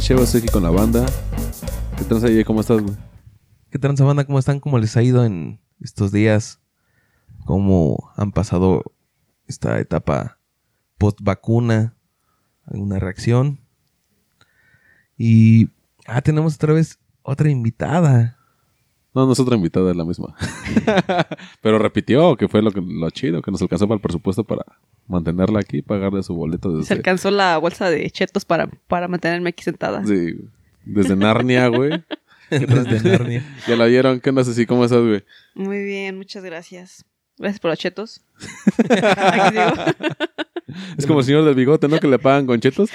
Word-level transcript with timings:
Sheva, 0.00 0.22
estoy 0.22 0.40
aquí 0.40 0.48
con 0.48 0.64
la 0.64 0.70
banda. 0.70 1.06
¿Qué 1.96 2.02
tranza, 2.02 2.26
Jay? 2.26 2.42
¿Cómo 2.42 2.62
estás, 2.62 2.80
güey? 2.80 2.96
¿Qué 3.70 3.78
tranza 3.78 4.02
banda? 4.02 4.24
¿Cómo 4.24 4.40
están? 4.40 4.58
¿Cómo 4.58 4.78
les 4.78 4.96
ha 4.96 5.02
ido 5.04 5.24
en 5.24 5.60
estos 5.78 6.10
días? 6.10 6.58
¿Cómo 7.44 8.10
han 8.16 8.32
pasado 8.32 8.82
esta 9.46 9.78
etapa 9.78 10.40
post 10.98 11.20
vacuna? 11.22 11.94
¿Alguna 12.64 12.98
reacción? 12.98 13.60
Y... 15.16 15.68
Ah, 16.06 16.22
tenemos 16.22 16.56
otra 16.56 16.72
vez 16.72 16.98
otra 17.22 17.50
invitada. 17.50 18.39
No, 19.12 19.26
no 19.26 19.32
es 19.32 19.40
otra 19.40 19.56
invitada, 19.56 19.90
es 19.90 19.96
la 19.96 20.04
misma. 20.04 20.36
Pero 21.62 21.78
repitió, 21.80 22.36
que 22.36 22.46
fue 22.46 22.62
lo, 22.62 22.70
que, 22.70 22.80
lo 22.80 23.10
chido, 23.10 23.42
que 23.42 23.50
nos 23.50 23.60
alcanzó 23.60 23.88
para 23.88 23.96
el 23.96 24.00
presupuesto 24.02 24.44
para 24.44 24.64
mantenerla 25.08 25.60
aquí 25.60 25.78
y 25.78 25.82
pagarle 25.82 26.22
su 26.22 26.34
boleto 26.34 26.70
Se 26.70 26.76
desde... 26.78 26.94
alcanzó 26.94 27.32
la 27.32 27.58
bolsa 27.58 27.90
de 27.90 28.08
chetos 28.10 28.44
para, 28.44 28.68
para 28.86 29.08
mantenerme 29.08 29.48
aquí 29.50 29.64
sentada. 29.64 30.04
Sí, 30.06 30.36
desde 30.84 31.16
Narnia, 31.16 31.66
güey. 31.68 32.04
Desde 32.50 33.08
Narnia. 33.08 33.44
Ya 33.68 33.76
la 33.76 33.86
vieron, 33.86 34.18
¿qué 34.20 34.30
andas 34.30 34.48
así? 34.48 34.66
¿Cómo 34.66 34.84
estás, 34.84 35.00
güey? 35.02 35.24
Muy 35.54 35.84
bien, 35.84 36.16
muchas 36.16 36.42
gracias. 36.44 37.04
Gracias 37.38 37.60
por 37.60 37.70
los 37.70 37.78
chetos. 37.78 38.22
Aquí 38.78 39.56
sigo. 39.56 39.72
Es 40.98 41.06
como 41.06 41.20
el 41.20 41.24
señor 41.24 41.44
del 41.44 41.54
bigote, 41.54 41.88
¿no? 41.88 41.98
Que 41.98 42.08
le 42.08 42.18
pagan 42.18 42.46
con 42.46 42.60
chetos. 42.60 42.90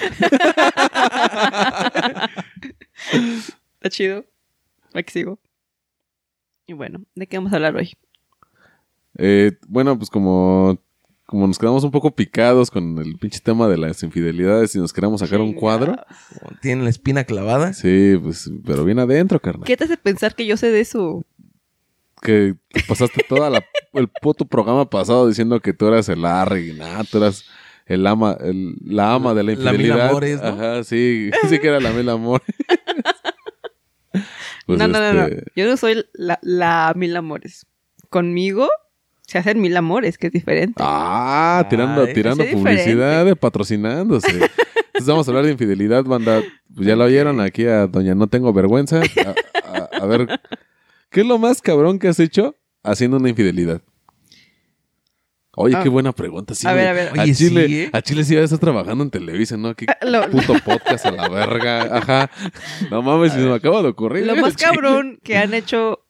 Está 3.74 3.90
chido. 3.90 4.24
Aquí 4.94 5.12
sigo. 5.12 5.38
Y 6.66 6.72
bueno, 6.72 7.02
¿de 7.14 7.26
qué 7.26 7.38
vamos 7.38 7.52
a 7.52 7.56
hablar 7.56 7.76
hoy? 7.76 7.92
Eh, 9.18 9.52
bueno, 9.68 9.96
pues 9.96 10.10
como, 10.10 10.78
como 11.24 11.46
nos 11.46 11.58
quedamos 11.58 11.84
un 11.84 11.90
poco 11.90 12.14
picados 12.14 12.70
con 12.70 12.98
el 12.98 13.16
pinche 13.18 13.40
tema 13.40 13.68
de 13.68 13.78
las 13.78 14.02
infidelidades 14.02 14.74
y 14.74 14.78
nos 14.78 14.92
queremos 14.92 15.20
sacar 15.20 15.40
un 15.40 15.52
cuadro. 15.52 15.96
¿Tienen 16.60 16.84
la 16.84 16.90
espina 16.90 17.24
clavada? 17.24 17.72
Sí, 17.72 18.18
pues, 18.22 18.50
pero 18.64 18.84
bien 18.84 18.98
adentro, 18.98 19.40
carnal. 19.40 19.64
¿Qué 19.64 19.76
te 19.76 19.84
hace 19.84 19.96
pensar 19.96 20.34
que 20.34 20.46
yo 20.46 20.56
sé 20.56 20.70
de 20.70 20.80
eso? 20.80 21.24
Que 22.20 22.56
te 22.72 22.82
pasaste 22.82 23.24
toda 23.28 23.48
la, 23.50 23.64
el 23.92 24.08
puto 24.08 24.44
programa 24.46 24.88
pasado 24.90 25.28
diciendo 25.28 25.60
que 25.60 25.72
tú 25.72 25.86
eras 25.86 26.08
el 26.08 26.22
Larry 26.22 26.72
nada, 26.72 27.04
tú 27.04 27.18
eras 27.18 27.44
el 27.84 28.06
ama, 28.06 28.36
el, 28.40 28.74
la 28.84 29.14
ama 29.14 29.34
de 29.34 29.44
la 29.44 29.52
La 29.52 29.70
mil 29.72 29.80
infidelidad. 29.82 30.08
amores, 30.08 30.42
¿no? 30.42 30.48
Ajá, 30.48 30.82
sí, 30.84 31.30
sí 31.48 31.58
que 31.60 31.68
era 31.68 31.78
la 31.78 31.92
mil 31.92 32.08
amores. 32.08 32.46
Pues, 34.66 34.78
no, 34.78 34.88
no, 34.88 34.98
no, 34.98 35.12
no. 35.12 35.26
este, 35.26 35.44
Yo 35.54 35.66
no 35.66 35.76
soy 35.76 36.04
la, 36.14 36.38
la 36.42 36.92
mil 36.96 37.16
amores. 37.16 37.66
Conmigo 38.10 38.68
se 39.26 39.38
hacen 39.38 39.60
mil 39.60 39.76
amores, 39.76 40.18
que 40.18 40.26
es 40.28 40.32
diferente. 40.32 40.74
Ah, 40.84 41.66
tirando, 41.70 42.02
Ay, 42.02 42.12
tirando 42.14 42.42
es 42.44 42.52
publicidad, 42.54 43.24
de 43.24 43.36
patrocinándose. 43.36 44.28
Entonces 44.30 45.06
vamos 45.06 45.26
a 45.26 45.30
hablar 45.30 45.44
de 45.44 45.52
infidelidad, 45.52 46.04
banda. 46.04 46.42
Pues 46.74 46.86
ya 46.86 46.96
lo 46.96 47.04
oyeron 47.04 47.40
aquí 47.40 47.66
a 47.66 47.86
Doña 47.86 48.14
No 48.14 48.26
Tengo 48.28 48.52
Vergüenza. 48.52 49.00
A, 49.00 49.68
a- 49.68 49.88
a 50.02 50.06
ver, 50.06 50.40
¿qué 51.10 51.20
es 51.20 51.26
lo 51.26 51.38
más 51.38 51.60
cabrón 51.62 51.98
que 51.98 52.08
has 52.08 52.18
hecho 52.20 52.56
haciendo 52.82 53.16
una 53.18 53.28
infidelidad? 53.28 53.82
Oye, 55.58 55.74
Ah. 55.74 55.82
qué 55.82 55.88
buena 55.88 56.12
pregunta. 56.12 56.54
Sí, 56.54 56.66
A 56.68 56.74
ver, 56.74 56.88
a 56.88 56.92
ver. 56.92 57.18
A 57.18 57.22
Oye, 57.22 57.34
Chile, 57.34 57.66
sí, 57.66 57.80
¿eh? 57.80 57.90
a 57.92 58.02
Chile 58.02 58.24
sí 58.24 58.34
ya 58.34 58.42
estás 58.42 58.60
trabajando 58.60 59.02
en 59.04 59.10
Televisa, 59.10 59.56
¿no? 59.56 59.74
Qué 59.74 59.86
lo- 60.02 60.28
puto 60.30 60.54
podcast 60.64 61.06
a 61.06 61.10
la 61.12 61.28
verga. 61.30 61.96
Ajá. 61.96 62.30
No 62.90 63.00
mames, 63.00 63.32
se 63.32 63.38
me 63.38 63.54
acaba 63.54 63.80
de 63.82 63.88
ocurrir. 63.88 64.26
Lo 64.26 64.36
más 64.36 64.54
Chile. 64.54 64.70
cabrón 64.70 65.18
que 65.22 65.38
han 65.38 65.54
hecho. 65.54 66.04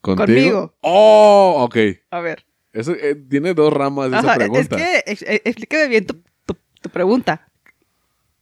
¿Contigo? 0.00 0.26
conmigo. 0.26 0.74
Oh, 0.80 1.58
ok. 1.60 1.76
A 2.10 2.20
ver. 2.20 2.44
Eso, 2.72 2.92
eh, 2.94 3.14
tiene 3.14 3.54
dos 3.54 3.72
ramas 3.72 4.10
de 4.10 4.16
esa 4.18 4.26
Ajá, 4.26 4.32
es 4.32 4.38
pregunta. 4.38 4.76
que 4.76 4.96
eh, 5.06 5.42
explícame 5.44 5.86
bien 5.88 6.06
tu, 6.06 6.14
tu- 6.44 6.56
tu 6.80 6.88
pregunta. 6.90 7.46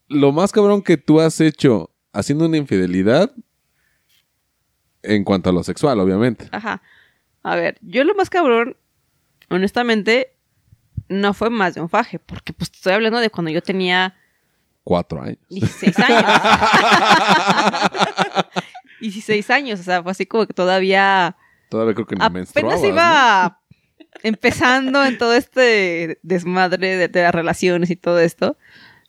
lo 0.09 0.33
más 0.33 0.51
cabrón 0.53 0.81
que 0.83 0.97
tú 0.97 1.21
has 1.21 1.41
hecho 1.43 1.91
haciendo 2.13 2.47
una 2.47 2.57
infidelidad 2.57 3.33
en 5.03 5.25
cuanto 5.25 5.51
a 5.51 5.53
lo 5.53 5.63
sexual, 5.63 6.01
obviamente. 6.01 6.49
Ajá. 6.53 6.81
A 7.43 7.57
ver, 7.57 7.79
yo 7.83 8.05
lo 8.05 8.15
más 8.15 8.31
cabrón, 8.31 8.77
honestamente, 9.51 10.37
no 11.09 11.35
fue 11.35 11.51
más 11.51 11.75
de 11.75 11.81
un 11.81 11.89
faje, 11.89 12.19
porque 12.19 12.53
pues 12.53 12.71
estoy 12.73 12.93
hablando 12.93 13.19
de 13.19 13.31
cuando 13.31 13.51
yo 13.51 13.63
tenía 13.63 14.15
Cuatro 14.83 15.23
años. 15.23 15.39
16 15.49 15.99
años. 15.99 16.25
16 19.01 19.51
años, 19.51 19.81
o 19.81 19.83
sea, 19.83 20.03
fue 20.03 20.13
así 20.13 20.27
como 20.27 20.47
que 20.47 20.55
todavía 20.55 21.37
Todavía 21.69 21.95
creo 21.95 22.07
que 22.07 22.17
menstruabas, 22.17 22.51
apenas 22.51 22.85
iba 22.85 23.61
empezando 24.23 25.05
en 25.05 25.19
todo 25.19 25.35
este 25.35 26.19
desmadre 26.23 26.97
de, 26.97 27.09
de 27.09 27.23
las 27.23 27.35
relaciones 27.35 27.91
y 27.91 27.97
todo 27.97 28.21
esto. 28.21 28.57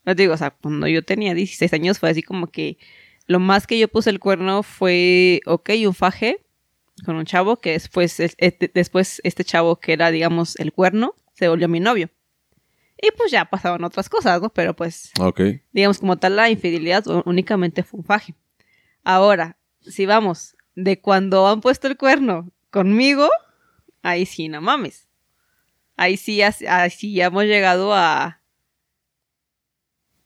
No 0.04 0.14
te 0.14 0.22
digo, 0.22 0.34
o 0.34 0.36
sea, 0.36 0.50
cuando 0.50 0.86
yo 0.86 1.02
tenía 1.02 1.34
16 1.34 1.72
años 1.72 1.98
fue 1.98 2.10
así 2.10 2.22
como 2.22 2.48
que 2.48 2.78
lo 3.26 3.40
más 3.40 3.66
que 3.66 3.78
yo 3.78 3.88
puse 3.88 4.10
el 4.10 4.20
cuerno 4.20 4.62
fue, 4.62 5.40
ok, 5.46 5.70
un 5.86 5.94
faje 5.94 6.41
con 7.04 7.16
un 7.16 7.24
chavo 7.24 7.56
que 7.58 7.72
después, 7.72 8.20
es- 8.20 8.34
este, 8.38 8.70
después 8.72 9.20
este 9.24 9.44
chavo 9.44 9.76
que 9.80 9.92
era, 9.92 10.10
digamos, 10.10 10.56
el 10.58 10.72
cuerno, 10.72 11.14
se 11.34 11.48
volvió 11.48 11.68
mi 11.68 11.80
novio. 11.80 12.10
Y 13.00 13.10
pues 13.16 13.32
ya 13.32 13.46
pasaban 13.46 13.82
otras 13.84 14.08
cosas, 14.08 14.40
¿no? 14.40 14.50
Pero 14.50 14.76
pues 14.76 15.10
¿no? 15.18 15.26
Ok. 15.28 15.40
digamos, 15.72 15.98
como 15.98 16.16
tal, 16.18 16.36
la 16.36 16.50
infidelidad 16.50 17.04
únicamente 17.24 17.82
fue 17.82 17.98
un 18.00 18.04
faje. 18.06 18.34
Ahora, 19.02 19.56
si 19.80 20.06
vamos 20.06 20.56
de 20.76 21.00
cuando 21.00 21.48
han 21.48 21.60
puesto 21.60 21.88
el 21.88 21.96
cuerno 21.96 22.50
conmigo, 22.70 23.28
ahí 24.02 24.24
sí, 24.26 24.48
no 24.48 24.60
mames. 24.60 25.08
Ahí 25.96 26.16
sí, 26.16 26.40
ahí 26.42 26.90
sí 26.90 27.12
ya 27.14 27.26
hemos 27.26 27.44
llegado 27.44 27.92
a. 27.92 28.40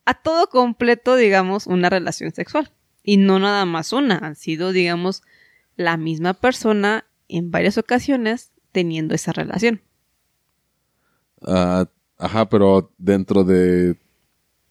a 0.04 0.14
todo 0.14 0.48
completo, 0.48 1.16
digamos, 1.16 1.66
una 1.66 1.90
relación 1.90 2.32
sexual. 2.32 2.70
Y 3.02 3.16
no 3.16 3.38
nada 3.38 3.64
más 3.64 3.92
una, 3.92 4.18
han 4.18 4.36
sido, 4.36 4.72
digamos, 4.72 5.22
la 5.76 5.96
misma 5.96 6.34
persona 6.34 7.04
en 7.28 7.50
varias 7.50 7.78
ocasiones 7.78 8.52
teniendo 8.72 9.14
esa 9.14 9.32
relación. 9.32 9.80
Ah, 11.46 11.88
ajá, 12.18 12.48
pero 12.48 12.92
dentro 12.98 13.44
de 13.44 13.96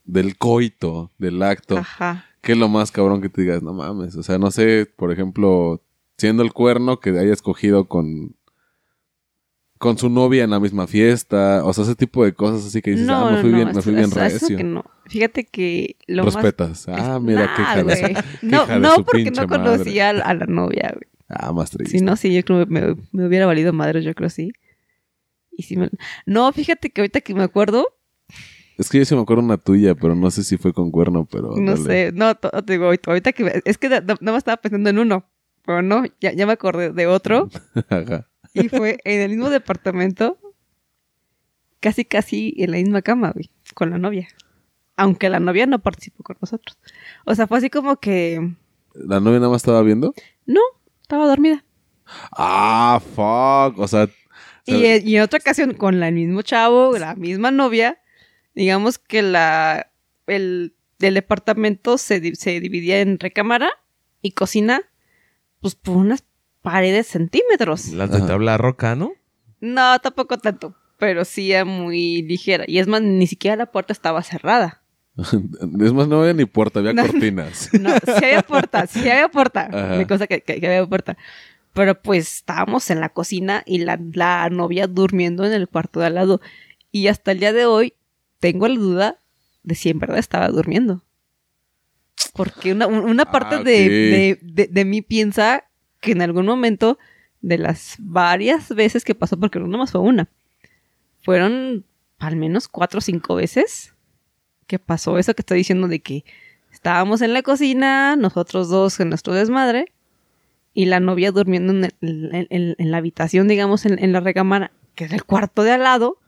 del 0.04 0.38
coito, 0.38 1.12
del 1.18 1.42
acto, 1.42 1.78
Ajá. 1.78 2.26
¿qué 2.42 2.52
es 2.52 2.58
lo 2.58 2.70
más 2.70 2.92
cabrón 2.92 3.22
que 3.22 3.30
te 3.30 3.42
digas? 3.42 3.64
No 3.64 3.74
mames. 3.74 4.16
O 4.16 4.24
sea, 4.24 4.38
no 4.38 4.52
sé, 4.52 4.86
por 4.96 5.12
ejemplo, 5.12 5.82
siendo 6.18 6.44
el 6.44 6.54
cuerno 6.54 7.00
que 7.00 7.10
haya 7.10 7.34
escogido 7.34 7.88
con 7.88 8.36
con 9.78 9.98
su 9.98 10.10
novia 10.10 10.44
en 10.44 10.50
la 10.52 10.60
misma 10.60 10.88
fiesta, 10.88 11.64
o 11.66 11.74
sea, 11.74 11.84
ese 11.84 11.96
tipo 11.96 12.24
de 12.24 12.34
cosas 12.34 12.66
así 12.66 12.82
que 12.82 12.92
dices, 12.92 13.10
ah, 13.10 13.30
me 13.32 13.42
fui 13.42 13.52
bien, 13.52 13.68
me 13.74 13.82
fui 13.82 13.94
bien 13.94 14.06
eso- 14.06 14.24
eso 14.24 14.40
recio. 14.46 14.58
que 14.58 14.64
no. 14.64 14.86
Fíjate 15.06 15.44
que 15.46 15.98
lo 16.08 16.24
más 16.26 16.36
Respetas. 16.36 16.88
Ah, 16.88 17.20
mira, 17.22 17.54
Nah, 17.56 18.16
No, 18.42 18.80
no 18.80 19.04
porque 19.04 19.32
no 19.32 19.48
conocía 19.48 20.10
a 20.10 20.14
la, 20.14 20.24
a 20.26 20.34
la 20.34 20.46
novia, 20.46 20.94
güey. 20.94 21.10
Ah, 21.28 21.52
más 21.52 21.70
triste. 21.72 21.98
Si 21.98 22.04
no, 22.04 22.16
sí, 22.16 22.34
yo 22.34 22.44
creo 22.44 22.66
que 22.66 22.72
me, 22.72 22.96
me 23.12 23.28
hubiera 23.28 23.46
valido 23.46 23.74
madre, 23.74 24.02
yo 24.04 24.14
creo 24.14 24.30
sí. 24.30 24.52
Y 25.52 25.64
sí 25.64 25.76
me... 25.78 25.90
No, 26.26 26.52
fíjate 26.52 26.90
que 26.90 27.02
ahorita 27.02 27.22
que 27.22 27.34
me 27.34 27.44
acuerdo, 27.44 27.88
Es 28.78 28.90
que 28.90 29.00
yo 29.00 29.06
sí 29.06 29.16
me 29.16 29.22
acuerdo 29.22 29.44
una 29.44 29.58
tuya, 29.58 29.96
pero 29.96 30.16
no 30.16 30.30
sé 30.32 30.44
si 30.44 30.58
fue 30.58 30.74
con 30.74 30.92
cuerno, 30.92 31.28
pero. 31.30 31.56
no 31.58 31.72
dale. 31.74 31.84
sé, 31.84 32.12
no, 32.14 32.36
te 32.36 32.74
digo, 32.74 32.86
ahorita, 32.86 33.32
que... 33.34 33.44
me- 33.44 33.62
Es 33.66 33.78
que 33.78 33.90
no, 33.90 34.16
no 34.20 34.32
me 34.34 34.38
estaba 34.38 34.58
pensando 34.58 34.90
en 34.90 35.00
uno, 35.00 35.26
pero 35.66 35.82
no, 35.82 36.04
ya, 36.20 36.32
ya 36.34 36.46
me 36.46 36.54
acordé 36.54 36.92
de 36.92 37.08
otro. 37.08 37.50
Ajá. 37.90 38.28
Y 38.56 38.70
fue 38.70 39.00
en 39.04 39.22
el 39.22 39.30
mismo 39.30 39.50
departamento, 39.50 40.40
casi, 41.80 42.06
casi 42.06 42.54
en 42.58 42.72
la 42.72 42.78
misma 42.78 43.02
cama, 43.02 43.32
güey, 43.32 43.50
con 43.74 43.90
la 43.92 43.98
novia. 43.98 44.28
Aunque 44.98 45.30
la 45.30 45.40
novia 45.40 45.66
no 45.66 45.80
participó 45.80 46.24
con 46.24 46.38
nosotros. 46.42 46.78
O 47.26 47.36
sea, 47.36 47.48
fue 47.48 47.58
así 47.58 47.70
como 47.70 47.98
que... 47.98 48.56
¿La 48.94 49.20
novia 49.20 49.40
nada 49.40 49.52
más 49.52 49.62
estaba 49.62 49.82
viendo? 49.82 50.14
No, 50.46 50.62
estaba 51.02 51.28
dormida. 51.28 51.66
Ah, 52.32 53.02
fuck. 53.04 53.78
O 53.80 53.88
sea. 53.88 54.08
Y, 54.66 54.86
y 55.10 55.18
en 55.18 55.22
otra 55.22 55.40
ocasión, 55.40 55.74
con 55.74 56.00
la- 56.00 56.08
el 56.08 56.16
mismo 56.16 56.42
chavo, 56.42 56.98
la 56.98 57.14
misma 57.16 57.52
novia, 57.52 58.00
digamos 58.54 58.98
que 58.98 59.22
la 59.22 59.92
el, 60.28 60.76
el 61.00 61.14
departamento 61.14 61.98
se, 61.98 62.34
se 62.36 62.60
dividía 62.60 63.02
en 63.02 63.20
recámara 63.20 63.70
y 64.22 64.32
cocina, 64.32 64.82
pues 65.60 65.76
por 65.76 65.98
unas 65.98 66.24
paredes 66.66 67.08
centímetros. 67.08 67.88
Las 67.90 68.12
de 68.12 68.18
Ajá. 68.18 68.28
tabla 68.28 68.58
roca, 68.58 68.96
¿no? 68.96 69.14
No, 69.62 69.98
tampoco 70.00 70.38
tanto, 70.38 70.76
pero 70.98 71.24
sí 71.24 71.52
era 71.52 71.64
muy 71.64 72.22
ligera. 72.24 72.66
Y 72.68 72.80
es 72.80 72.88
más, 72.88 73.02
ni 73.02 73.28
siquiera 73.28 73.56
la 73.56 73.72
puerta 73.72 73.94
estaba 73.94 74.22
cerrada. 74.24 74.82
es 75.18 75.94
más, 75.94 76.08
no 76.10 76.22
había 76.22 76.34
ni 76.34 76.46
puerta, 76.46 76.80
había 76.80 76.94
No. 76.94 77.06
cortinas. 77.08 77.70
No, 77.80 77.92
sí 77.96 78.12
había 78.26 78.42
puerta, 78.42 78.88
sí 78.88 79.00
había 79.10 79.30
puerta. 79.30 79.70
Me 79.98 80.06
cosa 80.08 80.28
que, 80.28 80.42
que- 80.42 80.60
que 80.60 80.68
había 80.68 80.86
puerta. 80.86 81.18
Pero 81.74 82.02
pues 82.02 82.38
estábamos 82.38 82.90
en 82.90 83.00
la 83.02 83.10
cocina 83.10 83.62
y 83.66 83.80
la, 83.80 84.00
la 84.14 84.50
novia 84.50 84.88
durmiendo 84.88 85.46
en 85.46 85.54
el 85.54 85.68
cuarto 85.68 86.00
de 86.00 86.08
al 86.08 86.16
lado. 86.16 86.42
Y 86.92 87.08
hasta 87.08 87.32
el 87.32 87.40
día 87.40 87.54
de 87.54 87.66
hoy 87.66 87.94
tengo 88.40 88.68
la 88.68 88.76
duda 88.80 89.20
de 89.64 89.76
si 89.76 89.90
en 89.90 90.00
verdad 90.00 90.18
estaba 90.20 90.48
durmiendo. 90.50 91.04
Porque 92.34 92.72
una, 92.74 92.88
un- 92.88 93.04
una 93.10 93.26
parte 93.26 93.56
Ah, 93.56 93.64
de, 93.64 94.40
de- 94.42 94.68
de 94.68 94.86
mí 94.86 95.02
piensa 95.02 95.66
que 96.00 96.12
en 96.12 96.22
algún 96.22 96.46
momento 96.46 96.98
de 97.42 97.58
las 97.58 97.96
varias 98.00 98.70
veces 98.70 99.04
que 99.04 99.16
pasó, 99.16 99.40
porque 99.40 99.60
no 99.60 99.78
más 99.78 99.92
fue 99.92 100.02
una, 100.02 100.30
fueron 101.22 101.86
al 102.20 102.36
menos 102.36 102.68
cuatro 102.68 103.00
o 103.00 103.02
cinco 103.02 103.36
veces 103.36 103.96
que 104.68 104.80
pasó 104.80 105.18
eso 105.18 105.34
que 105.34 105.42
estoy 105.42 105.60
diciendo 105.60 105.88
de 105.88 106.00
que 106.00 106.26
estábamos 106.72 107.22
en 107.22 107.34
la 107.34 107.42
cocina, 107.42 108.16
nosotros 108.16 108.70
dos 108.70 109.00
en 109.00 109.10
nuestro 109.10 109.34
desmadre, 109.34 109.94
y 110.74 110.86
la 110.86 111.00
novia 111.00 111.32
durmiendo 111.32 111.72
en, 112.02 112.76
la 112.78 112.98
habitación, 112.98 113.48
digamos, 113.48 113.86
en, 113.86 114.12
la 114.12 114.20
recámara, 114.20 114.72
que 114.94 115.06
es 115.06 115.14
el 115.14 115.24
cuarto 115.24 115.64
de 115.64 115.72
al 115.72 115.84
lado, 115.84 116.20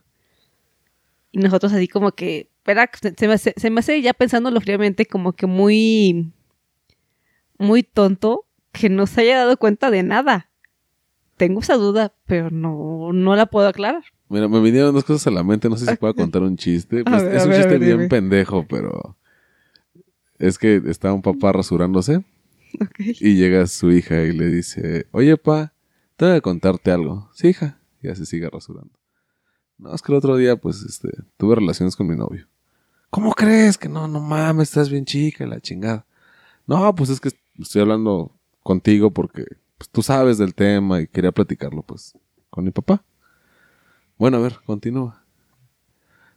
y 1.32 1.40
nosotros 1.40 1.74
así 1.74 1.88
como 1.88 2.14
que, 2.14 2.50
espera, 2.58 2.90
se, 3.00 3.14
se 3.16 3.28
me 3.28 3.34
hace, 3.34 3.54
se 3.58 3.70
me 3.70 3.82
hace 3.82 4.02
ya 4.02 4.14
pensándolo 4.14 4.62
fríamente 4.62 5.06
como 5.06 5.34
que 5.34 5.46
muy, 5.46 6.32
muy 7.58 7.84
tonto 7.84 8.47
que 8.80 8.90
no 8.90 9.08
se 9.08 9.22
haya 9.22 9.38
dado 9.38 9.58
cuenta 9.58 9.92
de 9.92 10.04
nada. 10.04 10.50
Tengo 11.38 11.60
esa 11.60 11.76
duda, 11.76 12.14
pero 12.26 12.50
no, 12.50 13.12
no 13.14 13.36
la 13.36 13.46
puedo 13.46 13.68
aclarar. 13.68 14.04
Mira, 14.30 14.48
me 14.48 14.60
vinieron 14.60 14.94
dos 14.94 15.04
cosas 15.04 15.28
a 15.28 15.32
la 15.32 15.44
mente. 15.44 15.70
No 15.70 15.78
sé 15.78 15.86
si 15.86 15.96
puedo 15.96 16.14
contar 16.16 16.42
un 16.42 16.58
chiste. 16.58 17.04
Pues, 17.04 17.24
ver, 17.24 17.36
es 17.36 17.44
un 17.44 17.50
ver, 17.50 17.58
chiste 17.60 17.72
ver, 17.78 17.80
bien 17.80 17.98
dime. 17.98 18.10
pendejo, 18.10 18.66
pero... 18.68 19.16
Es 20.40 20.58
que 20.60 20.82
está 20.88 21.14
un 21.14 21.22
papá 21.24 21.52
rasurándose 21.52 22.18
Ok. 22.80 23.00
y 23.00 23.36
llega 23.36 23.66
su 23.68 23.92
hija 23.92 24.22
y 24.24 24.34
le 24.34 24.48
dice, 24.48 25.08
oye, 25.12 25.36
pa, 25.38 25.74
tengo 26.16 26.34
que 26.34 26.42
contarte 26.42 26.92
algo. 26.92 27.30
Sí, 27.34 27.48
hija. 27.50 27.80
Y 28.04 28.08
ya 28.08 28.16
se 28.16 28.26
sigue 28.26 28.48
rasurando. 28.50 28.92
No, 29.80 29.94
es 29.96 30.02
que 30.02 30.12
el 30.12 30.18
otro 30.18 30.38
día, 30.38 30.56
pues, 30.56 30.84
este, 30.84 31.10
tuve 31.38 31.56
relaciones 31.56 31.96
con 31.96 32.08
mi 32.08 32.16
novio. 32.16 32.48
¿Cómo 33.10 33.34
crees? 33.34 33.78
Que 33.78 33.90
no, 33.90 34.08
no 34.08 34.20
mames, 34.20 34.70
estás 34.70 34.90
bien 34.90 35.06
chica 35.06 35.44
y 35.46 35.48
la 35.48 35.60
chingada. 35.62 36.06
No, 36.68 36.94
pues 36.94 37.10
es 37.10 37.20
que 37.20 37.30
estoy 37.60 37.82
hablando 37.82 38.32
contigo 38.68 39.12
porque 39.12 39.46
pues, 39.78 39.90
tú 39.90 40.04
sabes 40.04 40.38
del 40.38 40.54
tema 40.54 41.00
y 41.02 41.08
quería 41.08 41.32
platicarlo, 41.32 41.84
pues, 41.84 42.14
con 42.50 42.66
mi 42.66 42.72
papá. 42.72 43.04
Bueno, 44.18 44.38
a 44.38 44.42
ver, 44.42 44.60
continúa. 44.66 45.24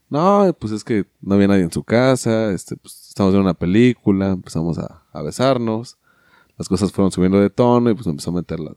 No, 0.08 0.54
pues 0.58 0.72
es 0.72 0.84
que 0.84 1.06
no 1.20 1.34
había 1.34 1.48
nadie 1.48 1.62
en 1.62 1.72
su 1.72 1.82
casa, 1.84 2.52
este, 2.52 2.76
pues, 2.76 3.08
estamos 3.08 3.32
viendo 3.32 3.48
una 3.48 3.54
película, 3.58 4.30
empezamos 4.30 4.78
a, 4.78 5.02
a 5.12 5.22
besarnos, 5.22 5.98
las 6.58 6.68
cosas 6.68 6.92
fueron 6.92 7.12
subiendo 7.12 7.40
de 7.40 7.50
tono 7.50 7.90
y 7.90 7.94
pues 7.94 8.06
me 8.06 8.10
empezó 8.12 8.30
a 8.30 8.34
meter 8.34 8.60
la- 8.60 8.76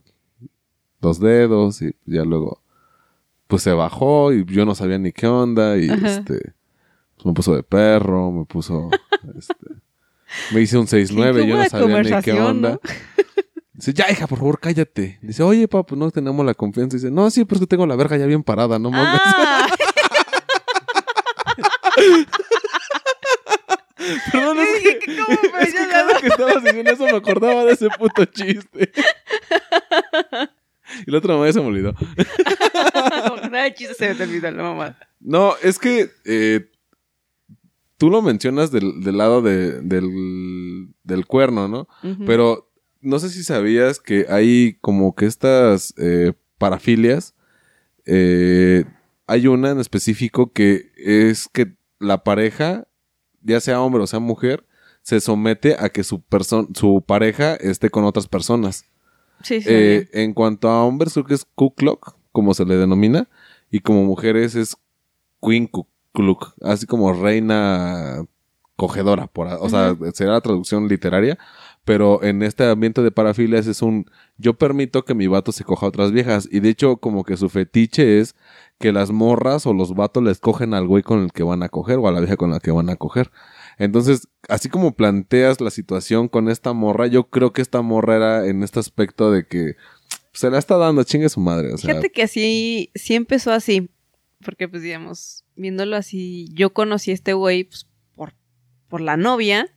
los 1.00 1.20
dedos 1.20 1.82
y 1.82 1.94
ya 2.06 2.24
luego 2.24 2.62
pues 3.46 3.62
se 3.62 3.72
bajó 3.74 4.32
y 4.32 4.44
yo 4.46 4.64
no 4.64 4.74
sabía 4.74 4.96
ni 4.98 5.12
qué 5.12 5.26
onda 5.26 5.76
y 5.76 5.90
Ajá. 5.90 6.06
este 6.18 6.54
pues, 7.16 7.26
me 7.26 7.32
puso 7.34 7.54
de 7.54 7.62
perro, 7.62 8.30
me 8.32 8.44
puso 8.46 8.90
este, 9.38 9.66
me 10.52 10.60
hice 10.60 10.78
un 10.78 10.86
6-9 10.86 11.46
yo 11.46 11.56
no 11.56 11.64
sabía 11.68 12.02
ni 12.02 12.22
qué 12.22 12.32
onda. 12.32 12.70
¿no? 12.72 12.80
Dice, 13.74 13.92
ya 13.92 14.08
hija, 14.10 14.26
por 14.28 14.38
favor, 14.38 14.60
cállate. 14.60 15.18
Dice, 15.20 15.42
oye, 15.42 15.66
papá, 15.66 15.84
pues 15.86 15.98
no 15.98 16.08
tenemos 16.12 16.46
la 16.46 16.54
confianza. 16.54 16.96
Dice, 16.96 17.10
no, 17.10 17.28
sí, 17.30 17.44
pero 17.44 17.56
es 17.56 17.60
que 17.62 17.66
tengo 17.66 17.86
la 17.86 17.96
verga 17.96 18.16
ya 18.16 18.24
bien 18.26 18.42
parada, 18.44 18.78
no 18.78 18.90
mames. 18.90 19.20
Ah, 19.24 19.66
Perdón, 24.32 24.58
es 24.60 24.74
dije, 24.82 24.98
que, 24.98 25.06
¿qué- 25.06 25.16
cómo 25.16 25.38
me 25.56 25.62
es 25.62 25.72
que 25.74 25.88
cada 25.88 26.20
que 26.20 26.26
estabas 26.28 26.62
diciendo 26.62 26.90
eso 26.92 27.04
me 27.04 27.16
acordaba 27.16 27.64
de 27.64 27.72
ese 27.72 27.88
puto 27.90 28.24
chiste. 28.26 28.92
y 31.06 31.10
la 31.10 31.18
otra 31.18 31.36
vez 31.36 31.54
se 31.54 31.60
me 31.60 31.66
olvidó. 31.68 31.94
Nada 33.50 33.64
de 33.64 33.74
chiste 33.74 33.94
se 33.94 34.08
me 34.08 34.14
terminó 34.14 34.50
la 34.50 34.62
mamá. 34.62 34.98
No, 35.20 35.54
es 35.62 35.78
que 35.78 36.10
eh, 36.24 36.70
tú 38.04 38.10
lo 38.10 38.20
mencionas 38.20 38.70
del, 38.70 39.00
del 39.00 39.16
lado 39.16 39.40
de- 39.40 39.80
del, 39.80 40.92
del 41.04 41.24
cuerno, 41.26 41.68
¿no? 41.68 41.88
Pero 42.26 42.70
no 43.00 43.18
sé 43.18 43.30
si 43.30 43.42
sabías 43.42 43.98
que 43.98 44.26
hay 44.28 44.76
como 44.82 45.14
que 45.14 45.24
estas 45.24 45.94
eh, 45.96 46.34
parafilias. 46.58 47.34
eh, 48.04 48.84
hay 49.26 49.46
una 49.46 49.70
en 49.70 49.80
específico 49.80 50.52
que 50.52 50.92
es 50.98 51.48
que 51.50 51.76
la 51.98 52.22
pareja, 52.24 52.86
ya 53.40 53.58
sea 53.60 53.80
hombre 53.80 54.02
o 54.02 54.06
sea 54.06 54.18
mujer, 54.20 54.66
se 55.00 55.18
somete 55.20 55.76
a 55.78 55.88
que 55.88 56.04
su, 56.04 56.22
su 56.74 57.02
pareja 57.06 57.54
esté 57.54 57.88
con 57.88 58.04
otras 58.04 58.28
personas. 58.28 58.84
Sí, 59.42 59.62
sí. 59.62 59.68
Eh, 59.70 60.08
en 60.12 60.34
cuanto 60.34 60.68
a 60.68 60.84
hombres, 60.84 61.14
creo 61.14 61.24
que 61.24 61.32
es 61.34 61.46
Kuklok, 61.54 62.16
como 62.32 62.52
se 62.52 62.66
le 62.66 62.76
denomina, 62.76 63.30
y 63.70 63.80
como 63.80 64.04
mujeres 64.04 64.54
es 64.56 64.76
Queen 65.40 65.70
Kukluk, 66.14 66.54
así 66.62 66.86
como 66.86 67.12
reina 67.12 68.24
cogedora, 68.76 69.26
por, 69.26 69.46
o 69.46 69.68
sea, 69.68 69.96
será 70.14 70.32
la 70.32 70.40
traducción 70.40 70.88
literaria, 70.88 71.38
pero 71.84 72.22
en 72.24 72.42
este 72.42 72.64
ambiente 72.64 73.02
de 73.02 73.12
parafilias 73.12 73.66
es 73.66 73.82
un 73.82 74.10
yo 74.36 74.54
permito 74.54 75.04
que 75.04 75.14
mi 75.14 75.28
vato 75.28 75.52
se 75.52 75.64
coja 75.64 75.86
a 75.86 75.88
otras 75.90 76.12
viejas, 76.12 76.48
y 76.50 76.60
de 76.60 76.70
hecho 76.70 76.96
como 76.96 77.24
que 77.24 77.36
su 77.36 77.48
fetiche 77.48 78.20
es 78.20 78.34
que 78.78 78.92
las 78.92 79.10
morras 79.10 79.66
o 79.66 79.72
los 79.72 79.94
vatos 79.94 80.22
les 80.22 80.38
cogen 80.40 80.74
al 80.74 80.86
güey 80.86 81.02
con 81.02 81.22
el 81.22 81.32
que 81.32 81.42
van 81.42 81.62
a 81.62 81.68
coger 81.68 81.98
o 81.98 82.08
a 82.08 82.12
la 82.12 82.20
vieja 82.20 82.36
con 82.36 82.50
la 82.50 82.60
que 82.60 82.72
van 82.72 82.90
a 82.90 82.96
coger. 82.96 83.30
Entonces, 83.78 84.28
así 84.48 84.68
como 84.68 84.94
planteas 84.94 85.60
la 85.60 85.70
situación 85.70 86.28
con 86.28 86.48
esta 86.48 86.72
morra, 86.72 87.06
yo 87.06 87.28
creo 87.28 87.52
que 87.52 87.62
esta 87.62 87.82
morra 87.82 88.16
era 88.16 88.46
en 88.46 88.62
este 88.62 88.80
aspecto 88.80 89.30
de 89.30 89.46
que 89.46 89.74
se 90.32 90.50
la 90.50 90.58
está 90.58 90.76
dando, 90.76 91.04
chingue 91.04 91.28
su 91.28 91.40
madre. 91.40 91.72
O 91.72 91.78
sea, 91.78 91.90
Fíjate 91.90 92.10
que 92.10 92.22
así, 92.22 92.90
sí 92.94 93.14
empezó 93.14 93.52
así. 93.52 93.88
Porque, 94.44 94.68
pues, 94.68 94.82
digamos, 94.82 95.43
viéndolo 95.56 95.96
así, 95.96 96.48
yo 96.52 96.72
conocí 96.72 97.10
a 97.10 97.14
este 97.14 97.32
güey 97.32 97.64
pues, 97.64 97.86
por, 98.14 98.34
por 98.88 99.00
la 99.00 99.16
novia. 99.16 99.68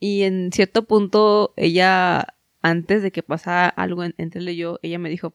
Y 0.00 0.22
en 0.22 0.50
cierto 0.52 0.84
punto, 0.84 1.54
ella, 1.56 2.34
antes 2.62 3.02
de 3.02 3.10
que 3.10 3.22
pasara 3.22 3.68
algo 3.68 4.04
en- 4.04 4.14
entre 4.18 4.40
él 4.40 4.48
y 4.50 4.56
yo, 4.56 4.78
ella 4.82 4.98
me 4.98 5.08
dijo, 5.08 5.34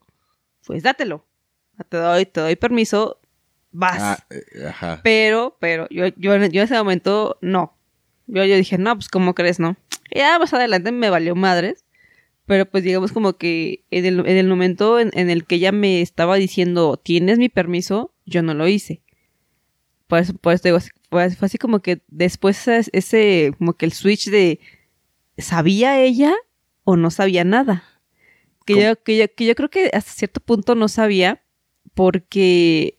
pues 0.65 0.83
dátelo. 0.83 1.25
Te 1.89 1.97
doy, 1.97 2.25
te 2.25 2.41
doy 2.41 2.55
permiso, 2.55 3.19
vas. 3.71 3.97
ah, 4.01 4.25
eh, 4.29 4.67
ajá. 4.67 4.99
Pero, 5.03 5.55
pero, 5.59 5.87
yo, 5.89 6.07
yo, 6.07 6.15
yo 6.17 6.33
en 6.35 6.55
ese 6.55 6.75
momento, 6.75 7.37
no. 7.41 7.73
Yo, 8.27 8.43
yo 8.43 8.55
dije, 8.57 8.77
no, 8.77 8.93
pues, 8.95 9.07
¿cómo 9.09 9.33
crees, 9.33 9.59
no? 9.59 9.77
Ya 10.13 10.37
más 10.37 10.53
adelante 10.53 10.91
me 10.91 11.09
valió 11.09 11.35
madres. 11.35 11.85
Pero 12.45 12.65
pues 12.65 12.83
digamos 12.83 13.11
como 13.11 13.33
que 13.37 13.85
en 13.91 14.05
el, 14.07 14.19
en 14.21 14.37
el 14.37 14.47
momento 14.47 14.99
en, 14.99 15.11
en 15.13 15.29
el 15.29 15.45
que 15.45 15.55
ella 15.55 15.71
me 15.71 16.01
estaba 16.01 16.35
diciendo, 16.35 16.97
tienes 16.97 17.37
mi 17.37 17.47
permiso, 17.47 18.11
yo 18.29 18.41
no 18.41 18.53
lo 18.53 18.67
hice. 18.67 19.01
Por 20.07 20.19
eso, 20.19 20.33
por 20.33 20.53
eso 20.53 20.63
digo, 20.63 20.79
fue, 21.09 21.23
así 21.41 21.57
como 21.57 21.81
que 21.81 22.01
después 22.07 22.67
ese, 22.67 23.53
como 23.57 23.73
que 23.73 23.85
el 23.85 23.91
switch 23.93 24.29
de, 24.29 24.59
¿sabía 25.37 25.99
ella 26.01 26.33
o 26.83 26.95
no 26.95 27.11
sabía 27.11 27.43
nada? 27.43 27.83
Que 28.65 28.73
¿Cómo? 28.73 28.85
yo, 28.85 29.03
que, 29.03 29.17
yo, 29.17 29.25
que 29.35 29.45
yo 29.45 29.55
creo 29.55 29.69
que 29.69 29.91
hasta 29.93 30.11
cierto 30.11 30.39
punto 30.41 30.73
no 30.75 30.87
sabía 30.87 31.43
porque, 31.93 32.97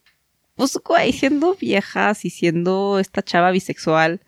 pues, 0.55 0.79
güey, 0.85 1.13
siendo 1.13 1.55
viejas 1.55 2.25
y 2.25 2.31
siendo 2.31 2.99
esta 3.01 3.23
chava 3.23 3.51
bisexual, 3.51 4.21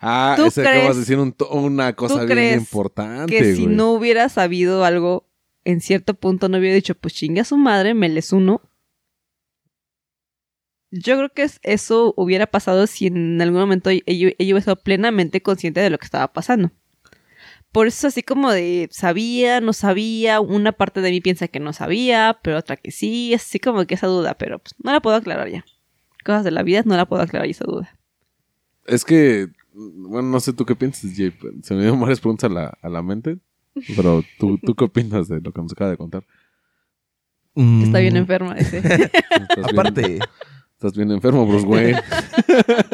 Ah, 0.00 0.34
¿Tú 0.36 0.46
ese 0.46 0.60
acabas 0.62 0.80
crees- 0.80 0.94
de 0.96 1.00
decir 1.00 1.18
un 1.18 1.32
to- 1.32 1.48
una 1.50 1.92
cosa 1.94 2.24
bien 2.24 2.28
crees 2.28 2.56
importante, 2.60 3.36
que 3.36 3.54
si 3.54 3.66
no 3.66 3.92
hubiera 3.92 4.28
sabido 4.28 4.84
algo, 4.84 5.28
en 5.64 5.80
cierto 5.80 6.14
punto 6.14 6.48
no 6.48 6.58
hubiera 6.58 6.74
dicho, 6.74 6.94
pues 6.96 7.14
chinga 7.14 7.42
a 7.42 7.44
su 7.44 7.56
madre, 7.56 7.94
me 7.94 8.08
les 8.08 8.32
uno. 8.32 8.60
Yo 10.90 11.16
creo 11.16 11.28
que 11.30 11.42
es- 11.42 11.60
eso 11.62 12.14
hubiera 12.16 12.46
pasado 12.46 12.86
si 12.86 13.06
en 13.08 13.40
algún 13.42 13.60
momento 13.60 13.90
ella, 13.90 14.02
ella 14.06 14.32
hubiera 14.38 14.58
estado 14.58 14.76
plenamente 14.82 15.42
consciente 15.42 15.80
de 15.80 15.90
lo 15.90 15.98
que 15.98 16.06
estaba 16.06 16.32
pasando. 16.32 16.70
Por 17.72 17.86
eso 17.86 18.06
así 18.06 18.22
como 18.22 18.50
de 18.50 18.88
sabía, 18.90 19.60
no 19.60 19.74
sabía, 19.74 20.40
una 20.40 20.72
parte 20.72 21.02
de 21.02 21.10
mí 21.10 21.20
piensa 21.20 21.48
que 21.48 21.60
no 21.60 21.74
sabía, 21.74 22.38
pero 22.42 22.56
otra 22.58 22.76
que 22.76 22.90
sí, 22.90 23.34
es 23.34 23.42
así 23.44 23.58
como 23.60 23.84
que 23.86 23.94
esa 23.94 24.06
duda, 24.06 24.34
pero 24.38 24.58
pues, 24.58 24.74
no 24.82 24.90
la 24.92 25.00
puedo 25.00 25.16
aclarar 25.16 25.50
ya. 25.50 25.64
Cosas 26.24 26.44
de 26.44 26.50
la 26.50 26.62
vida 26.62 26.82
no 26.86 26.96
la 26.96 27.06
puedo 27.06 27.22
aclarar 27.22 27.48
esa 27.48 27.64
duda. 27.66 27.94
Es 28.86 29.04
que, 29.04 29.48
bueno, 29.74 30.28
no 30.30 30.40
sé 30.40 30.54
tú 30.54 30.64
qué 30.64 30.74
piensas, 30.74 31.10
Jay. 31.14 31.32
Se 31.62 31.74
me 31.74 31.82
dieron 31.82 32.00
varias 32.00 32.20
preguntas 32.20 32.50
a 32.50 32.54
la, 32.54 32.78
a 32.80 32.88
la 32.88 33.02
mente. 33.02 33.38
Pero 33.94 34.24
¿tú, 34.38 34.58
tú 34.58 34.74
qué 34.74 34.84
opinas 34.84 35.28
de 35.28 35.40
lo 35.42 35.52
que 35.52 35.60
nos 35.62 35.72
acaba 35.72 35.90
de 35.90 35.96
contar. 35.98 36.24
Está 37.82 37.98
bien 37.98 38.14
Mm, 38.14 38.18
enferma 38.18 38.54
ese. 38.58 38.82
Aparte, 39.62 40.20
estás 40.78 40.92
bien 40.94 41.10
enfermo, 41.10 41.44
Bruce 41.44 41.66
Wayne. 41.66 42.00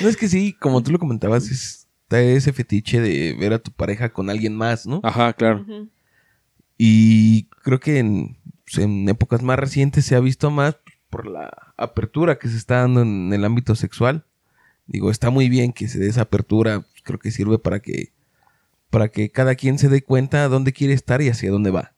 no 0.00 0.08
es 0.08 0.16
que 0.16 0.28
sí, 0.28 0.52
como 0.54 0.82
tú 0.82 0.92
lo 0.92 0.98
comentabas, 0.98 1.44
es- 1.50 1.86
está 2.02 2.20
ese 2.20 2.52
fetiche 2.52 3.00
de 3.00 3.34
ver 3.38 3.52
a 3.52 3.58
tu 3.58 3.70
pareja 3.70 4.12
con 4.12 4.30
alguien 4.30 4.56
más, 4.56 4.86
¿no? 4.86 5.00
Ajá, 5.02 5.32
claro. 5.34 5.64
Y 6.78 7.44
creo 7.62 7.80
que 7.80 7.98
en, 7.98 8.36
pues, 8.64 8.78
en 8.78 9.08
épocas 9.08 9.42
más 9.42 9.58
recientes 9.58 10.04
se 10.04 10.16
ha 10.16 10.20
visto 10.20 10.50
más 10.50 10.76
por 11.10 11.26
la 11.26 11.50
apertura 11.76 12.38
que 12.38 12.48
se 12.48 12.56
está 12.56 12.76
dando 12.80 13.02
en 13.02 13.32
el 13.32 13.44
ámbito 13.44 13.74
sexual. 13.74 14.24
Digo, 14.86 15.10
está 15.10 15.30
muy 15.30 15.48
bien 15.48 15.72
que 15.72 15.88
se 15.88 15.98
dé 15.98 16.08
esa 16.08 16.22
apertura, 16.22 16.84
creo 17.04 17.18
que 17.18 17.30
sirve 17.30 17.58
para 17.58 17.80
que 17.80 18.12
para 18.90 19.08
que 19.08 19.30
cada 19.30 19.54
quien 19.54 19.78
se 19.78 19.88
dé 19.88 20.02
cuenta 20.02 20.48
dónde 20.48 20.74
quiere 20.74 20.92
estar 20.92 21.22
y 21.22 21.28
hacia 21.30 21.50
dónde 21.50 21.70
va. 21.70 21.94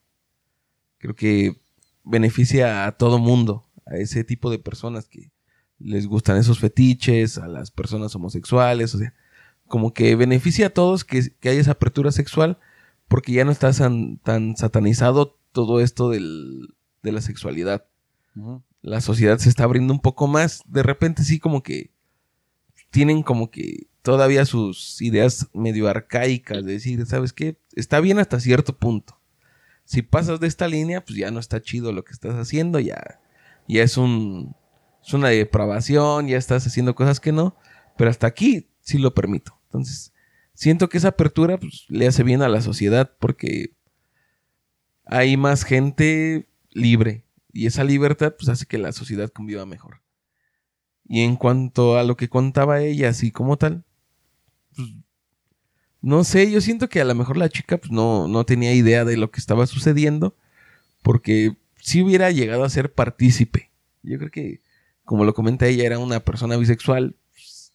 Creo 0.99 1.17
que 1.17 1.57
beneficia 2.05 2.87
a 2.87 2.93
todo 2.93 3.19
mundo, 3.19 3.65
a 3.87 3.97
ese 3.97 4.25
tipo 4.25 4.51
de 4.51 4.59
personas 4.59 5.09
que 5.09 5.31
les 5.79 6.07
gustan 6.07 6.37
esos 6.37 6.59
fetiches, 6.61 7.39
a 7.39 7.49
las 7.49 7.71
personas 7.71 8.15
homosexuales, 8.15 8.95
o 8.95 8.99
sea, 8.99 9.15
como 9.67 9.93
que 9.93 10.15
beneficia 10.17 10.67
a 10.67 10.71
todos 10.71 11.05
que, 11.05 11.31
que 11.41 11.49
haya 11.49 11.61
esa 11.61 11.73
apertura 11.73 12.13
sexual 12.13 12.59
porque 13.09 13.33
ya 13.33 13.45
no 13.45 13.51
está 13.53 13.73
tan, 13.73 14.19
tan 14.19 14.57
satanizado 14.57 15.39
todo 15.53 15.81
esto 15.81 16.11
del- 16.11 16.69
de 17.03 17.13
la 17.13 17.21
sexualidad. 17.21 17.87
La 18.83 19.01
sociedad 19.01 19.39
se 19.39 19.49
está 19.49 19.65
abriendo 19.65 19.93
un 19.93 20.01
poco 20.01 20.27
más. 20.27 20.63
De 20.67 20.83
repente 20.83 21.23
sí 21.25 21.39
como 21.39 21.63
que 21.63 21.91
tienen 22.91 23.23
como 23.23 23.51
que 23.51 23.87
todavía 24.03 24.45
sus 24.45 25.01
ideas 25.03 25.49
medio 25.53 25.89
arcaicas 25.89 26.65
de 26.65 26.73
decir, 26.73 27.05
¿sabes 27.07 27.33
qué? 27.33 27.59
Está 27.75 28.01
bien 28.01 28.19
hasta 28.19 28.41
cierto 28.41 28.77
punto. 28.77 29.19
Si 29.85 30.03
pasas 30.03 30.41
de 30.41 30.47
esta 30.47 30.69
línea, 30.69 31.05
pues 31.05 31.19
ya 31.19 31.31
no 31.31 31.41
está 31.41 31.61
chido 31.61 31.93
lo 31.93 32.05
que 32.05 32.13
estás 32.13 32.35
haciendo, 32.35 32.79
ya, 32.81 33.21
ya 33.69 33.83
es 33.83 33.97
un 33.97 34.55
es 35.07 35.13
una 35.13 35.29
depravación, 35.29 36.29
ya 36.29 36.39
estás 36.39 36.67
haciendo 36.67 36.95
cosas 36.95 37.21
que 37.21 37.31
no, 37.33 37.57
pero 37.97 38.09
hasta 38.11 38.27
aquí 38.27 38.71
sí 38.81 38.99
lo 38.99 39.13
permito. 39.13 39.59
Entonces, 39.67 40.15
siento 40.55 40.89
que 40.89 40.99
esa 40.99 41.09
apertura 41.09 41.59
pues, 41.59 41.85
le 41.89 42.07
hace 42.07 42.23
bien 42.23 42.43
a 42.43 42.49
la 42.49 42.63
sociedad 42.63 43.13
porque 43.19 43.77
hay 45.05 45.37
más 45.37 45.65
gente 45.65 46.49
libre 46.71 47.27
y 47.53 47.67
esa 47.67 47.85
libertad 47.85 48.35
pues 48.37 48.49
hace 48.49 48.67
que 48.67 48.79
la 48.79 48.93
sociedad 48.93 49.29
conviva 49.29 49.67
mejor. 49.67 50.01
Y 51.07 51.21
en 51.21 51.37
cuanto 51.37 51.99
a 51.99 52.03
lo 52.03 52.17
que 52.17 52.31
contaba 52.31 52.81
ella, 52.81 53.11
así 53.11 53.31
como 53.31 53.59
tal, 53.59 53.85
pues, 54.75 54.89
no 56.01 56.25
sé, 56.25 56.51
yo 56.51 56.61
siento 56.61 56.89
que 56.89 57.01
a 57.01 57.05
lo 57.05 57.15
mejor 57.15 57.37
la 57.37 57.51
chica 57.51 57.77
pues, 57.77 57.93
no, 57.93 58.27
no 58.27 58.45
tenía 58.45 58.73
idea 58.73 59.05
de 59.05 59.19
lo 59.19 59.31
que 59.31 59.41
estaba 59.41 59.67
sucediendo, 59.67 60.35
porque 61.03 61.57
si 61.85 62.01
hubiera 62.03 62.31
llegado 62.31 62.65
a 62.65 62.71
ser 62.71 62.93
partícipe. 62.95 63.71
Yo 64.03 64.17
creo 64.19 64.31
que, 64.31 64.61
como 65.05 65.25
lo 65.27 65.35
comenta 65.35 65.67
ella, 65.67 65.85
era 65.85 65.99
una 65.99 66.21
persona 66.21 66.57
bisexual. 66.57 67.15
pues, 67.33 67.73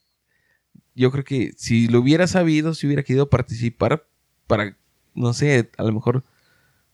yo 0.96 1.12
creo 1.12 1.24
que 1.24 1.54
si 1.58 1.88
lo 1.88 2.00
hubiera 2.00 2.25
sabido, 2.25 2.74
si 2.74 2.88
hubiera 2.88 3.04
querido 3.04 3.30
participar 3.30 4.08
para, 4.48 4.75
no 5.13 5.34
sé, 5.34 5.70
a 5.78 5.84
lo 5.84 5.92
mejor 5.92 6.24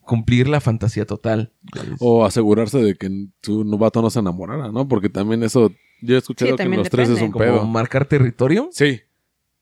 cumplir 0.01 0.48
la 0.50 0.60
fantasía 0.60 1.05
total. 1.05 1.53
O 2.00 2.25
asegurarse 2.25 2.79
de 2.79 2.95
que 2.95 3.27
su 3.41 3.63
novato 3.63 4.01
no 4.01 4.10
se 4.10 4.19
enamorara, 4.19 4.72
¿no? 4.72 4.88
Porque 4.88 5.07
también 5.10 5.41
eso, 5.43 5.72
yo 6.01 6.15
he 6.15 6.19
escuchado 6.19 6.51
Sí, 6.51 6.57
que 6.57 6.69
los 6.69 6.89
tres 6.89 7.10
es 7.10 7.22
un 7.22 7.31
como 7.31 7.43
pedo. 7.45 7.65
marcar 7.65 8.05
territorio. 8.05 8.69
Sí, 8.72 9.01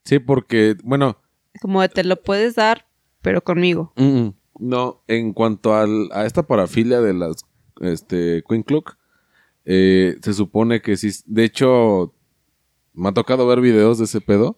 sí, 0.03 0.17
porque, 0.19 0.75
bueno, 0.83 1.17
Como 1.61 1.87
te 1.87 2.03
lo 2.03 2.21
puedes 2.21 2.55
dar, 2.55 2.87
pero 3.21 3.43
conmigo. 3.43 3.93
mm, 3.95 4.03
mm, 4.03 4.33
no, 4.59 5.03
en 5.07 5.33
cuanto 5.33 5.73
al- 5.75 6.09
a 6.11 6.25
esta 6.25 6.43
parafilia 6.47 7.01
de 7.01 7.13
las 7.13 7.45
este, 7.81 8.43
Queen 8.47 8.63
Clock, 8.63 8.97
eh, 9.65 10.17
se 10.21 10.33
supone 10.33 10.81
que 10.81 10.97
sí, 10.97 11.09
de 11.25 11.43
hecho, 11.45 12.13
me 12.93 13.09
ha 13.09 13.13
tocado 13.13 13.47
ver 13.47 13.61
videos 13.61 13.97
de 13.97 14.05
ese 14.05 14.21
pedo, 14.21 14.57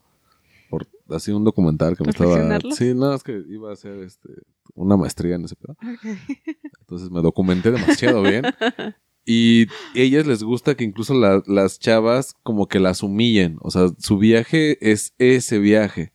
por 0.70 0.88
así 1.10 1.32
un 1.32 1.44
documental 1.44 1.96
que 1.96 2.04
me 2.04 2.10
estaba... 2.10 2.36
Sí, 2.76 2.94
no, 2.94 3.14
es 3.14 3.24
que 3.24 3.42
iba 3.48 3.70
a 3.70 3.74
hacer 3.74 4.00
este, 4.04 4.30
una 4.74 4.98
maestría 4.98 5.36
en 5.36 5.46
ese 5.46 5.56
pedo. 5.56 5.78
Entonces 6.82 7.10
me 7.12 7.22
documenté 7.22 7.72
demasiado 7.72 8.22
bien. 8.24 8.44
Y 9.28 9.68
ellas 9.96 10.28
les 10.28 10.44
gusta 10.44 10.76
que 10.76 10.84
incluso 10.84 11.14
la- 11.14 11.42
las 11.48 11.80
chavas 11.80 12.36
como 12.44 12.68
que 12.68 12.80
las 12.80 13.02
humillen. 13.04 13.58
O 13.62 13.72
sea, 13.72 13.88
su 13.98 14.18
viaje 14.18 14.78
es 14.92 15.14
ese 15.18 15.58
viaje. 15.60 16.12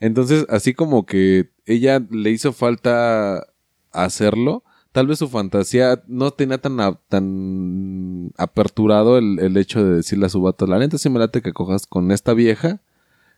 Entonces, 0.00 0.46
así 0.48 0.74
como 0.74 1.04
que 1.06 1.50
ella 1.66 2.02
le 2.10 2.30
hizo 2.30 2.52
falta 2.52 3.46
hacerlo, 3.92 4.64
tal 4.92 5.06
vez 5.06 5.18
su 5.18 5.28
fantasía 5.28 6.02
no 6.08 6.30
tenía 6.32 6.58
tan, 6.58 6.80
a- 6.80 6.98
tan 7.08 8.32
aperturado 8.38 9.18
el, 9.18 9.38
el 9.40 9.56
hecho 9.56 9.84
de 9.84 9.96
decirle 9.96 10.26
a 10.26 10.30
su 10.30 10.40
vato, 10.40 10.66
la 10.66 10.78
neta 10.78 10.98
sí 10.98 11.08
me 11.10 11.18
late 11.18 11.42
que 11.42 11.52
cojas 11.52 11.86
con 11.86 12.10
esta 12.10 12.34
vieja 12.34 12.80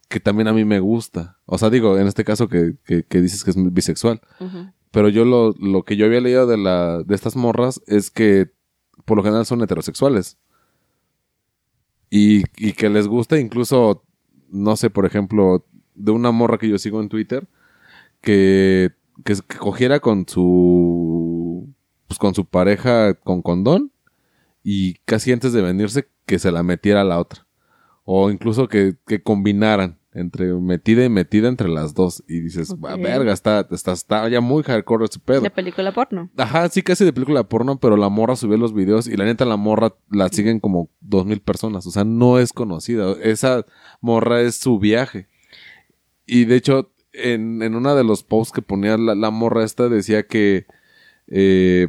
que 0.08 0.20
también 0.20 0.46
a 0.48 0.52
mí 0.52 0.64
me 0.64 0.78
gusta. 0.80 1.38
O 1.46 1.56
sea, 1.58 1.70
digo, 1.70 1.98
en 1.98 2.06
este 2.06 2.22
caso 2.24 2.48
que, 2.48 2.74
que- 2.84 3.02
que 3.04 3.20
dices 3.20 3.44
que 3.44 3.50
es 3.50 3.56
bisexual. 3.72 4.20
Pero 4.90 5.08
yo 5.08 5.24
lo, 5.24 5.52
lo 5.58 5.84
que 5.84 5.96
yo 5.96 6.04
había 6.06 6.20
leído 6.20 6.46
de, 6.46 6.58
la, 6.58 7.02
de 7.02 7.14
estas 7.14 7.34
morras 7.34 7.80
es 7.86 8.10
que 8.10 8.50
por 9.06 9.16
lo 9.16 9.22
general 9.24 9.46
son 9.46 9.62
heterosexuales. 9.62 10.36
Y, 12.10 12.42
y 12.58 12.72
que 12.74 12.90
les 12.90 13.08
gusta 13.08 13.38
incluso, 13.40 14.04
no 14.50 14.76
sé, 14.76 14.90
por 14.90 15.06
ejemplo, 15.06 15.64
de 15.94 16.12
una 16.12 16.30
morra 16.30 16.58
que 16.58 16.68
yo 16.68 16.78
sigo 16.78 17.00
en 17.00 17.08
Twitter, 17.08 17.46
que, 18.20 18.90
que, 19.24 19.34
que 19.46 19.58
cogiera 19.58 20.00
con 20.00 20.26
su, 20.28 21.68
pues 22.06 22.18
con 22.18 22.34
su 22.34 22.44
pareja 22.46 23.14
con 23.14 23.42
condón 23.42 23.92
y 24.62 24.94
casi 25.04 25.32
antes 25.32 25.52
de 25.52 25.62
venirse 25.62 26.08
que 26.26 26.38
se 26.38 26.52
la 26.52 26.62
metiera 26.62 27.00
a 27.00 27.04
la 27.04 27.18
otra. 27.18 27.46
O 28.04 28.30
incluso 28.30 28.68
que, 28.68 28.96
que 29.06 29.22
combinaran 29.22 29.98
entre 30.14 30.52
metida 30.54 31.04
y 31.04 31.08
metida 31.08 31.48
entre 31.48 31.68
las 31.68 31.94
dos. 31.94 32.22
Y 32.28 32.40
dices, 32.40 32.70
Ok. 32.70 32.84
"Ah, 32.86 32.96
verga, 32.96 33.32
está, 33.32 33.66
está, 33.70 33.92
está 33.92 34.28
ya 34.28 34.40
muy 34.40 34.62
hardcore 34.62 35.04
ese 35.06 35.18
pedo. 35.20 35.40
La 35.40 35.50
película 35.50 35.92
porno. 35.92 36.28
Ajá, 36.36 36.68
sí, 36.68 36.82
casi 36.82 37.04
de 37.04 37.12
película 37.12 37.44
porno, 37.48 37.78
pero 37.80 37.96
la 37.96 38.08
morra 38.08 38.36
subió 38.36 38.56
los 38.58 38.74
videos 38.74 39.06
y 39.06 39.16
la 39.16 39.24
neta 39.24 39.44
la 39.44 39.56
morra 39.56 39.94
la 40.10 40.28
siguen 40.28 40.60
como 40.60 40.90
dos 41.00 41.24
mil 41.26 41.40
personas. 41.40 41.86
O 41.86 41.90
sea, 41.90 42.04
no 42.04 42.38
es 42.38 42.52
conocida. 42.52 43.14
Esa 43.22 43.64
morra 44.00 44.40
es 44.42 44.56
su 44.56 44.78
viaje. 44.78 45.28
Y 46.26 46.44
de 46.44 46.56
hecho, 46.56 46.92
en, 47.12 47.62
en 47.62 47.74
una 47.74 47.94
de 47.94 48.04
los 48.04 48.22
posts 48.22 48.52
que 48.52 48.62
ponía 48.62 48.96
la, 48.96 49.14
la 49.14 49.30
morra 49.30 49.64
esta 49.64 49.88
decía 49.88 50.26
que 50.26 50.66
eh, 51.26 51.88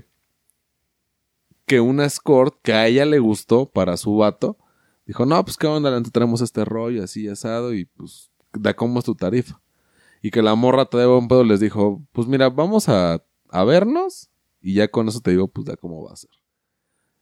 que 1.65 1.79
una 1.79 2.05
escort 2.05 2.55
que 2.61 2.73
a 2.73 2.87
ella 2.87 3.05
le 3.05 3.19
gustó 3.19 3.69
para 3.69 3.97
su 3.97 4.15
vato, 4.17 4.57
dijo, 5.05 5.25
no, 5.25 5.43
pues 5.43 5.57
qué 5.57 5.67
onda, 5.67 5.89
la 5.89 5.99
neta 5.99 6.11
tenemos 6.11 6.41
este 6.41 6.65
rollo 6.65 7.03
así 7.03 7.27
asado 7.27 7.73
y 7.73 7.85
pues 7.85 8.31
da 8.53 8.73
cómo 8.73 8.99
es 8.99 9.05
tu 9.05 9.15
tarifa. 9.15 9.61
Y 10.21 10.31
que 10.31 10.41
la 10.41 10.55
morra 10.55 10.85
todavía 10.85 11.15
un 11.15 11.27
pedo 11.27 11.43
les 11.43 11.59
dijo, 11.59 12.01
pues 12.11 12.27
mira, 12.27 12.49
vamos 12.49 12.89
a, 12.89 13.23
a 13.49 13.63
vernos 13.63 14.29
y 14.61 14.75
ya 14.75 14.87
con 14.89 15.07
eso 15.07 15.19
te 15.19 15.31
digo, 15.31 15.47
pues 15.47 15.65
da 15.65 15.75
cómo 15.75 16.03
va 16.03 16.13
a 16.13 16.17
ser. 16.17 16.29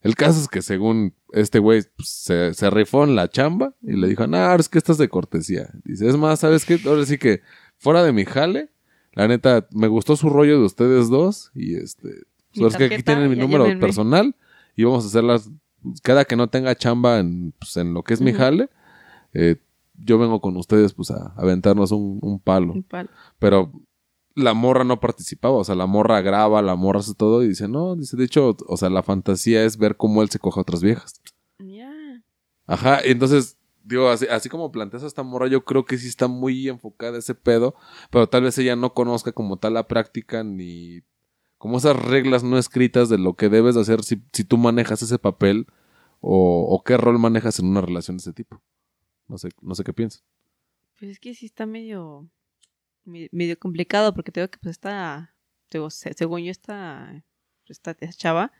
El 0.01 0.15
caso 0.15 0.39
es 0.39 0.47
que 0.47 0.61
según 0.61 1.13
este 1.31 1.59
güey 1.59 1.83
pues, 1.95 2.09
se, 2.09 2.53
se 2.53 2.69
rifó 2.69 3.03
en 3.03 3.15
la 3.15 3.29
chamba 3.29 3.75
y 3.81 3.93
le 3.93 4.07
dijo, 4.07 4.25
no, 4.27 4.53
es 4.55 4.67
que 4.67 4.77
esto 4.79 4.91
es 4.91 4.97
de 4.97 5.09
cortesía. 5.09 5.69
Dice, 5.83 6.07
es 6.07 6.17
más, 6.17 6.39
¿sabes 6.39 6.65
qué? 6.65 6.79
Ahora 6.85 7.05
sí 7.05 7.17
que 7.17 7.41
fuera 7.77 8.03
de 8.03 8.11
mi 8.11 8.25
jale, 8.25 8.69
la 9.13 9.27
neta, 9.27 9.67
me 9.71 9.87
gustó 9.87 10.15
su 10.15 10.29
rollo 10.29 10.59
de 10.59 10.65
ustedes 10.65 11.09
dos 11.09 11.51
y 11.53 11.75
este... 11.75 12.07
Mi 12.53 12.61
pues, 12.63 12.73
es 12.73 12.77
que 12.77 12.95
aquí 12.95 13.03
tienen 13.03 13.29
mi 13.29 13.35
número 13.37 13.65
personal 13.79 14.35
y 14.75 14.83
vamos 14.83 15.05
a 15.05 15.07
hacerlas 15.07 15.49
cada 16.03 16.25
que 16.25 16.35
no 16.35 16.47
tenga 16.49 16.75
chamba 16.75 17.19
en, 17.19 17.53
pues, 17.57 17.77
en 17.77 17.93
lo 17.93 18.03
que 18.03 18.13
es 18.13 18.21
mi 18.21 18.33
jale. 18.33 18.69
eh, 19.33 19.55
yo 20.03 20.17
vengo 20.17 20.41
con 20.41 20.57
ustedes 20.57 20.93
pues 20.93 21.11
a, 21.11 21.27
a 21.27 21.33
aventarnos 21.37 21.91
un, 21.91 22.19
un 22.21 22.39
palo. 22.39 22.73
Un 22.73 22.83
palo. 22.83 23.09
Pero 23.37 23.71
la 24.35 24.53
morra 24.53 24.83
no 24.83 24.99
participaba, 24.99 25.55
o 25.55 25.63
sea, 25.63 25.75
la 25.75 25.85
morra 25.85 26.21
graba, 26.21 26.61
la 26.61 26.75
morra 26.75 26.99
hace 26.99 27.13
todo 27.13 27.43
y 27.43 27.47
dice, 27.49 27.67
no, 27.67 27.95
dice, 27.95 28.15
de 28.17 28.23
hecho, 28.25 28.55
o 28.67 28.77
sea, 28.77 28.89
la 28.89 29.03
fantasía 29.03 29.63
es 29.63 29.77
ver 29.77 29.97
cómo 29.97 30.21
él 30.21 30.29
se 30.29 30.39
coja 30.39 30.59
a 30.59 30.63
otras 30.63 30.81
viejas. 30.81 31.21
Ya. 31.59 31.91
Ajá, 32.65 32.99
entonces, 33.03 33.57
digo, 33.83 34.09
así, 34.09 34.25
así 34.27 34.49
como 34.49 34.71
planteas 34.71 35.03
a 35.03 35.07
esta 35.07 35.23
morra, 35.23 35.47
yo 35.47 35.65
creo 35.65 35.85
que 35.85 35.97
sí 35.97 36.07
está 36.07 36.27
muy 36.27 36.69
enfocada 36.69 37.17
ese 37.17 37.35
pedo, 37.35 37.75
pero 38.09 38.27
tal 38.29 38.43
vez 38.43 38.57
ella 38.57 38.75
no 38.75 38.93
conozca 38.93 39.31
como 39.31 39.57
tal 39.57 39.73
la 39.73 39.87
práctica 39.87 40.43
ni 40.43 41.01
como 41.57 41.77
esas 41.77 41.95
reglas 41.95 42.43
no 42.43 42.57
escritas 42.57 43.07
de 43.09 43.17
lo 43.19 43.35
que 43.35 43.47
debes 43.49 43.75
de 43.75 43.81
hacer 43.81 44.03
si, 44.03 44.23
si 44.33 44.43
tú 44.43 44.57
manejas 44.57 45.01
ese 45.03 45.19
papel 45.19 45.67
o, 46.19 46.65
o 46.69 46.83
qué 46.83 46.97
rol 46.97 47.19
manejas 47.19 47.59
en 47.59 47.67
una 47.67 47.81
relación 47.81 48.17
de 48.17 48.21
ese 48.21 48.33
tipo. 48.33 48.61
No 49.27 49.37
sé, 49.37 49.49
no 49.61 49.75
sé 49.75 49.83
qué 49.83 49.93
piensas. 49.93 50.23
Pues 50.97 51.11
es 51.11 51.19
que 51.19 51.33
sí 51.35 51.45
está 51.45 51.65
medio, 51.65 52.21
me- 52.21 52.29
medio 53.05 53.57
complicado 53.59 54.13
porque 54.13 54.31
tengo 54.31 54.47
que 54.49 54.57
pues 54.59 54.71
está, 54.71 55.35
digo, 55.71 55.89
se- 55.89 56.13
según 56.13 56.41
yo 56.43 56.51
esta, 56.51 57.23
esta 57.67 57.95
chava, 58.11 58.51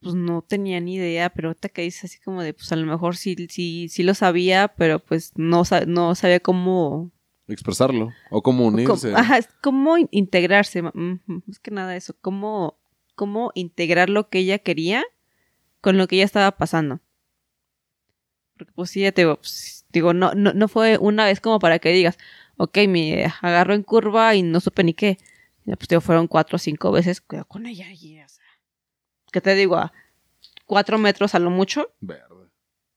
pues 0.00 0.14
no 0.14 0.42
tenía 0.42 0.80
ni 0.80 0.96
idea, 0.96 1.30
pero 1.30 1.48
ahorita 1.48 1.68
que 1.70 1.82
dice 1.82 2.06
así 2.06 2.18
como 2.20 2.42
de, 2.42 2.52
pues 2.54 2.70
a 2.72 2.76
lo 2.76 2.86
mejor 2.86 3.16
sí, 3.16 3.36
sí, 3.50 3.88
sí 3.88 4.02
lo 4.02 4.14
sabía, 4.14 4.68
pero 4.76 4.98
pues 4.98 5.32
no, 5.36 5.62
no 5.86 6.14
sabía 6.14 6.40
cómo, 6.40 7.10
Expresarlo 7.48 8.10
o 8.30 8.42
cómo 8.42 8.64
cómo- 8.64 8.76
unirse. 8.76 9.14
ajá, 9.14 9.38
es 9.38 9.48
cómo 9.62 9.96
in- 9.98 10.08
integrarse, 10.10 10.82
es 11.48 11.58
que 11.58 11.70
nada 11.70 11.96
eso, 11.96 12.14
cómo, 12.20 12.78
cómo 13.14 13.50
integrar 13.54 14.08
lo 14.10 14.28
que 14.28 14.38
ella 14.40 14.58
quería 14.58 15.04
con 15.80 15.96
lo 15.98 16.06
que 16.08 16.16
ella 16.16 16.24
estaba 16.24 16.52
pasando. 16.56 17.00
Porque 18.56 18.72
pues 18.74 18.90
sí, 18.90 19.00
ya 19.00 19.12
te 19.12 19.22
digo, 19.22 19.36
pues, 19.36 19.84
digo, 19.90 20.14
no, 20.14 20.32
no, 20.34 20.52
no 20.54 20.68
fue 20.68 20.96
una 20.98 21.24
vez 21.26 21.40
como 21.40 21.58
para 21.58 21.78
que 21.80 21.90
digas, 21.90 22.18
ok, 22.56 22.78
me 22.88 23.24
agarro 23.42 23.74
en 23.74 23.82
curva 23.82 24.34
y 24.34 24.42
no 24.42 24.60
supe 24.60 24.84
ni 24.84 24.94
qué. 24.94 25.18
Ya, 25.64 25.76
pues 25.76 25.88
digo, 25.88 26.00
fueron 26.00 26.26
cuatro 26.26 26.56
o 26.56 26.58
cinco 26.58 26.92
veces, 26.92 27.20
cuidado 27.20 27.46
con 27.46 27.66
ella. 27.66 27.90
y, 27.92 28.20
o 28.20 28.28
sea, 28.28 28.44
¿Qué 29.32 29.40
te 29.40 29.54
digo? 29.54 29.76
A 29.76 29.92
cuatro 30.66 30.98
metros 30.98 31.34
a 31.34 31.38
lo 31.38 31.50
mucho. 31.50 31.92
Verde. 32.00 32.50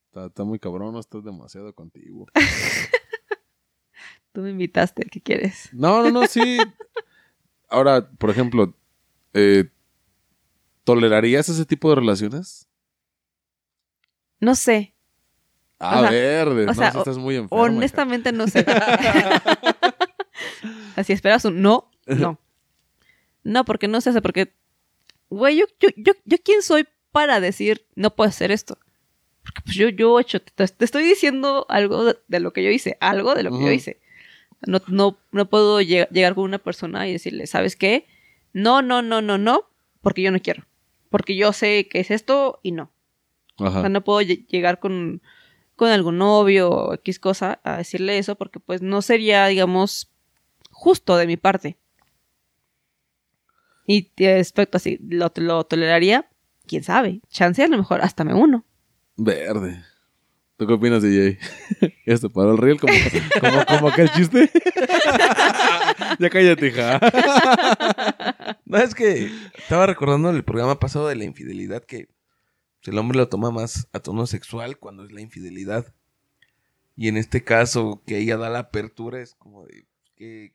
Está, 0.06 0.26
está 0.26 0.44
muy 0.44 0.58
cabrón, 0.58 0.92
no 0.92 1.00
estás 1.00 1.24
demasiado 1.24 1.74
contigo. 1.74 2.26
Tú 4.32 4.42
me 4.42 4.50
invitaste, 4.50 5.04
¿qué 5.04 5.20
quieres? 5.20 5.70
No, 5.72 6.02
no, 6.02 6.10
no, 6.10 6.26
sí. 6.26 6.58
Ahora, 7.68 8.10
por 8.10 8.30
ejemplo, 8.30 8.74
eh, 9.32 9.70
¿tolerarías 10.84 11.48
ese 11.48 11.66
tipo 11.66 11.88
de 11.90 11.96
relaciones? 11.96 12.68
No 14.40 14.54
sé. 14.54 14.94
Ah, 15.80 15.98
O 15.98 16.00
sea, 16.02 16.10
verde. 16.10 16.62
o 16.68 16.74
no, 16.74 16.98
estás 16.98 17.18
muy 17.18 17.36
enferma. 17.36 17.64
hija. 17.66 17.76
Honestamente 17.76 18.32
no 18.32 18.46
sé. 18.48 18.64
Así 20.96 21.12
esperas 21.12 21.44
un 21.44 21.62
no, 21.62 21.90
no. 22.06 22.38
No, 23.44 23.64
porque 23.64 23.88
no 23.88 24.00
se 24.00 24.10
hace, 24.10 24.20
porque, 24.20 24.52
güey, 25.30 25.56
yo, 25.58 25.66
yo, 25.80 25.88
yo, 25.96 26.12
yo 26.24 26.36
quién 26.44 26.62
soy 26.62 26.86
para 27.12 27.40
decir 27.40 27.86
no 27.94 28.14
puedo 28.14 28.28
hacer 28.28 28.50
esto. 28.50 28.78
Porque 29.42 29.60
pues 29.64 29.76
yo, 29.76 29.88
yo 29.88 30.18
he 30.18 30.22
hecho, 30.22 30.40
te, 30.42 30.66
te 30.66 30.84
estoy 30.84 31.04
diciendo 31.04 31.64
algo 31.68 32.04
de, 32.04 32.18
de 32.28 32.40
lo 32.40 32.52
que 32.52 32.62
yo 32.62 32.70
hice, 32.70 32.98
algo 33.00 33.34
de 33.34 33.44
lo 33.44 33.50
que 33.56 33.64
yo 33.64 33.70
hice. 33.72 34.00
No, 34.66 34.80
no, 34.88 35.16
no 35.30 35.48
puedo 35.48 35.80
lleg- 35.80 36.08
llegar 36.10 36.34
con 36.34 36.44
una 36.44 36.58
persona 36.58 37.08
y 37.08 37.12
decirle, 37.12 37.46
¿sabes 37.46 37.76
qué? 37.76 38.06
No, 38.52 38.82
no, 38.82 39.00
no, 39.02 39.22
no, 39.22 39.38
no, 39.38 39.62
porque 40.02 40.22
yo 40.22 40.30
no 40.32 40.40
quiero. 40.40 40.64
Porque 41.10 41.36
yo 41.36 41.52
sé 41.52 41.88
que 41.88 42.00
es 42.00 42.10
esto 42.10 42.58
y 42.62 42.72
no. 42.72 42.90
O 43.56 43.70
sea, 43.70 43.88
no 43.88 44.02
puedo 44.04 44.20
lle- 44.20 44.46
llegar 44.48 44.80
con, 44.80 45.22
con 45.78 45.90
algún 45.90 46.18
novio 46.18 46.70
o 46.70 46.94
X 46.94 47.20
cosa 47.20 47.60
a 47.62 47.78
decirle 47.78 48.18
eso 48.18 48.34
porque 48.34 48.58
pues 48.58 48.82
no 48.82 49.00
sería, 49.00 49.46
digamos, 49.46 50.10
justo 50.70 51.16
de 51.16 51.28
mi 51.28 51.36
parte. 51.36 51.78
Y 53.86 54.10
respecto 54.18 54.76
así, 54.76 54.98
¿lo, 55.08 55.32
lo 55.36 55.64
toleraría? 55.64 56.28
¿Quién 56.66 56.82
sabe? 56.82 57.22
Chance 57.30 57.62
a 57.62 57.68
lo 57.68 57.78
mejor 57.78 58.02
hasta 58.02 58.24
me 58.24 58.34
uno. 58.34 58.66
Verde. 59.16 59.82
¿Tú 60.58 60.66
qué 60.66 60.72
opinas, 60.72 61.00
DJ? 61.00 61.38
¿Ya 62.04 62.16
se 62.18 62.28
paró 62.28 62.50
el 62.50 62.58
riel 62.58 62.80
como, 62.80 62.92
como, 63.40 63.64
como 63.64 63.88
aquel 63.88 64.10
chiste? 64.10 64.50
ya 66.18 66.30
cállate, 66.30 66.66
hija. 66.66 67.00
No, 68.64 68.76
es 68.76 68.94
que 68.94 69.30
estaba 69.56 69.86
recordando 69.86 70.28
el 70.28 70.44
programa 70.44 70.78
pasado 70.78 71.08
de 71.08 71.16
la 71.16 71.24
infidelidad 71.24 71.82
que 71.84 72.08
el 72.90 72.98
hombre 72.98 73.18
lo 73.18 73.28
toma 73.28 73.50
más 73.50 73.88
a 73.92 74.00
tono 74.00 74.26
sexual 74.26 74.78
cuando 74.78 75.04
es 75.04 75.12
la 75.12 75.20
infidelidad. 75.20 75.94
Y 76.96 77.08
en 77.08 77.16
este 77.16 77.44
caso, 77.44 78.02
que 78.06 78.18
ella 78.18 78.36
da 78.36 78.50
la 78.50 78.58
apertura, 78.60 79.20
es 79.20 79.34
como 79.34 79.64
de 79.66 79.86
que, 80.16 80.54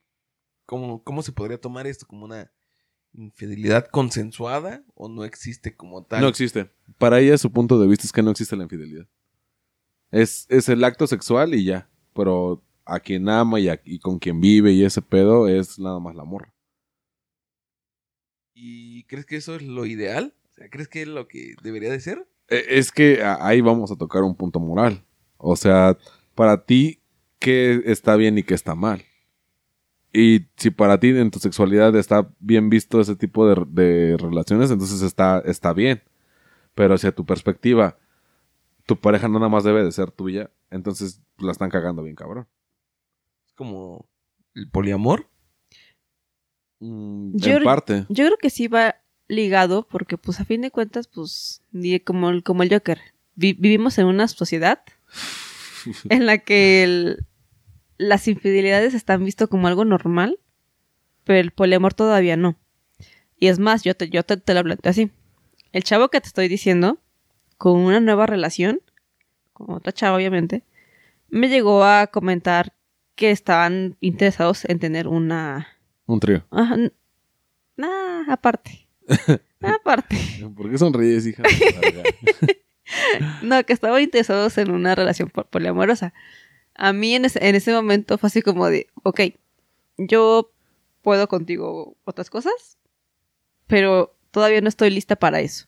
¿cómo, 0.65 1.03
¿cómo 1.03 1.21
se 1.23 1.31
podría 1.31 1.59
tomar 1.59 1.87
esto? 1.87 2.05
¿Como 2.05 2.25
una 2.25 2.51
infidelidad 3.13 3.87
consensuada 3.87 4.83
o 4.95 5.07
no 5.07 5.23
existe 5.23 5.75
como 5.75 6.03
tal? 6.03 6.21
No 6.21 6.27
existe. 6.27 6.69
Para 6.97 7.19
ella, 7.19 7.37
su 7.37 7.51
punto 7.51 7.79
de 7.79 7.87
vista 7.87 8.05
es 8.05 8.11
que 8.11 8.23
no 8.23 8.31
existe 8.31 8.55
la 8.57 8.63
infidelidad. 8.63 9.07
Es, 10.11 10.45
es 10.49 10.67
el 10.69 10.83
acto 10.83 11.07
sexual 11.07 11.53
y 11.55 11.63
ya. 11.65 11.89
Pero 12.13 12.61
a 12.85 12.99
quien 12.99 13.29
ama 13.29 13.59
y, 13.59 13.69
a- 13.69 13.81
y 13.85 13.99
con 13.99 14.19
quien 14.19 14.41
vive 14.41 14.73
y 14.73 14.83
ese 14.83 15.01
pedo 15.01 15.47
es 15.47 15.79
nada 15.79 15.99
más 15.99 16.13
la 16.15 16.25
morra. 16.25 16.53
¿Y 18.53 19.03
crees 19.05 19.25
que 19.25 19.37
eso 19.37 19.55
es 19.55 19.63
lo 19.63 19.85
ideal? 19.85 20.35
O 20.53 20.55
sea, 20.55 20.69
¿crees 20.69 20.87
que 20.87 21.01
es 21.01 21.07
lo 21.07 21.27
que 21.27 21.55
debería 21.63 21.89
de 21.91 21.99
ser? 21.99 22.27
Eh, 22.47 22.65
Es 22.69 22.91
que 22.91 23.23
a- 23.23 23.45
ahí 23.45 23.61
vamos 23.61 23.91
a 23.91 23.95
tocar 23.95 24.23
un 24.23 24.35
punto 24.35 24.59
moral. 24.59 25.03
O 25.37 25.55
sea, 25.55 25.97
para 26.35 26.65
ti, 26.65 27.01
¿qué 27.39 27.81
está 27.85 28.15
bien 28.15 28.37
y 28.37 28.43
qué 28.43 28.53
está 28.53 28.75
mal? 28.75 29.03
Y 30.13 30.45
si 30.57 30.69
para 30.69 30.99
ti 30.99 31.09
en 31.09 31.31
tu 31.31 31.39
sexualidad 31.39 31.95
está 31.95 32.29
bien 32.39 32.69
visto 32.69 33.01
ese 33.01 33.15
tipo 33.15 33.47
de, 33.47 33.65
de 33.67 34.17
relaciones, 34.17 34.69
entonces 34.69 35.01
está, 35.01 35.39
está 35.45 35.73
bien. 35.73 36.03
Pero 36.75 36.97
si 36.99 37.07
a 37.07 37.11
tu 37.15 37.25
perspectiva, 37.25 37.97
tu 38.85 38.99
pareja 38.99 39.27
no 39.27 39.39
nada 39.39 39.49
más 39.49 39.63
debe 39.63 39.83
de 39.83 39.91
ser 39.91 40.11
tuya, 40.11 40.51
entonces 40.69 41.21
la 41.39 41.51
están 41.51 41.71
cagando 41.71 42.03
bien 42.03 42.15
cabrón. 42.15 42.47
Es 43.47 43.53
como 43.53 44.07
el 44.53 44.69
poliamor. 44.69 45.27
Mm, 46.79 47.35
Yo- 47.37 47.57
en 47.57 47.63
parte. 47.63 48.05
Yo 48.09 48.25
creo 48.25 48.37
que 48.37 48.49
sí 48.49 48.67
va 48.67 48.95
ligado 49.33 49.87
porque 49.87 50.17
pues 50.17 50.39
a 50.39 50.45
fin 50.45 50.61
de 50.61 50.71
cuentas 50.71 51.07
pues 51.07 51.61
como 52.05 52.29
el, 52.29 52.43
como 52.43 52.63
el 52.63 52.69
Joker, 52.73 52.99
vi- 53.35 53.53
vivimos 53.53 53.97
en 53.97 54.05
una 54.05 54.27
sociedad 54.27 54.81
en 56.09 56.25
la 56.25 56.37
que 56.39 56.83
el- 56.83 57.25
las 57.97 58.27
infidelidades 58.27 58.93
están 58.93 59.23
vistas 59.23 59.47
como 59.49 59.67
algo 59.67 59.85
normal, 59.85 60.39
pero 61.23 61.39
el 61.39 61.51
poliamor 61.51 61.93
todavía 61.93 62.35
no. 62.37 62.57
Y 63.37 63.47
es 63.47 63.59
más, 63.59 63.83
yo 63.83 63.95
te, 63.95 64.09
yo 64.09 64.23
te, 64.23 64.37
te 64.37 64.53
lo 64.53 64.63
planteo 64.63 64.89
así. 64.89 65.11
El 65.71 65.83
chavo 65.83 66.09
que 66.09 66.19
te 66.21 66.27
estoy 66.27 66.47
diciendo, 66.47 66.97
con 67.57 67.79
una 67.79 67.99
nueva 67.99 68.25
relación, 68.25 68.81
con 69.53 69.71
otra 69.75 69.91
chava 69.93 70.15
obviamente, 70.17 70.63
me 71.29 71.49
llegó 71.49 71.83
a 71.83 72.07
comentar 72.07 72.73
que 73.15 73.31
estaban 73.31 73.95
interesados 74.01 74.65
en 74.65 74.79
tener 74.79 75.07
una... 75.07 75.67
Un 76.05 76.19
trío. 76.19 76.43
Ajá, 76.51 76.77
nah, 77.77 78.31
aparte. 78.31 78.82
Aparte. 79.61 80.17
¿Por 80.55 80.69
qué 80.71 80.77
sonríes, 80.77 81.25
hija? 81.27 81.43
No, 83.41 83.63
que 83.65 83.73
estaban 83.73 84.01
interesados 84.01 84.57
en 84.57 84.71
una 84.71 84.93
relación 84.93 85.29
po- 85.29 85.45
poliamorosa. 85.45 86.13
A 86.75 86.91
mí 86.93 87.15
en 87.15 87.25
ese, 87.25 87.47
en 87.47 87.55
ese 87.55 87.71
momento 87.73 88.17
fue 88.17 88.27
así 88.27 88.41
como 88.41 88.67
de, 88.67 88.87
ok, 89.03 89.21
yo 89.97 90.51
puedo 91.01 91.27
contigo 91.27 91.95
otras 92.03 92.29
cosas, 92.29 92.77
pero 93.67 94.15
todavía 94.31 94.61
no 94.61 94.69
estoy 94.69 94.89
lista 94.89 95.15
para 95.15 95.39
eso. 95.39 95.65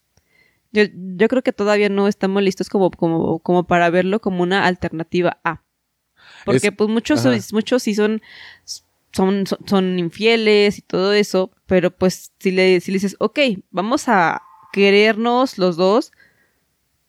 Yo, 0.71 0.83
yo 0.93 1.27
creo 1.29 1.41
que 1.41 1.53
todavía 1.53 1.89
no 1.89 2.07
estamos 2.07 2.43
listos 2.43 2.69
como, 2.69 2.91
como, 2.91 3.39
como 3.39 3.65
para 3.65 3.89
verlo 3.89 4.19
como 4.19 4.43
una 4.43 4.65
alternativa 4.65 5.39
A. 5.43 5.63
Porque 6.43 6.67
Es- 6.67 6.73
pues 6.75 6.89
muchos, 6.89 7.25
ajá. 7.25 7.37
muchos 7.53 7.83
sí 7.83 7.95
son, 7.95 8.21
son, 9.15 9.47
son, 9.47 9.59
son 9.65 9.97
infieles 9.99 10.77
y 10.77 10.81
todo 10.81 11.13
eso, 11.13 11.51
pero 11.65 11.89
pues 11.91 12.33
si 12.39 12.51
le, 12.51 12.81
si 12.81 12.91
le 12.91 12.95
dices, 12.97 13.15
ok, 13.19 13.39
vamos 13.71 14.09
a 14.09 14.41
querernos 14.73 15.57
los 15.57 15.77
dos, 15.77 16.11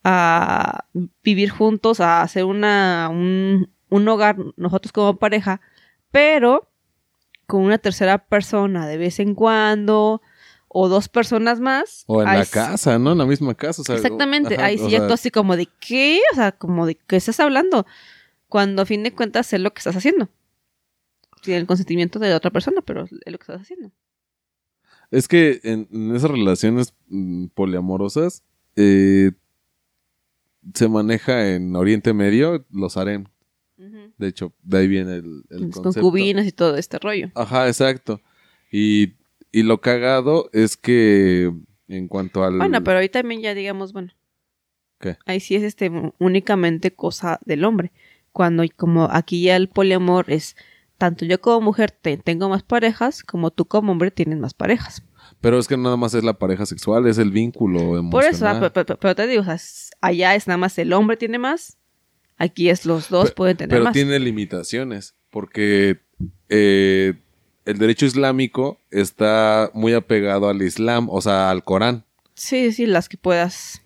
a 0.05 0.85
vivir 1.23 1.51
juntos, 1.51 2.01
a 2.01 2.23
hacer 2.23 2.45
una, 2.45 3.09
un, 3.11 3.71
un 3.89 4.09
hogar 4.09 4.37
nosotros 4.57 4.93
como 4.93 5.17
pareja, 5.17 5.61
pero 6.13 6.71
con 7.47 7.63
una 7.63 7.79
tercera 7.79 8.19
persona 8.27 8.87
de 8.87 8.99
vez 8.99 9.19
en 9.19 9.35
cuando 9.35 10.23
o 10.69 10.89
dos 10.89 11.09
personas 11.09 11.59
más. 11.59 12.05
O 12.07 12.23
en 12.23 12.27
la 12.35 12.45
sí- 12.45 12.53
casa, 12.53 12.99
¿no? 12.99 13.13
En 13.13 13.19
la 13.19 13.27
misma 13.27 13.55
casa. 13.55 13.83
o 13.83 13.85
sea, 13.85 13.97
Exactamente, 13.97 14.55
ajá, 14.55 14.67
ahí 14.67 14.79
sí 14.79 14.91
ya 14.91 15.07
tú 15.09 15.13
así 15.15 15.31
como 15.31 15.57
de 15.57 15.69
qué, 15.81 16.21
o 16.33 16.37
sea, 16.37 16.53
como 16.53 16.87
de 16.87 16.95
qué 16.97 17.17
estás 17.17 17.41
hablando, 17.41 17.85
cuando 18.49 18.83
a 18.83 18.87
fin 18.87 19.03
de 19.03 19.13
cuentas 19.13 19.53
es 19.53 19.61
lo 19.61 19.73
que 19.73 19.79
estás 19.81 19.97
haciendo. 19.97 20.29
Sin 21.43 21.55
el 21.55 21.67
consentimiento 21.67 22.19
de 22.19 22.31
la 22.31 22.37
otra 22.37 22.51
persona, 22.51 22.81
pero 22.83 23.05
es 23.05 23.11
lo 23.13 23.39
que 23.39 23.43
estás 23.43 23.61
haciendo. 23.63 23.93
Es 25.11 25.29
que 25.29 25.61
en, 25.63 25.89
en 25.93 26.17
esas 26.17 26.31
relaciones 26.31 26.95
mm, 27.09 27.47
poliamorosas 27.55 28.43
eh, 28.75 29.33
se 30.75 30.89
maneja 30.89 31.55
en 31.55 31.77
Oriente 31.77 32.13
Medio 32.13 32.65
los 32.71 32.97
harem. 32.97 33.25
De 34.19 34.29
hecho, 34.29 34.55
de 34.63 34.79
ahí 34.79 34.89
viene 34.89 35.17
el, 35.17 35.45
el 35.51 35.61
Las 35.67 35.75
concepto. 35.77 36.01
concubinas 36.01 36.47
y 36.47 36.53
todo 36.53 36.77
este 36.77 36.99
rollo. 36.99 37.31
Ajá, 37.35 37.69
exacto. 37.69 38.23
Y, 38.73 39.13
y 39.53 39.63
lo 39.63 39.83
cagado 39.83 40.49
es 40.55 40.79
que 40.79 41.53
en 41.87 42.09
cuanto 42.09 42.43
al... 42.43 42.57
Bueno, 42.57 42.83
pero 42.83 42.99
ahí 42.99 43.11
también 43.11 43.43
ya 43.43 43.53
digamos, 43.55 43.93
bueno. 43.93 44.13
¿Qué? 44.99 45.19
Ahí 45.27 45.41
sí 45.41 45.55
es 45.55 45.63
este 45.63 45.93
únicamente 46.19 46.95
cosa 46.95 47.39
del 47.45 47.65
hombre. 47.65 47.93
Cuando 48.33 48.65
como 48.77 49.05
aquí 49.11 49.43
ya 49.43 49.57
el 49.57 49.69
poliamor 49.69 50.31
es 50.31 50.57
tanto 50.99 51.25
yo 51.25 51.41
como 51.41 51.61
mujer 51.61 51.91
te- 51.91 52.17
tengo 52.17 52.49
más 52.49 52.63
parejas, 52.63 53.23
como 53.23 53.51
tú 53.51 53.67
como 53.67 53.93
hombre 53.93 54.11
tienes 54.11 54.39
más 54.39 54.55
parejas. 54.55 55.03
Pero 55.41 55.59
es 55.59 55.67
que 55.69 55.77
nada 55.77 55.97
más 55.97 56.15
es 56.15 56.25
la 56.25 56.35
pareja 56.39 56.67
sexual, 56.67 57.07
es 57.07 57.19
el 57.19 57.31
vínculo 57.31 57.99
emocional. 57.99 58.11
Por 58.11 58.25
eso, 58.25 58.47
ah, 58.49 58.61
pe- 58.61 58.71
pe- 58.71 58.85
pe- 58.85 58.97
pero, 58.97 59.15
te 59.15 59.27
digo, 59.27 59.43
o 59.43 59.45
sea, 59.45 59.59
allá 60.01 60.35
es 60.35 60.47
nada 60.47 60.57
más 60.59 60.79
el 60.79 60.93
hombre 60.93 61.17
tiene 61.17 61.39
más, 61.39 61.77
aquí 62.39 62.69
es 62.71 62.87
los 62.87 63.09
dos 63.09 63.33
pueden 63.33 63.57
tener 63.57 63.71
Pero 63.71 63.85
más. 63.85 63.93
tiene 63.93 64.19
limitaciones, 64.19 65.15
porque 65.31 66.01
eh, 66.49 67.15
el 67.65 67.79
derecho 67.79 68.07
islámico 68.07 68.79
está 68.91 69.71
muy 69.75 69.93
apegado 69.95 70.49
al 70.49 70.63
Islam, 70.63 71.09
o 71.11 71.21
sea, 71.21 71.51
al 71.51 71.65
Corán. 71.65 72.05
Sí, 72.35 72.73
sí, 72.73 72.87
las 72.87 73.09
que 73.09 73.17
puedas. 73.17 73.83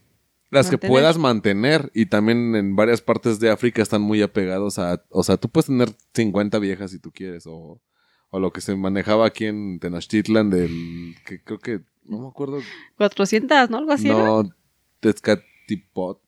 Las 0.50 0.68
que 0.68 0.78
puedas 0.78 1.16
mantener 1.16 1.90
y 1.94 2.06
también 2.06 2.56
en 2.56 2.74
varias 2.74 3.00
partes 3.00 3.38
de 3.38 3.50
África 3.50 3.82
están 3.82 4.02
muy 4.02 4.20
apegados 4.20 4.78
a, 4.78 5.04
o 5.10 5.22
sea, 5.22 5.36
tú 5.36 5.48
puedes 5.48 5.66
tener 5.66 5.90
50 6.14 6.58
viejas 6.58 6.90
si 6.90 6.98
tú 6.98 7.12
quieres 7.12 7.44
o, 7.46 7.80
o 8.30 8.40
lo 8.40 8.52
que 8.52 8.60
se 8.60 8.74
manejaba 8.74 9.26
aquí 9.26 9.46
en 9.46 9.78
Tenochtitlan 9.78 10.50
del, 10.50 11.14
que 11.24 11.42
creo 11.42 11.58
que, 11.58 11.80
no 12.04 12.18
me 12.18 12.28
acuerdo, 12.28 12.58
400, 12.96 13.70
¿no? 13.70 13.78
Algo 13.78 13.92
así. 13.92 14.08
no, 14.08 14.50
Tezcatipot, 14.98 16.20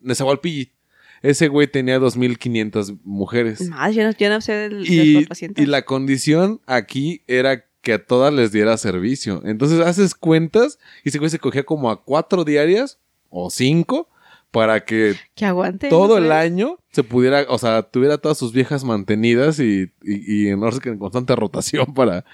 Nezahualpilli. 0.00 0.72
Ese 1.20 1.48
güey 1.48 1.66
tenía 1.66 1.98
2500 1.98 2.94
mujeres. 3.02 3.68
Más, 3.68 3.94
yo 3.94 4.04
no, 4.04 4.12
yo 4.12 4.28
no 4.28 4.40
sé 4.40 4.52
del, 4.52 4.84
del 4.84 5.06
Y, 5.06 5.14
400. 5.14 5.64
y 5.64 5.66
la 5.66 5.82
condición 5.82 6.60
aquí 6.66 7.22
era 7.26 7.64
que 7.80 7.94
a 7.94 8.04
todas 8.04 8.32
les 8.32 8.52
diera 8.52 8.76
servicio. 8.76 9.42
Entonces 9.44 9.80
haces 9.80 10.14
cuentas 10.14 10.78
y 11.02 11.08
ese 11.08 11.18
güey 11.18 11.30
se 11.30 11.38
cogía 11.38 11.64
como 11.64 11.90
a 11.90 12.04
cuatro 12.04 12.44
diarias 12.44 12.98
o 13.30 13.50
cinco 13.50 14.08
para 14.50 14.84
que 14.84 15.14
Que 15.34 15.44
aguante. 15.44 15.88
todo 15.88 16.18
¿no? 16.18 16.24
el 16.26 16.32
año 16.32 16.78
se 16.90 17.04
pudiera, 17.04 17.44
o 17.48 17.58
sea, 17.58 17.82
tuviera 17.82 18.18
todas 18.18 18.38
sus 18.38 18.52
viejas 18.52 18.82
mantenidas 18.84 19.60
y, 19.60 19.92
y, 20.02 20.44
y 20.46 20.48
en, 20.48 20.60
en 20.62 20.98
constante 20.98 21.36
rotación 21.36 21.92
para, 21.94 22.24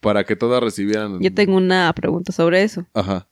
para 0.00 0.24
que 0.24 0.34
todas 0.36 0.62
recibieran. 0.62 1.20
Yo 1.20 1.32
tengo 1.34 1.56
una 1.56 1.92
pregunta 1.94 2.32
sobre 2.32 2.62
eso. 2.62 2.86
Ajá. 2.94 3.28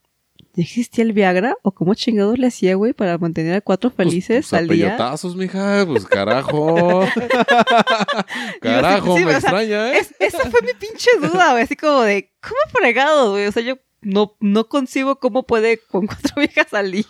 ¿Ya 0.53 0.63
existía 0.63 1.03
el 1.03 1.13
Viagra? 1.13 1.55
¿O 1.61 1.71
cómo 1.71 1.93
chingados 1.93 2.39
le 2.39 2.47
hacía, 2.47 2.73
güey, 2.75 2.93
para 2.93 3.17
mantener 3.19 3.53
a 3.55 3.61
cuatro 3.61 3.91
Pues, 3.91 4.07
felices 4.07 4.47
pues, 4.49 4.53
al 4.59 4.69
a 4.69 4.73
día? 4.73 4.97
mija, 5.35 5.85
pues 5.85 6.05
carajo. 6.05 7.01
carajo, 8.61 9.17
Sí, 9.17 9.25
me 9.25 9.35
o 9.35 9.39
sea, 9.39 9.39
extraña, 9.39 9.91
¿eh? 9.93 9.99
Es- 9.99 10.15
esa 10.19 10.49
fue 10.49 10.61
mi 10.61 10.73
pinche 10.73 11.09
duda, 11.21 11.51
güey. 11.51 11.63
Así 11.63 11.75
como 11.75 12.01
de, 12.01 12.31
¿cómo 12.41 12.55
fregado, 12.71 13.31
güey? 13.31 13.47
O 13.47 13.51
sea, 13.51 13.63
yo 13.63 13.75
no, 14.01 14.35
no 14.39 14.67
concibo 14.69 15.17
cómo 15.19 15.43
puede 15.43 15.77
con 15.79 16.07
cuatro 16.07 16.35
viejas 16.37 16.73
al 16.73 16.91
día. 16.91 17.05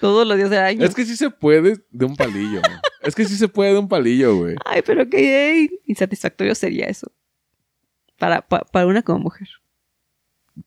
Todos 0.00 0.26
los 0.26 0.36
días 0.36 0.50
del 0.50 0.60
año. 0.60 0.84
Es 0.84 0.94
que 0.94 1.04
sí 1.04 1.16
se 1.16 1.30
puede 1.30 1.80
de 1.90 2.04
un 2.04 2.14
palillo. 2.16 2.60
es 3.02 3.14
que 3.14 3.24
sí 3.24 3.36
se 3.36 3.48
puede 3.48 3.72
de 3.72 3.78
un 3.78 3.88
palillo, 3.88 4.36
güey. 4.36 4.54
Ay, 4.64 4.82
pero 4.86 5.08
qué 5.08 5.68
insatisfactorio 5.86 6.54
sería 6.54 6.86
eso. 6.86 7.10
Para, 8.18 8.42
pa- 8.46 8.64
para 8.70 8.86
una 8.86 9.02
como 9.02 9.18
mujer. 9.18 9.48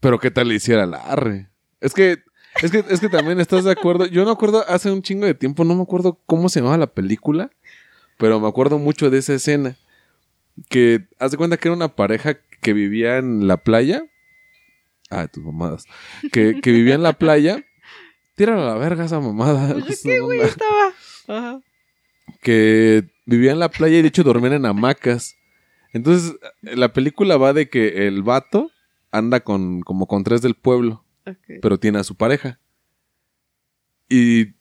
Pero 0.02 0.20
qué 0.20 0.30
tal 0.32 0.50
le 0.50 0.56
hiciera 0.56 0.86
la 0.86 0.98
arre. 0.98 1.50
Es 1.80 1.94
que, 1.94 2.22
es 2.62 2.72
que, 2.72 2.84
es 2.90 3.00
que 3.00 3.08
también 3.08 3.40
estás 3.40 3.64
de 3.64 3.72
acuerdo. 3.72 4.06
Yo 4.08 4.26
no 4.26 4.32
acuerdo 4.32 4.66
hace 4.68 4.92
un 4.92 5.02
chingo 5.02 5.26
de 5.26 5.34
tiempo, 5.36 5.64
no 5.64 5.76
me 5.76 5.84
acuerdo 5.84 6.20
cómo 6.26 6.50
se 6.50 6.60
llamaba 6.60 6.78
la 6.78 6.88
película, 6.94 7.50
pero 8.18 8.42
me 8.42 8.48
acuerdo 8.50 8.78
mucho 8.78 9.10
de 9.10 9.20
esa 9.20 9.34
escena. 9.36 9.78
Que 10.70 11.08
haz 11.20 11.32
de 11.32 11.38
cuenta 11.38 11.56
que 11.56 11.70
era 11.70 11.76
una 11.78 11.96
pareja 11.96 12.38
que 12.62 12.74
vivía 12.74 13.18
en 13.20 13.48
la 13.48 13.56
playa. 13.58 14.04
Ah, 15.10 15.28
tus 15.28 15.44
mamadas. 15.44 15.86
Que, 16.32 16.60
que 16.62 16.72
vivía 16.72 16.96
en 16.96 17.04
la 17.04 17.14
playa. 17.14 17.64
Tírala 18.36 18.64
a 18.64 18.74
la 18.74 18.76
verga 18.76 19.06
esa 19.06 19.20
mamada. 19.20 19.74
Pues 19.74 20.04
güey, 20.04 20.40
mamada. 20.40 20.46
estaba. 20.48 20.94
Ajá. 21.28 21.62
que 22.42 23.06
vivía 23.26 23.52
en 23.52 23.60
la 23.60 23.70
playa 23.70 23.98
y 23.98 24.02
de 24.02 24.08
hecho 24.10 24.24
dormían 24.24 24.54
en 24.54 24.66
hamacas. 24.66 25.36
Entonces, 25.94 26.36
la 26.62 26.94
película 26.94 27.38
va 27.38 27.54
de 27.54 27.70
que 27.70 28.08
el 28.08 28.22
vato 28.24 28.72
anda 29.12 29.40
con 29.40 29.82
como 29.82 30.08
con 30.08 30.24
tres 30.24 30.42
del 30.42 30.56
pueblo, 30.56 31.04
pero 31.62 31.80
tiene 31.80 32.00
a 32.00 32.04
su 32.04 32.16
pareja. 32.16 32.60
Y, 34.10 34.54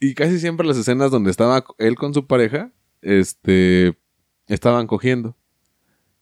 y 0.00 0.14
casi 0.14 0.38
siempre 0.38 0.66
las 0.66 0.76
escenas 0.78 1.10
donde 1.10 1.30
estaba 1.30 1.64
él 1.78 1.96
con 1.96 2.14
su 2.14 2.26
pareja, 2.26 2.70
este, 3.02 3.98
estaban 4.46 4.86
cogiendo. 4.86 5.36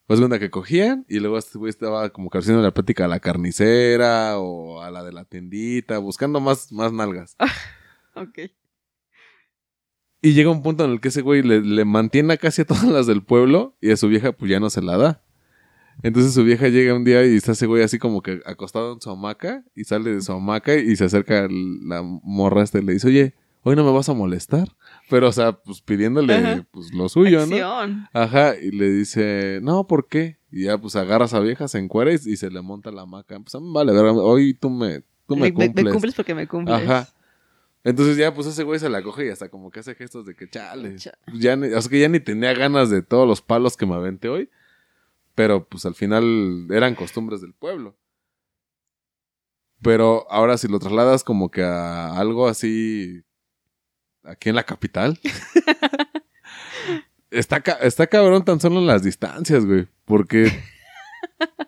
Pues 0.07 0.21
cuenta 0.21 0.39
que 0.39 0.51
cogían 0.51 1.05
y 1.09 1.19
luego 1.19 1.37
este 1.37 1.59
güey 1.59 1.71
estaba 1.71 2.11
como 2.11 2.31
que 2.31 2.39
haciendo 2.39 2.63
la 2.63 2.73
plática 2.73 3.07
a 3.07 3.09
la 3.09 3.19
carnicera 3.19 4.39
o 4.39 4.81
a 4.81 4.91
la 4.91 5.03
de 5.03 5.13
la 5.13 5.25
tiendita, 5.25 5.99
buscando 5.99 6.41
más, 6.41 6.73
más 6.73 6.93
nalgas. 6.93 7.37
Ok. 8.15 8.39
Y 10.23 10.33
llega 10.33 10.51
un 10.51 10.63
punto 10.63 10.85
en 10.85 10.93
el 10.93 11.01
que 11.01 11.09
ese 11.09 11.21
güey 11.21 11.43
le, 11.43 11.61
le 11.61 11.85
mantiene 11.85 12.33
a 12.35 12.37
casi 12.39 12.63
a 12.63 12.65
todas 12.65 12.85
las 12.85 13.07
del 13.07 13.23
pueblo 13.23 13.77
y 13.81 13.91
a 13.91 13.97
su 13.97 14.09
vieja 14.09 14.33
pues 14.33 14.51
ya 14.51 14.59
no 14.59 14.71
se 14.71 14.81
la 14.81 14.97
da. 14.97 15.23
Entonces 16.03 16.35
su 16.35 16.45
vieja 16.45 16.69
llega 16.69 16.95
un 16.95 17.05
día 17.05 17.25
y 17.25 17.37
está 17.37 17.53
ese 17.53 17.67
güey 17.67 17.83
así 17.83 17.99
como 17.99 18.23
que 18.23 18.41
acostado 18.45 18.93
en 18.93 19.01
su 19.01 19.11
hamaca 19.11 19.65
y 19.75 19.85
sale 19.85 20.15
de 20.15 20.23
su 20.23 20.33
hamaca 20.33 20.75
y 20.77 20.95
se 20.97 21.05
acerca 21.05 21.49
la 21.51 22.03
morra 22.03 22.63
este 22.63 22.79
y 22.79 22.83
le 22.83 22.93
dice, 22.95 23.09
oye, 23.09 23.35
hoy 23.63 23.77
no 23.77 23.85
me 23.85 23.93
vas 23.93 24.09
a 24.09 24.15
molestar. 24.15 24.69
Pero 25.09 25.29
o 25.29 25.33
sea, 25.33 25.53
pues 25.53 25.81
pidiéndole 25.81 26.35
Ajá. 26.35 26.67
pues 26.71 26.93
lo 26.93 27.09
suyo, 27.09 27.39
¿no? 27.39 27.43
Acción. 27.45 28.09
Ajá, 28.13 28.57
y 28.61 28.71
le 28.73 28.91
dice, 28.91 29.61
no, 29.63 29.87
¿por 29.87 30.09
qué? 30.09 30.39
Y 30.51 30.65
ya 30.65 30.79
pues 30.79 30.97
agarra 30.97 31.25
a 31.25 31.27
esa 31.27 31.39
vieja, 31.41 31.69
se 31.69 31.79
encuera 31.79 32.11
y, 32.13 32.15
y 32.15 32.37
se 32.37 32.51
le 32.51 32.61
monta 32.61 32.91
la 32.91 33.03
hamaca. 33.03 33.39
Pues 33.39 33.55
me 33.63 33.73
vale, 33.73 33.93
ver, 33.93 34.05
hoy 34.05 34.55
tú 34.55 34.69
me, 34.71 35.03
tú 35.29 35.37
me, 35.37 35.53
me, 35.53 35.55
cumples. 35.55 35.93
cumples 35.93 36.15
porque 36.15 36.35
me 36.35 36.49
cumples. 36.49 36.77
Ajá. 36.77 37.09
Entonces 37.85 38.17
ya, 38.17 38.35
pues 38.35 38.49
ese 38.49 38.65
güey 38.65 38.81
se 38.81 38.89
la 38.89 39.01
coge 39.03 39.27
y 39.27 39.29
hasta 39.29 39.49
como 39.49 39.71
que 39.71 39.79
hace 39.79 39.95
gestos 39.95 40.27
de 40.27 40.35
que 40.35 40.51
chale. 40.51 40.97
Cha- 40.97 41.17
Pues 41.27 41.39
ya 41.39 41.55
ni- 41.55 41.69
o 41.73 41.81
sea 41.81 41.89
que 41.89 42.01
ya 42.01 42.09
ni 42.09 42.19
tenía 42.19 42.53
ganas 42.53 42.91
de 42.91 43.01
todos 43.03 43.29
los 43.29 43.43
palos 43.43 43.77
que 43.77 43.87
me 43.87 43.95
aventé 43.95 44.29
hoy. 44.29 44.51
Pero 45.37 45.69
pues 45.69 45.85
al 45.87 45.95
final 45.95 46.67
eran 46.71 46.97
costumbres 46.97 47.43
del 47.43 47.53
pueblo. 47.53 47.95
Pero 49.83 50.27
ahora 50.31 50.57
si 50.59 50.69
lo 50.69 50.79
trasladas 50.79 51.23
como 51.23 51.51
que 51.51 51.63
a 51.63 52.19
algo 52.19 52.49
así 52.49 53.23
aquí 54.27 54.49
en 54.51 54.55
la 54.57 54.65
capital. 54.65 55.19
está, 57.31 57.61
ca- 57.61 57.79
está 57.83 58.07
cabrón 58.07 58.45
tan 58.45 58.61
solo 58.61 58.79
en 58.81 58.87
las 58.87 59.03
distancias, 59.03 59.65
güey. 59.65 59.87
Porque 60.05 60.53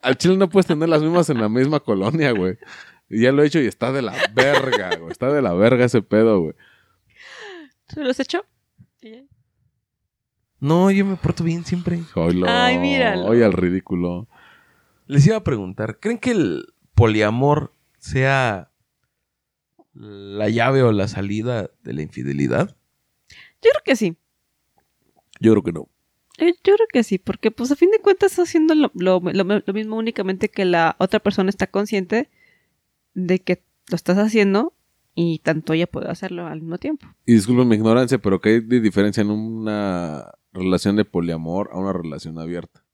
al 0.02 0.16
chile 0.16 0.36
no 0.36 0.48
puedes 0.48 0.66
tener 0.66 0.88
las 0.88 1.02
mismas 1.02 1.28
en 1.30 1.40
la 1.40 1.48
misma 1.48 1.80
colonia, 1.80 2.32
güey. 2.32 2.58
Y 3.10 3.22
ya 3.22 3.32
lo 3.32 3.42
he 3.42 3.46
hecho 3.46 3.60
y 3.60 3.66
está 3.66 3.90
de 3.92 4.02
la 4.02 4.14
verga, 4.34 4.96
güey. 4.96 5.10
Está 5.12 5.32
de 5.32 5.42
la 5.42 5.54
verga 5.54 5.84
ese 5.86 6.02
pedo, 6.02 6.40
güey. 6.40 6.54
¿Tú 7.86 8.02
lo 8.02 8.10
has 8.10 8.20
hecho? 8.20 8.44
No, 10.60 10.90
yo 10.90 11.04
me 11.06 11.16
porto 11.16 11.44
bien 11.44 11.64
siempre. 11.64 12.00
Oilo, 12.14 12.46
Ay, 12.48 12.78
míralo. 12.78 13.26
Oye, 13.26 13.44
al 13.44 13.52
ridículo. 13.52 14.28
Les 15.06 15.26
iba 15.26 15.36
a 15.36 15.44
preguntar, 15.44 15.98
¿creen 16.00 16.18
que 16.18 16.32
el 16.32 16.74
poliamor 16.94 17.72
sea 17.98 18.67
la 20.00 20.48
llave 20.48 20.82
o 20.82 20.92
la 20.92 21.08
salida 21.08 21.70
de 21.82 21.92
la 21.92 22.02
infidelidad? 22.02 22.76
Yo 23.62 23.70
creo 23.72 23.82
que 23.84 23.96
sí. 23.96 24.16
Yo 25.40 25.52
creo 25.52 25.62
que 25.62 25.72
no. 25.72 25.88
Eh, 26.38 26.54
Yo 26.64 26.74
creo 26.76 26.87
que 26.92 27.02
sí, 27.02 27.18
porque 27.18 27.50
pues 27.50 27.70
a 27.72 27.76
fin 27.76 27.90
de 27.90 27.98
cuentas 28.00 28.32
estás 28.32 28.48
haciendo 28.48 28.74
lo, 28.74 28.90
lo- 28.94 29.20
lo- 29.20 29.62
lo 29.66 29.72
mismo 29.74 29.96
únicamente 29.96 30.48
que 30.48 30.64
la 30.64 30.94
otra 30.98 31.18
persona 31.20 31.50
está 31.50 31.66
consciente 31.66 32.30
de 33.14 33.40
que 33.40 33.64
lo 33.90 33.96
estás 33.96 34.18
haciendo 34.18 34.72
y 35.16 35.40
tanto 35.40 35.72
ella 35.72 35.88
puede 35.88 36.08
hacerlo 36.08 36.46
al 36.46 36.61
mismo 36.61 36.78
tiempo. 36.78 37.06
Y 37.26 37.34
disculpen 37.34 37.66
mi 37.66 37.74
ignorancia, 37.74 38.18
pero 38.18 38.40
¿qué 38.40 38.50
hay 38.50 38.61
de 38.61 38.80
diferencia 38.80 39.20
en 39.20 39.30
una 39.30 40.30
relación 40.52 40.94
de 40.94 41.04
poliamor 41.04 41.70
a 41.72 41.78
una 41.78 41.92
relación 41.92 42.38
abierta? 42.38 42.84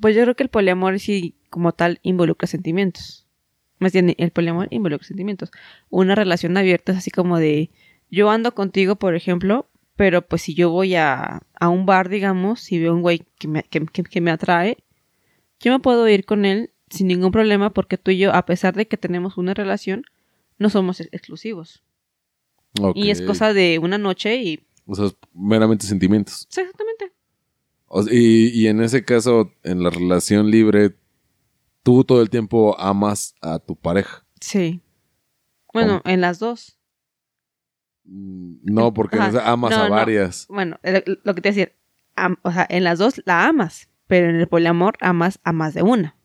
Pues 0.00 0.16
yo 0.16 0.22
creo 0.22 0.34
que 0.34 0.42
el 0.42 0.48
poliamor 0.50 0.98
sí 0.98 1.36
como 1.50 1.72
tal 1.72 2.00
involucra 2.02 2.48
sentimientos. 2.48 3.23
Más 3.78 3.92
bien, 3.92 4.14
el 4.18 4.30
poliamor 4.30 4.68
involucra 4.70 5.06
sentimientos. 5.06 5.50
Una 5.90 6.14
relación 6.14 6.56
abierta 6.56 6.92
es 6.92 6.98
así 6.98 7.10
como 7.10 7.38
de 7.38 7.70
yo 8.10 8.30
ando 8.30 8.54
contigo, 8.54 8.96
por 8.96 9.14
ejemplo, 9.14 9.68
pero 9.96 10.22
pues 10.22 10.42
si 10.42 10.54
yo 10.54 10.70
voy 10.70 10.94
a, 10.94 11.42
a 11.58 11.68
un 11.68 11.86
bar, 11.86 12.08
digamos, 12.08 12.70
y 12.72 12.78
veo 12.78 12.94
un 12.94 13.02
güey 13.02 13.22
que 13.38 13.48
me, 13.48 13.62
que, 13.64 13.84
que- 13.86 14.02
que 14.04 14.20
me 14.20 14.30
atrae, 14.30 14.78
yo 15.60 15.72
me 15.72 15.80
puedo 15.80 16.08
ir 16.08 16.24
con 16.24 16.44
él 16.44 16.70
sin 16.90 17.08
ningún 17.08 17.32
problema 17.32 17.70
porque 17.72 17.98
tú 17.98 18.10
y 18.10 18.18
yo, 18.18 18.32
a 18.34 18.44
pesar 18.46 18.74
de 18.74 18.86
que 18.86 18.96
tenemos 18.96 19.36
una 19.36 19.54
relación, 19.54 20.04
no 20.58 20.70
somos 20.70 21.00
ex- 21.00 21.08
exclusivos. 21.12 21.82
Y 22.94 23.10
es 23.10 23.20
cosa 23.26 23.52
de 23.52 23.78
una 23.78 23.98
noche 23.98 24.36
y... 24.42 24.60
O 24.86 24.94
sea, 24.94 25.06
es 25.06 25.16
meramente 25.32 25.86
sentimientos. 25.86 26.46
Sí, 26.50 26.60
exactamente. 26.60 27.12
O 27.86 28.02
sea, 28.02 28.12
y, 28.12 28.48
y 28.48 28.66
en 28.66 28.80
ese 28.82 29.04
caso, 29.04 29.52
en 29.62 29.82
la 29.82 29.90
relación 29.90 30.50
libre, 30.50 30.94
tú 31.84 32.02
todo 32.02 32.20
el 32.20 32.30
tiempo 32.30 32.74
amas 32.80 33.36
a 33.40 33.60
tu 33.60 33.76
pareja. 33.76 34.26
Sí. 34.40 34.80
Bueno, 35.72 36.02
en 36.04 36.20
las 36.20 36.40
dos. 36.40 36.78
Mm, 38.04 38.56
No, 38.62 38.92
porque 38.92 39.18
Ajá. 39.18 39.52
amas 39.52 39.70
No, 39.70 39.82
a 39.84 39.88
no. 39.88 39.94
varias. 39.94 40.46
Bueno, 40.48 40.78
lo, 40.82 41.00
lo 41.22 41.34
que 41.34 41.40
te 41.40 41.48
decir, 41.50 41.72
am- 42.16 42.36
o 42.42 42.50
sea, 42.52 42.66
en 42.68 42.84
las 42.84 42.98
dos 42.98 43.22
la 43.24 43.46
amas, 43.46 43.88
pero 44.06 44.28
en 44.28 44.36
el 44.36 44.48
poliamor 44.48 44.96
amas 45.00 45.38
a 45.44 45.52
más 45.52 45.74
de 45.74 45.82
una. 45.82 46.16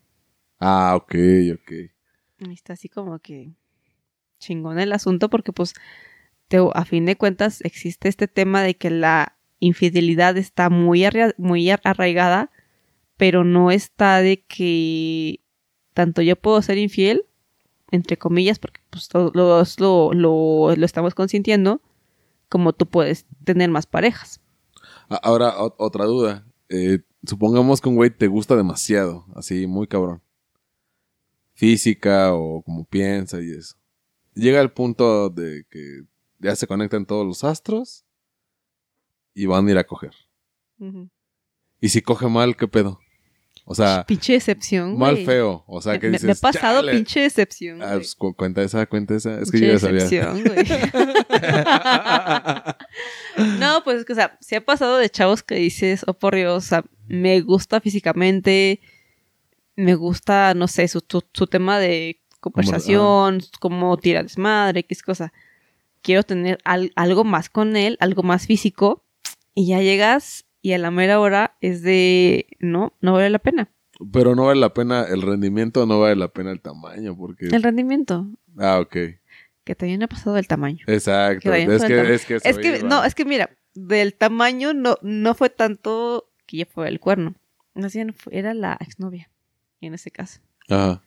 Ah, 0.58 0.94
ok, 0.96 1.14
ok. 1.54 1.72
Está 2.52 2.72
así 2.74 2.88
como 2.88 3.18
que 3.18 3.52
chingón 4.38 4.78
el 4.78 4.92
asunto 4.92 5.28
porque 5.30 5.52
pues 5.52 5.74
te- 6.48 6.58
a 6.74 6.84
fin 6.84 7.04
de 7.06 7.16
cuentas 7.16 7.60
existe 7.62 8.08
este 8.08 8.28
tema 8.28 8.62
de 8.62 8.76
que 8.76 8.90
la 8.90 9.36
infidelidad 9.58 10.36
está 10.36 10.70
muy, 10.70 11.04
arra- 11.04 11.34
muy 11.38 11.70
ar- 11.70 11.80
arraigada, 11.84 12.50
pero 13.16 13.44
no 13.44 13.70
está 13.70 14.18
de 14.20 14.42
que 14.44 15.40
tanto 16.00 16.22
yo 16.22 16.34
puedo 16.34 16.62
ser 16.62 16.78
infiel, 16.78 17.26
entre 17.90 18.16
comillas, 18.16 18.58
porque 18.58 18.80
pues 18.88 19.08
todos 19.08 19.34
lo, 19.34 20.14
lo, 20.14 20.74
lo 20.74 20.86
estamos 20.86 21.14
consintiendo, 21.14 21.82
como 22.48 22.72
tú 22.72 22.86
puedes 22.86 23.26
tener 23.44 23.68
más 23.68 23.86
parejas. 23.86 24.40
Ahora, 25.10 25.52
otra 25.58 26.06
duda. 26.06 26.46
Eh, 26.70 27.00
supongamos 27.26 27.82
que 27.82 27.90
un 27.90 27.96
güey 27.96 28.08
te 28.08 28.28
gusta 28.28 28.56
demasiado, 28.56 29.26
así, 29.34 29.66
muy 29.66 29.88
cabrón. 29.88 30.22
Física 31.52 32.32
o 32.32 32.62
como 32.62 32.86
piensa 32.86 33.42
y 33.42 33.50
eso. 33.50 33.76
Llega 34.32 34.62
el 34.62 34.72
punto 34.72 35.28
de 35.28 35.66
que 35.68 36.04
ya 36.38 36.56
se 36.56 36.66
conectan 36.66 37.04
todos 37.04 37.26
los 37.26 37.44
astros 37.44 38.06
y 39.34 39.44
van 39.44 39.68
a 39.68 39.70
ir 39.72 39.76
a 39.76 39.84
coger. 39.86 40.14
Y 41.78 41.90
si 41.90 42.00
coge 42.00 42.26
mal, 42.28 42.56
¿qué 42.56 42.68
pedo? 42.68 42.99
O 43.72 43.74
sea, 43.76 44.04
pinche 44.04 44.32
decepción, 44.32 44.98
mal 44.98 45.14
güey. 45.14 45.24
feo. 45.24 45.62
O 45.68 45.80
sea, 45.80 45.96
que 46.00 46.08
dices, 46.08 46.24
me 46.24 46.32
ha 46.32 46.34
pasado 46.34 46.80
"Chale". 46.80 46.90
pinche 46.92 47.20
decepción. 47.20 47.80
Ah, 47.84 47.92
pues, 47.94 48.16
cu- 48.16 48.34
cuenta 48.34 48.62
esa, 48.62 48.84
cuenta 48.86 49.14
esa. 49.14 49.38
Es 49.40 49.48
que 49.48 49.58
Pinche 49.58 49.66
yo 49.68 49.72
ya 49.74 49.78
sabía. 49.78 50.00
decepción, 50.32 50.42
güey. 50.44 50.66
no, 53.60 53.82
pues 53.84 54.00
es 54.00 54.04
que, 54.04 54.12
o 54.12 54.16
sea, 54.16 54.36
se 54.40 54.56
ha 54.56 54.64
pasado 54.64 54.96
de 54.98 55.08
chavos 55.08 55.42
que 55.42 55.54
dices, 55.56 56.02
oh 56.06 56.14
por 56.14 56.34
Dios, 56.34 56.64
o 56.64 56.68
sea, 56.68 56.84
me 57.06 57.40
gusta 57.42 57.80
físicamente, 57.80 58.80
me 59.76 59.94
gusta, 59.94 60.54
no 60.54 60.68
sé, 60.68 60.88
su, 60.88 61.02
su, 61.08 61.22
su 61.32 61.46
tema 61.46 61.78
de 61.78 62.20
conversación, 62.40 63.40
cómo 63.60 63.96
tira 63.98 64.22
desmadre, 64.22 64.84
qué 64.84 64.94
es 64.94 65.02
cosa. 65.02 65.32
Quiero 66.02 66.22
tener 66.22 66.58
al- 66.64 66.92
algo 66.96 67.24
más 67.24 67.50
con 67.50 67.76
él, 67.76 67.96
algo 68.00 68.22
más 68.22 68.46
físico, 68.46 69.04
y 69.54 69.66
ya 69.68 69.80
llegas 69.80 70.44
y 70.62 70.72
a 70.72 70.78
la 70.78 70.90
mera 70.90 71.20
hora 71.20 71.56
es 71.60 71.82
de, 71.82 72.46
no, 72.60 72.92
no 73.00 73.14
vale 73.14 73.30
la 73.30 73.38
pena. 73.38 73.70
Pero 74.12 74.34
no 74.34 74.46
vale 74.46 74.60
la 74.60 74.72
pena 74.72 75.04
el 75.04 75.22
rendimiento, 75.22 75.84
no 75.86 76.00
vale 76.00 76.16
la 76.16 76.28
pena 76.28 76.50
el 76.52 76.60
tamaño, 76.60 77.16
porque... 77.16 77.46
El 77.46 77.62
rendimiento, 77.62 78.26
Ah, 78.58 78.78
ok. 78.80 78.96
que 79.64 79.74
también 79.74 80.02
ha 80.02 80.08
pasado 80.08 80.36
del 80.36 80.46
tamaño. 80.48 80.84
Exacto. 80.86 81.50
Que 81.50 81.62
Es 81.64 81.82
el 81.82 81.88
que, 81.88 82.14
es 82.14 82.24
que, 82.26 82.34
Es 82.42 82.58
que, 82.58 82.82
no, 82.82 83.04
es 83.04 83.14
que 83.14 83.24
mira, 83.24 83.50
del 83.74 84.14
tamaño 84.14 84.72
no, 84.74 84.96
no 85.02 85.34
fue 85.34 85.50
tanto 85.50 86.30
que 86.46 86.58
ya 86.58 86.66
fue 86.66 86.88
el 86.88 86.98
cuerno. 86.98 87.34
Fue- 87.74 88.36
era 88.38 88.52
la 88.54 88.76
exnovia, 88.80 89.30
en 89.80 89.94
ese 89.94 90.10
caso. 90.10 90.40
Ajá. 90.68 91.02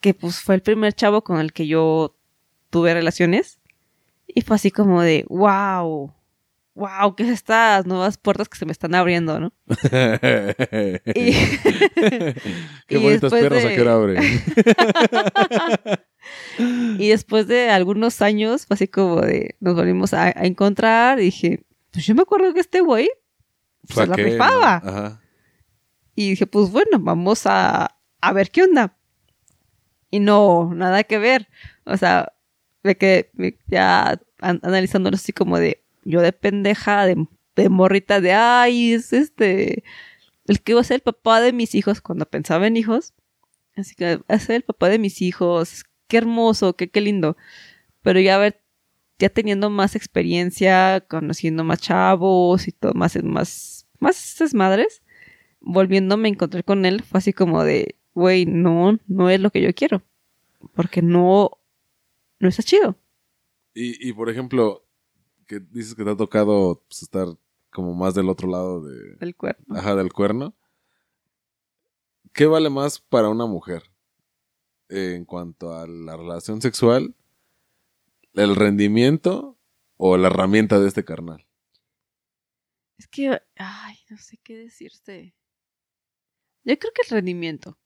Que 0.00 0.14
pues 0.14 0.40
fue 0.40 0.54
el 0.54 0.62
primer 0.62 0.94
chavo 0.94 1.22
con 1.22 1.38
el 1.38 1.52
que 1.52 1.66
yo 1.66 2.16
tuve 2.70 2.92
relaciones. 2.94 3.60
Y 4.26 4.40
fue 4.42 4.56
así 4.56 4.70
como 4.70 5.02
de, 5.02 5.24
wow, 5.28 6.12
wow, 6.80 7.14
¿qué 7.14 7.22
es 7.24 7.28
estas 7.28 7.84
nuevas 7.86 8.16
puertas 8.18 8.48
que 8.48 8.56
se 8.58 8.64
me 8.66 8.72
están 8.72 8.94
abriendo, 8.94 9.38
no? 9.38 9.52
Y, 11.14 11.32
Qué 12.86 12.96
bonitas 12.98 13.32
a 13.32 13.36
de- 13.36 13.74
qué 13.74 13.80
hora 13.82 13.94
abren. 13.94 14.22
y 16.98 17.08
después 17.08 17.46
de 17.46 17.70
algunos 17.70 18.20
años, 18.22 18.66
así 18.68 18.88
como 18.88 19.20
de, 19.20 19.56
nos 19.60 19.74
volvimos 19.74 20.12
a, 20.14 20.24
a 20.26 20.44
encontrar 20.46 21.20
y 21.20 21.24
dije, 21.24 21.64
pues 21.92 22.06
yo 22.06 22.14
me 22.14 22.22
acuerdo 22.22 22.52
que 22.54 22.60
este 22.60 22.80
güey 22.80 23.10
Pues, 23.86 23.94
se 23.96 24.02
¿a 24.02 24.06
la 24.06 24.16
qué, 24.16 24.22
no? 24.24 24.28
rifaba. 24.30 24.76
Ajá. 24.76 25.20
Y 26.14 26.30
dije, 26.30 26.46
pues 26.46 26.70
bueno, 26.70 26.98
vamos 26.98 27.42
a, 27.46 27.96
a 28.20 28.32
ver 28.32 28.50
qué 28.50 28.62
onda. 28.64 28.96
Y 30.10 30.20
no, 30.20 30.72
nada 30.74 31.04
que 31.04 31.18
ver. 31.18 31.48
O 31.84 31.96
sea, 31.96 32.32
de 32.82 32.96
que 32.96 33.30
ya 33.66 34.20
an- 34.40 34.60
analizándolo 34.62 35.14
así 35.16 35.32
como 35.32 35.58
de, 35.58 35.79
yo 36.04 36.20
de 36.20 36.32
pendeja, 36.32 37.06
de, 37.06 37.26
de 37.56 37.68
morrita, 37.68 38.20
de, 38.20 38.32
ay, 38.32 38.92
es 38.92 39.12
este, 39.12 39.84
el 40.46 40.60
que 40.62 40.74
va 40.74 40.80
a 40.80 40.84
ser 40.84 40.96
el 40.96 41.02
papá 41.02 41.40
de 41.40 41.52
mis 41.52 41.74
hijos 41.74 42.00
cuando 42.00 42.26
pensaba 42.26 42.66
en 42.66 42.76
hijos. 42.76 43.14
Así 43.76 43.94
que 43.94 44.16
va 44.16 44.24
a 44.28 44.38
ser 44.38 44.56
el 44.56 44.62
papá 44.62 44.88
de 44.88 44.98
mis 44.98 45.22
hijos. 45.22 45.84
Qué 46.08 46.18
hermoso, 46.18 46.74
qué, 46.74 46.90
qué 46.90 47.00
lindo. 47.00 47.36
Pero 48.02 48.20
ya 48.20 48.38
ver, 48.38 48.62
ya 49.18 49.28
teniendo 49.28 49.70
más 49.70 49.94
experiencia, 49.94 51.04
conociendo 51.08 51.64
más 51.64 51.80
chavos 51.80 52.68
y 52.68 52.72
todo, 52.72 52.94
más, 52.94 53.22
más, 53.22 53.86
más 53.98 54.36
desmadres 54.38 55.02
volviéndome 55.60 56.28
a 56.28 56.32
encontrar 56.32 56.64
con 56.64 56.84
él, 56.86 57.02
fue 57.02 57.18
así 57.18 57.32
como 57.32 57.62
de, 57.64 57.96
güey, 58.14 58.46
no, 58.46 58.98
no 59.06 59.30
es 59.30 59.40
lo 59.40 59.50
que 59.50 59.62
yo 59.62 59.72
quiero. 59.74 60.02
Porque 60.74 61.02
no, 61.02 61.58
no 62.38 62.48
está 62.48 62.62
chido. 62.62 62.96
Y, 63.74 64.08
y 64.08 64.12
por 64.12 64.30
ejemplo, 64.30 64.86
que 65.50 65.58
dices 65.58 65.96
que 65.96 66.04
te 66.04 66.10
ha 66.10 66.16
tocado 66.16 66.84
pues, 66.86 67.02
estar 67.02 67.26
como 67.72 67.92
más 67.92 68.14
del 68.14 68.28
otro 68.28 68.48
lado 68.48 68.84
de, 68.84 69.16
El 69.18 69.34
cuerpo. 69.34 69.64
ajá, 69.74 69.96
del 69.96 70.12
cuerno. 70.12 70.54
¿Qué 72.32 72.46
vale 72.46 72.70
más 72.70 73.00
para 73.00 73.28
una 73.28 73.46
mujer 73.46 73.82
en 74.88 75.24
cuanto 75.24 75.74
a 75.74 75.88
la 75.88 76.16
relación 76.16 76.62
sexual? 76.62 77.16
¿El 78.34 78.54
rendimiento 78.54 79.58
o 79.96 80.16
la 80.16 80.28
herramienta 80.28 80.78
de 80.78 80.86
este 80.86 81.04
carnal? 81.04 81.44
Es 82.96 83.08
que, 83.08 83.42
ay, 83.56 83.96
no 84.08 84.18
sé 84.18 84.38
qué 84.44 84.56
decirte. 84.56 85.34
Yo 86.62 86.78
creo 86.78 86.92
que 86.94 87.02
el 87.02 87.10
rendimiento. 87.10 87.76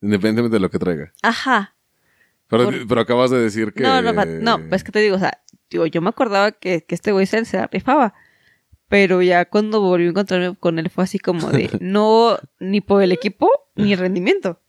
Independientemente 0.00 0.56
de 0.56 0.60
lo 0.60 0.70
que 0.70 0.78
traiga. 0.78 1.12
Ajá. 1.20 1.76
Pero, 2.46 2.64
Por- 2.64 2.88
pero 2.88 3.00
acabas 3.02 3.30
de 3.30 3.40
decir 3.40 3.74
que... 3.74 3.82
No, 3.82 4.00
no, 4.00 4.12
no, 4.24 4.68
pues 4.70 4.82
que 4.82 4.90
te 4.90 5.00
digo, 5.00 5.16
o 5.16 5.18
sea, 5.18 5.44
digo, 5.70 5.86
yo 5.86 6.00
me 6.02 6.08
acordaba 6.10 6.52
que, 6.52 6.82
que 6.84 6.94
este 6.94 7.12
güey 7.12 7.26
se, 7.26 7.44
se 7.44 7.56
la 7.58 7.66
rifaba. 7.68 8.14
Pero 8.88 9.22
ya 9.22 9.44
cuando 9.44 9.80
volví 9.80 10.06
a 10.06 10.10
encontrarme 10.10 10.56
con 10.56 10.78
él 10.78 10.90
fue 10.90 11.04
así 11.04 11.18
como 11.18 11.50
de, 11.50 11.70
no, 11.80 12.38
ni 12.58 12.80
por 12.80 13.02
el 13.02 13.12
equipo, 13.12 13.48
ni 13.76 13.92
el 13.92 13.98
rendimiento. 14.00 14.60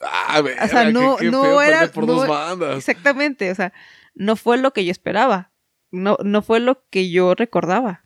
Ah, 0.00 0.40
verga, 0.42 0.64
O 0.64 0.68
sea, 0.68 0.90
no- 0.90 1.16
qué- 1.16 1.24
qué 1.24 1.30
no 1.30 1.60
era- 1.62 1.78
perder 1.80 1.92
por 1.94 2.06
no- 2.06 2.12
dos 2.14 2.28
bandas. 2.28 2.76
Exactamente, 2.78 3.50
o 3.50 3.54
sea, 3.54 3.72
no 4.14 4.36
fue 4.36 4.58
lo 4.58 4.72
que 4.72 4.84
yo 4.84 4.90
esperaba. 4.92 5.50
No, 5.90 6.18
no 6.22 6.42
fue 6.42 6.60
lo 6.60 6.84
que 6.90 7.10
yo 7.10 7.34
recordaba. 7.34 8.04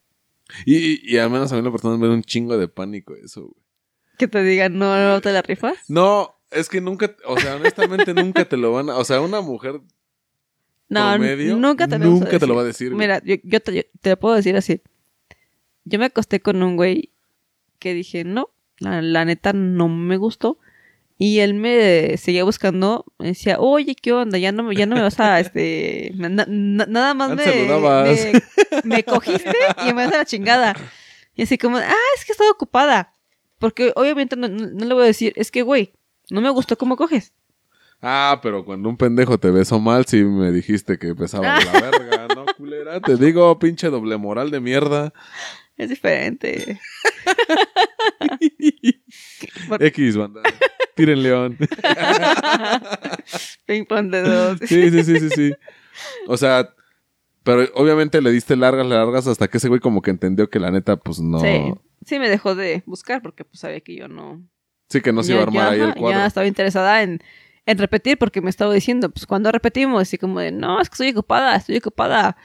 Y, 0.64 0.76
y, 0.76 1.00
y 1.02 1.18
al 1.18 1.30
menos 1.30 1.52
a 1.52 1.56
mí 1.56 1.62
la 1.62 1.70
persona 1.72 1.96
me 1.98 2.06
da 2.06 2.12
un 2.14 2.22
chingo 2.22 2.56
de 2.56 2.68
pánico 2.68 3.14
eso, 3.16 3.42
güey. 3.42 3.54
Que 4.18 4.28
te 4.28 4.42
digan, 4.44 4.78
no, 4.78 4.96
no 5.08 5.20
te 5.20 5.32
la 5.32 5.42
rifas. 5.42 5.76
No, 5.88 6.38
es 6.50 6.68
que 6.68 6.80
nunca, 6.80 7.16
o 7.26 7.38
sea, 7.40 7.56
honestamente 7.56 8.14
nunca 8.14 8.44
te 8.44 8.56
lo 8.56 8.70
van 8.72 8.88
a, 8.90 8.96
o 8.96 9.04
sea, 9.04 9.20
una 9.20 9.40
mujer 9.40 9.80
No, 10.92 11.00
promedio 11.11 11.57
nunca 11.57 11.88
te 11.88 11.98
lo, 11.98 12.05
nunca 12.07 12.38
te 12.38 12.46
lo 12.46 12.55
va 12.55 12.62
a 12.62 12.64
decir. 12.64 12.92
Mira, 12.94 13.20
yo, 13.24 13.37
yo 13.42 13.61
te, 13.61 13.74
yo 13.74 13.83
te 14.00 14.11
lo 14.11 14.18
puedo 14.18 14.35
decir 14.35 14.57
así. 14.57 14.81
Yo 15.85 15.98
me 15.98 16.07
acosté 16.07 16.40
con 16.40 16.62
un 16.62 16.76
güey 16.76 17.11
que 17.78 17.94
dije, 17.94 18.24
no, 18.24 18.50
la, 18.78 19.02
la 19.02 19.24
neta 19.24 19.52
no 19.52 19.88
me 19.88 20.16
gustó. 20.16 20.59
Y 21.18 21.38
él 21.40 21.55
me 21.55 22.16
seguía 22.16 22.42
buscando, 22.42 23.05
me 23.18 23.28
decía, 23.28 23.61
oye, 23.61 23.94
¿qué 23.94 24.12
onda? 24.12 24.38
Ya 24.38 24.50
no, 24.50 24.64
me- 24.64 24.74
ya 24.74 24.87
no 24.87 24.96
me 24.96 25.02
vas 25.02 25.20
a, 25.20 25.38
este, 25.40 26.12
na- 26.16 26.28
na- 26.48 26.87
nada 26.87 27.14
más 27.14 27.31
me, 27.37 27.44
me, 28.02 28.42
me 28.85 29.05
cogiste 29.05 29.52
y 29.85 29.92
me 29.92 30.05
vas 30.05 30.12
a 30.12 30.18
la 30.18 30.24
chingada. 30.24 30.74
Y 31.37 31.42
así 31.42 31.59
como, 31.59 31.76
ah, 31.78 31.94
es 32.16 32.24
que 32.24 32.33
estaba 32.33 32.50
ocupada. 32.50 33.12
Porque 33.59 33.92
obviamente 33.94 34.35
no, 34.37 34.48
no- 34.48 34.66
no 34.66 34.85
le 34.85 34.94
voy 34.94 35.05
a 35.05 35.07
decir, 35.07 35.33
es 35.37 35.50
que, 35.52 35.62
güey, 35.62 35.92
no 36.31 36.40
me 36.40 36.50
gustó 36.50 36.76
cómo 36.76 36.96
coges. 36.96 37.33
Ah, 38.04 38.40
pero 38.42 38.64
cuando 38.64 38.88
un 38.88 38.96
pendejo 38.96 39.38
te 39.38 39.50
besó 39.52 39.78
mal, 39.78 40.04
sí 40.06 40.24
me 40.24 40.50
dijiste 40.50 40.98
que 40.98 41.14
pesaba 41.14 41.60
de 41.60 41.64
la 41.64 41.72
verga, 41.80 42.26
¿no, 42.34 42.46
culera? 42.56 43.00
Te 43.00 43.16
digo, 43.16 43.56
pinche 43.60 43.90
doble 43.90 44.16
moral 44.16 44.50
de 44.50 44.58
mierda. 44.60 45.12
Es 45.76 45.88
diferente. 45.88 46.80
Por- 49.68 49.82
X, 49.84 50.16
banda. 50.16 50.42
Tiren 50.94 51.22
león. 51.22 51.56
Ping 53.66 53.84
pong 53.86 54.10
de 54.10 54.22
dos. 54.22 54.58
Sí, 54.64 54.90
sí, 54.90 55.04
sí, 55.04 55.18
sí, 55.20 55.30
sí. 55.30 55.52
O 56.26 56.36
sea, 56.36 56.74
pero 57.42 57.64
obviamente 57.74 58.20
le 58.20 58.30
diste 58.30 58.56
largas, 58.56 58.86
largas 58.86 59.26
hasta 59.26 59.48
que 59.48 59.58
ese 59.58 59.68
güey 59.68 59.80
como 59.80 60.02
que 60.02 60.10
entendió 60.10 60.50
que 60.50 60.60
la 60.60 60.70
neta, 60.70 60.96
pues 60.96 61.20
no. 61.20 61.40
Sí, 61.40 61.74
sí 62.04 62.18
me 62.18 62.28
dejó 62.28 62.54
de 62.54 62.82
buscar 62.86 63.22
porque 63.22 63.44
pues 63.44 63.60
sabía 63.60 63.80
que 63.80 63.96
yo 63.96 64.08
no... 64.08 64.42
Sí, 64.88 65.00
que 65.00 65.12
no 65.12 65.22
se 65.22 65.32
iba 65.32 65.40
a 65.40 65.44
armar 65.44 65.72
ahí 65.72 65.80
el 65.80 65.94
cuadro. 65.94 66.18
ya 66.18 66.26
estaba 66.26 66.46
interesada 66.46 67.02
en, 67.02 67.22
en 67.66 67.79
repetir 67.79 68.18
porque 68.18 68.40
me 68.40 68.51
estaba 68.51 68.72
diciendo, 68.75 69.11
pues 69.11 69.27
cuando 69.27 69.53
repetimos, 69.53 70.03
así 70.03 70.18
como 70.18 70.40
de, 70.40 70.51
no, 70.53 70.81
es 70.81 70.88
que 70.88 70.94
estoy 70.94 71.11
ocupada, 71.11 71.55
estoy 71.57 71.77
ocupada. 71.79 72.37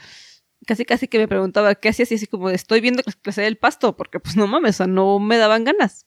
Casi, 0.66 0.86
casi 0.86 1.08
que 1.08 1.18
me 1.20 1.28
preguntaba 1.28 1.76
qué 1.76 1.90
hacías 1.90 2.12
y 2.12 2.16
así 2.16 2.28
como 2.28 2.50
de, 2.50 2.56
estoy 2.56 2.82
viendo 2.82 3.02
que 3.04 3.12
crecer 3.22 3.46
el 3.46 3.58
pasto 3.58 3.96
porque 3.96 4.20
pues 4.20 4.36
no 4.36 4.48
mames, 4.48 4.76
o 4.76 4.78
sea, 4.78 4.88
no 4.88 5.20
me 5.20 5.38
daban 5.38 5.64
ganas. 5.64 6.06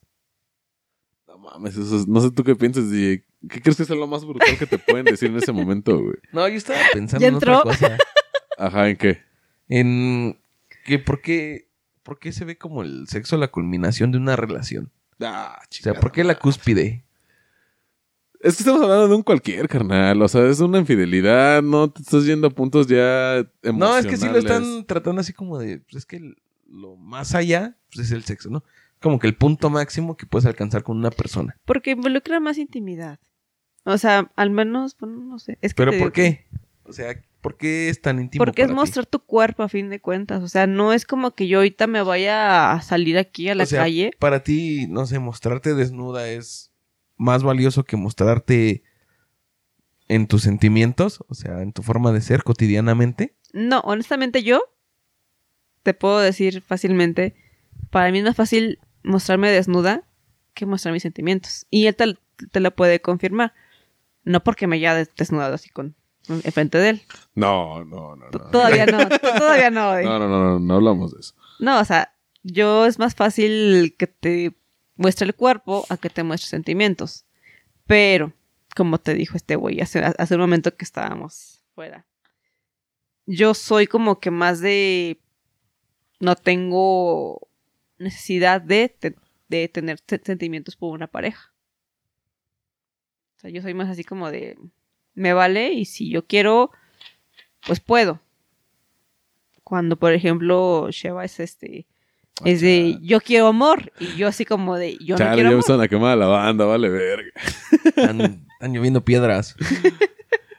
No 1.27 1.39
mames, 1.39 1.77
eso 1.77 1.97
es- 1.97 2.07
no 2.09 2.21
sé 2.21 2.31
tú 2.31 2.45
qué 2.45 2.55
piensas 2.57 2.85
y 2.93 3.23
¿qué 3.49 3.61
crees 3.63 3.77
que 3.77 3.85
es 3.85 3.91
lo 3.91 4.07
más 4.07 4.25
brutal 4.25 4.59
que 4.59 4.67
te 4.67 4.79
pueden 4.79 5.05
decir 5.07 5.31
en 5.31 5.37
ese 5.37 5.53
momento, 5.53 5.99
güey? 6.01 6.17
No, 6.33 6.47
yo 6.49 6.57
estaba 6.57 6.79
pensando 6.93 7.23
¿Ya 7.23 7.29
en 7.29 7.35
otra 7.37 7.61
cosa. 7.63 7.97
Ajá, 8.59 8.89
¿en 8.91 8.97
qué? 8.97 9.23
En 9.69 10.41
que 10.85 10.99
por 10.99 11.23
qué, 11.23 11.69
por 12.03 12.19
qué 12.19 12.33
se 12.33 12.45
ve 12.45 12.59
como 12.59 12.83
el 12.83 13.07
sexo 13.09 13.37
la 13.39 13.49
culminación 13.49 14.11
de 14.13 14.19
una 14.19 14.37
relación. 14.37 14.93
Ah, 15.21 15.59
O 15.63 15.67
sea, 15.71 15.95
¿por 15.95 16.13
qué 16.13 16.23
la 16.23 16.29
madre. 16.35 16.41
cúspide? 16.41 17.05
Es 18.41 18.57
que 18.57 18.63
estamos 18.63 18.83
hablando 18.83 19.09
de 19.09 19.15
un 19.15 19.23
cualquier, 19.23 19.69
carnal. 19.69 20.21
O 20.23 20.29
sea, 20.29 20.47
es 20.49 20.61
una 20.61 20.79
infidelidad, 20.79 21.63
no 21.63 21.91
te 21.91 22.01
estás 22.01 22.25
yendo 22.25 22.47
a 22.47 22.51
puntos 22.51 22.87
ya 22.87 23.37
emocionales. 23.63 23.79
No, 23.79 23.97
es 23.99 24.07
que 24.07 24.17
sí 24.17 24.29
lo 24.29 24.39
están 24.39 24.87
tratando 24.87 25.21
así 25.21 25.35
como 25.35 25.59
de, 25.59 25.81
pues 25.81 25.97
es 25.97 26.07
que 26.07 26.35
lo 26.67 26.97
más 26.97 27.35
allá 27.35 27.77
pues 27.93 28.07
es 28.07 28.13
el 28.13 28.25
sexo, 28.25 28.49
¿no? 28.49 28.65
Como 29.01 29.19
que 29.19 29.27
el 29.27 29.35
punto 29.35 29.69
máximo 29.69 30.17
que 30.17 30.27
puedes 30.27 30.47
alcanzar 30.47 30.83
con 30.83 30.97
una 30.97 31.11
persona. 31.11 31.57
Porque 31.65 31.91
involucra 31.91 32.41
más 32.41 32.59
intimidad. 32.59 33.19
O 33.85 33.99
sea, 33.99 34.31
al 34.37 34.51
menos, 34.51 34.97
bueno, 34.99 35.17
no 35.23 35.39
sé. 35.39 35.59
Es 35.61 35.75
que 35.75 35.85
¿Pero 35.85 35.99
por 35.99 36.13
qué? 36.13 36.47
O 36.85 36.93
sea, 36.93 37.15
¿por 37.41 37.57
qué 37.57 37.89
es 37.89 38.01
tan 38.01 38.21
íntimo 38.21 38.45
Porque 38.45 38.63
es 38.63 38.69
ti? 38.69 38.75
mostrar 38.75 39.07
tu 39.07 39.21
cuerpo 39.21 39.63
a 39.63 39.69
fin 39.69 39.91
de 39.91 40.01
cuentas. 40.01 40.43
O 40.43 40.49
sea, 40.49 40.67
no 40.67 40.93
es 40.93 41.05
como 41.05 41.35
que 41.35 41.47
yo 41.49 41.59
ahorita 41.59 41.87
me 41.87 42.03
vaya 42.03 42.73
a 42.73 42.83
salir 42.83 43.17
aquí 43.19 43.49
a 43.49 43.55
la 43.55 43.65
O 43.65 43.67
sea, 43.67 43.83
calle. 43.83 44.13
Para 44.19 44.43
ti, 44.43 44.87
no 44.89 45.07
sé, 45.07 45.19
mostrarte 45.19 45.75
desnuda 45.75 46.29
es 46.29 46.70
más 47.21 47.43
valioso 47.43 47.85
que 47.85 47.97
mostrarte 47.97 48.83
en 50.09 50.27
tus 50.27 50.43
sentimientos, 50.43 51.23
o 51.29 51.35
sea, 51.35 51.61
en 51.63 51.73
tu 51.73 51.83
forma 51.83 52.13
de 52.13 52.21
ser 52.23 52.43
cotidianamente. 52.43 53.37
No, 53.53 53.81
honestamente 53.81 54.43
yo 54.43 54.63
te 55.83 55.95
puedo 55.95 56.19
decir 56.19 56.63
fácilmente, 56.63 57.35
para 57.91 58.11
mí 58.11 58.19
es 58.19 58.25
más 58.25 58.37
fácil 58.37 58.79
mostrarme 59.03 59.51
desnuda 59.51 60.03
que 60.55 60.67
mostrar 60.67 60.93
mis 60.93 61.03
sentimientos. 61.03 61.67
Y 61.71 61.87
él 61.87 61.95
te, 61.97 62.17
te 62.51 62.61
lo 62.61 62.75
puede 62.75 63.01
confirmar. 63.01 63.53
No 64.25 64.43
porque 64.43 64.67
me 64.67 64.77
haya 64.77 64.95
des- 64.95 65.11
desnudado 65.17 65.55
así 65.55 65.71
con 65.71 65.95
enfrente 66.45 66.79
de 66.79 66.89
él. 66.91 67.03
No, 67.35 67.85
no, 67.85 68.17
no, 68.17 68.29
no. 68.31 68.51
Todavía 68.51 68.87
no, 68.87 69.09
todavía 69.39 69.71
no. 69.71 69.97
eh. 69.97 70.05
No, 70.05 70.19
no, 70.19 70.29
no, 70.29 70.45
no, 70.45 70.59
no 70.61 70.75
hablamos 70.75 71.13
de 71.15 71.21
eso. 71.21 71.35
No, 71.59 71.81
o 71.81 71.85
sea, 71.85 72.13
yo 72.43 72.87
es 72.87 72.99
más 72.99 73.15
fácil 73.15 73.95
que 73.99 74.07
te 74.07 74.57
muestre 75.01 75.27
el 75.27 75.35
cuerpo 75.35 75.87
a 75.89 75.97
que 75.97 76.11
te 76.11 76.23
muestre 76.23 76.51
sentimientos. 76.51 77.25
Pero, 77.87 78.33
como 78.77 78.99
te 78.99 79.15
dijo 79.15 79.37
este 79.37 79.57
güey 79.57 79.81
hace, 79.81 80.01
hace 80.05 80.35
un 80.35 80.41
momento 80.43 80.77
que 80.77 80.85
estábamos 80.85 81.65
fuera, 81.75 82.07
yo 83.27 83.55
soy 83.55 83.87
como 83.87 84.21
que 84.21 84.31
más 84.31 84.61
de... 84.61 85.19
No 86.21 86.37
tengo 86.37 87.49
necesidad 87.99 88.61
de 88.61 88.95
de 89.49 89.69
tener 89.69 89.99
se- 90.07 90.21
sentimientos 90.23 90.77
por 90.77 90.93
una 90.95 91.07
pareja. 91.07 91.53
O 93.37 93.41
sea, 93.41 93.51
yo 93.51 93.63
soy 93.63 93.73
más 93.75 93.89
así 93.89 94.05
como 94.05 94.31
de, 94.31 94.57
me 95.15 95.33
vale 95.33 95.73
y 95.73 95.87
si 95.87 96.11
yo 96.11 96.27
quiero, 96.27 96.71
pues 97.67 97.81
puedo. 97.81 98.21
Cuando, 99.65 99.97
por 99.97 100.13
ejemplo, 100.13 100.89
Sheva 100.91 101.25
es 101.25 101.41
este, 101.41 101.87
es 102.45 102.61
de, 102.61 102.99
yo 103.03 103.21
quiero 103.21 103.47
amor 103.49 103.93
y 103.99 104.17
yo 104.17 104.29
así 104.29 104.45
como 104.45 104.77
de, 104.77 104.97
yo 104.99 105.15
no 105.15 105.19
Chale, 105.19 105.35
quiero 105.35 105.43
ya 105.43 105.49
amor. 105.49 105.55
empezaron 105.55 105.83
a 105.83 105.89
quemar 105.89 106.13
a 106.13 106.17
la 106.17 106.27
banda, 106.27 106.65
vale 106.65 106.89
verga. 106.89 107.31
Están, 107.85 108.21
están 108.53 108.73
lloviendo 108.73 109.05
piedras. 109.05 109.57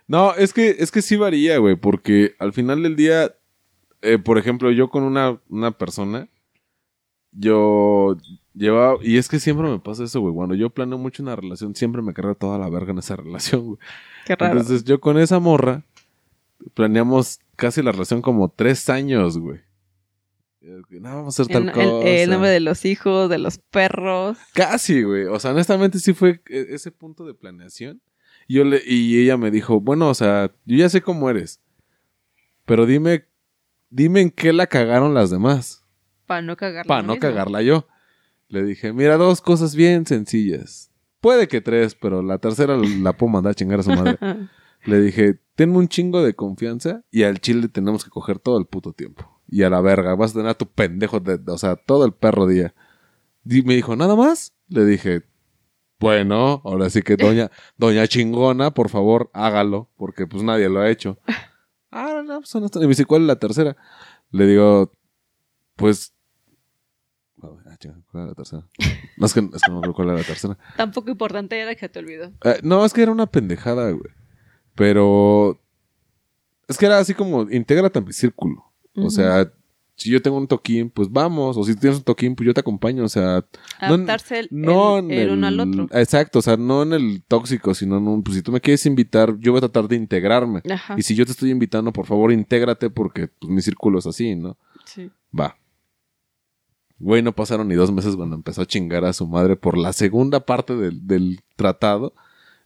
No, 0.07 0.33
es 0.35 0.51
que, 0.51 0.75
es 0.79 0.91
que 0.91 1.01
sí 1.01 1.15
varía, 1.15 1.57
güey, 1.59 1.77
porque 1.77 2.35
al 2.37 2.51
final 2.51 2.83
del 2.83 2.97
día, 2.97 3.33
eh, 4.01 4.17
por 4.17 4.37
ejemplo, 4.37 4.69
yo 4.69 4.89
con 4.89 5.03
una, 5.03 5.39
una 5.47 5.71
persona, 5.71 6.27
yo 7.31 8.17
llevaba, 8.53 8.97
y 9.01 9.15
es 9.15 9.29
que 9.29 9.39
siempre 9.39 9.69
me 9.69 9.79
pasa 9.79 10.03
eso, 10.03 10.19
güey, 10.19 10.33
cuando 10.35 10.53
yo 10.53 10.69
planeo 10.69 10.97
mucho 10.97 11.23
una 11.23 11.37
relación, 11.37 11.75
siempre 11.75 12.01
me 12.01 12.13
carga 12.13 12.35
toda 12.35 12.57
la 12.57 12.69
verga 12.69 12.91
en 12.91 12.97
esa 12.99 13.15
relación, 13.15 13.65
güey. 13.65 13.77
Qué 14.25 14.35
raro. 14.35 14.51
Entonces 14.59 14.83
yo 14.83 14.99
con 14.99 15.17
esa 15.17 15.39
morra 15.39 15.83
planeamos 16.73 17.39
casi 17.55 17.81
la 17.81 17.93
relación 17.93 18.21
como 18.21 18.49
tres 18.49 18.89
años, 18.89 19.37
güey. 19.37 19.61
No, 20.61 21.15
vamos 21.15 21.39
a 21.39 21.41
hacer 21.43 21.53
tal 21.53 21.63
el, 21.63 21.69
el- 21.69 21.73
cosa. 21.75 22.07
el 22.07 22.29
nombre 22.29 22.49
de 22.49 22.59
los 22.59 22.85
hijos, 22.85 23.29
de 23.29 23.39
los 23.39 23.57
perros. 23.57 24.37
Casi, 24.53 25.01
güey. 25.03 25.25
O 25.25 25.39
sea, 25.39 25.51
honestamente 25.51 25.97
sí 25.99 26.13
fue 26.13 26.41
e- 26.49 26.67
ese 26.69 26.91
punto 26.91 27.25
de 27.25 27.33
planeación. 27.33 28.01
Y 28.47 28.55
Yo 28.55 28.63
le, 28.63 28.81
y 28.85 29.21
ella 29.23 29.37
me 29.37 29.49
dijo, 29.49 29.79
bueno, 29.81 30.09
o 30.09 30.13
sea, 30.13 30.51
yo 30.65 30.77
ya 30.77 30.89
sé 30.89 31.01
cómo 31.01 31.29
eres. 31.29 31.61
Pero 32.65 32.85
dime, 32.85 33.25
dime 33.89 34.21
en 34.21 34.29
qué 34.29 34.53
la 34.53 34.67
cagaron 34.67 35.13
las 35.13 35.31
demás. 35.31 35.83
Para 36.27 36.41
no 36.43 36.55
cagarla. 36.55 36.87
Para 36.87 37.01
no 37.01 37.13
mismo. 37.13 37.21
cagarla 37.21 37.61
yo. 37.61 37.87
Le 38.47 38.63
dije, 38.63 38.93
mira, 38.93 39.17
dos 39.17 39.41
cosas 39.41 39.75
bien 39.75 40.05
sencillas. 40.05 40.91
Puede 41.21 41.47
que 41.47 41.61
tres, 41.61 41.95
pero 41.95 42.21
la 42.21 42.37
tercera 42.37 42.77
la 42.77 43.13
puedo 43.13 43.31
mandar 43.31 43.51
a 43.51 43.55
chingar 43.55 43.79
a 43.79 43.83
su 43.83 43.91
madre. 43.91 44.17
Le 44.85 44.99
dije, 44.99 45.39
tenme 45.55 45.77
un 45.77 45.87
chingo 45.87 46.23
de 46.23 46.33
confianza 46.33 47.03
y 47.11 47.21
al 47.23 47.39
chile 47.39 47.67
tenemos 47.67 48.03
que 48.03 48.09
coger 48.09 48.39
todo 48.39 48.57
el 48.57 48.65
puto 48.65 48.93
tiempo. 48.93 49.30
Y 49.51 49.61
a 49.63 49.69
la 49.69 49.81
verga, 49.81 50.15
vas 50.15 50.31
a 50.31 50.35
tener 50.35 50.47
a 50.49 50.53
tu 50.55 50.65
pendejo, 50.65 51.19
de, 51.19 51.39
o 51.51 51.57
sea, 51.59 51.75
todo 51.75 52.05
el 52.05 52.13
perro 52.13 52.47
día. 52.47 52.73
Y 53.45 53.61
me 53.63 53.75
dijo, 53.75 53.95
¿nada 53.95 54.15
más? 54.15 54.53
Le 54.69 54.85
dije, 54.85 55.23
bueno, 55.99 56.61
ahora 56.63 56.89
sí 56.89 57.01
que 57.03 57.17
doña, 57.17 57.51
doña 57.77 58.07
chingona, 58.07 58.71
por 58.73 58.89
favor, 58.89 59.29
hágalo, 59.33 59.89
porque 59.97 60.25
pues 60.25 60.41
nadie 60.41 60.69
lo 60.69 60.79
ha 60.79 60.89
hecho. 60.89 61.19
Ah, 61.93 62.07
no, 62.15 62.23
no, 62.23 62.39
pues 62.39 62.55
no 62.55 62.65
está- 62.65 62.79
Y 62.79 62.83
me 62.83 62.87
dice, 62.87 63.03
¿cuál 63.03 63.23
es 63.23 63.27
la 63.27 63.35
tercera? 63.35 63.75
Le 64.31 64.45
digo, 64.47 64.93
pues... 65.75 66.13
ah, 67.43 67.49
¿Cuál 68.09 68.23
era 68.23 68.25
la 68.27 68.33
tercera? 68.33 68.65
No, 69.17 69.25
es 69.25 69.33
que, 69.33 69.41
es 69.41 69.61
que 69.61 69.69
no 69.69 69.73
me 69.73 69.77
acuerdo 69.79 69.93
cuál 69.93 70.07
era 70.07 70.17
la 70.19 70.23
tercera. 70.23 70.57
Tampoco 70.77 71.11
importante 71.11 71.59
era 71.59 71.75
que 71.75 71.89
te 71.89 71.99
olvidó. 71.99 72.31
Eh, 72.45 72.61
no, 72.63 72.85
es 72.85 72.93
que 72.93 73.01
era 73.03 73.11
una 73.11 73.25
pendejada, 73.27 73.91
güey. 73.91 74.09
Pero. 74.73 75.59
Es 76.69 76.77
que 76.77 76.85
era 76.85 76.97
así 76.97 77.13
como, 77.13 77.41
intégrate 77.51 77.99
a 77.99 78.01
mi 78.01 78.13
círculo. 78.13 78.70
O 78.95 79.09
sea, 79.09 79.51
si 79.95 80.09
yo 80.09 80.21
tengo 80.21 80.37
un 80.37 80.47
toquín, 80.47 80.89
pues 80.89 81.11
vamos. 81.11 81.55
O 81.57 81.63
si 81.63 81.75
tienes 81.75 81.99
un 81.99 82.03
toquín, 82.03 82.35
pues 82.35 82.47
yo 82.47 82.53
te 82.53 82.59
acompaño. 82.61 83.03
O 83.05 83.09
sea, 83.09 83.45
no 83.81 83.87
Adaptarse 83.87 84.39
el, 84.39 84.47
no 84.51 84.97
el- 84.97 85.29
uno 85.31 85.47
al 85.47 85.59
otro. 85.59 85.87
Exacto, 85.91 86.39
o 86.39 86.41
sea, 86.41 86.57
no 86.57 86.83
en 86.83 86.93
el 86.93 87.23
tóxico, 87.27 87.73
sino 87.73 87.97
en 87.97 88.07
un. 88.07 88.23
Pues 88.23 88.35
si 88.37 88.41
tú 88.41 88.51
me 88.51 88.59
quieres 88.61 88.85
invitar, 88.85 89.37
yo 89.39 89.51
voy 89.51 89.59
a 89.59 89.69
tratar 89.69 89.87
de 89.87 89.95
integrarme. 89.95 90.61
Ajá. 90.71 90.95
Y 90.97 91.03
si 91.03 91.13
yo 91.15 91.25
te 91.25 91.31
estoy 91.31 91.51
invitando, 91.51 91.93
por 91.93 92.05
favor, 92.05 92.31
intégrate 92.31 92.89
porque 92.89 93.27
pues, 93.27 93.51
mi 93.51 93.61
círculo 93.61 93.99
es 93.99 94.07
así, 94.07 94.35
¿no? 94.35 94.57
Sí. 94.85 95.09
Va. 95.37 95.55
Güey, 96.99 97.23
no 97.23 97.33
pasaron 97.33 97.67
ni 97.67 97.73
dos 97.75 97.91
meses 97.91 98.15
cuando 98.15 98.35
empezó 98.35 98.61
a 98.61 98.65
chingar 98.67 99.05
a 99.05 99.13
su 99.13 99.25
madre 99.27 99.55
por 99.55 99.75
la 99.77 99.91
segunda 99.91 100.45
parte 100.45 100.75
del, 100.75 101.07
del 101.07 101.39
tratado. 101.55 102.13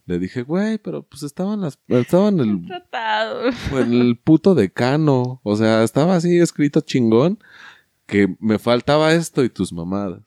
Le 0.06 0.20
dije, 0.20 0.42
güey, 0.42 0.78
pero 0.78 1.02
pues 1.02 1.24
estaban 1.24 1.60
las, 1.60 1.80
estaban 1.88 2.38
el, 2.38 2.64
Tratado. 2.66 3.40
el 3.76 4.18
puto 4.22 4.54
decano. 4.54 5.40
O 5.42 5.56
sea, 5.56 5.82
estaba 5.82 6.14
así 6.14 6.38
escrito 6.38 6.80
chingón 6.80 7.40
que 8.06 8.36
me 8.38 8.60
faltaba 8.60 9.12
esto 9.12 9.42
y 9.42 9.50
tus 9.50 9.72
mamadas. 9.72 10.22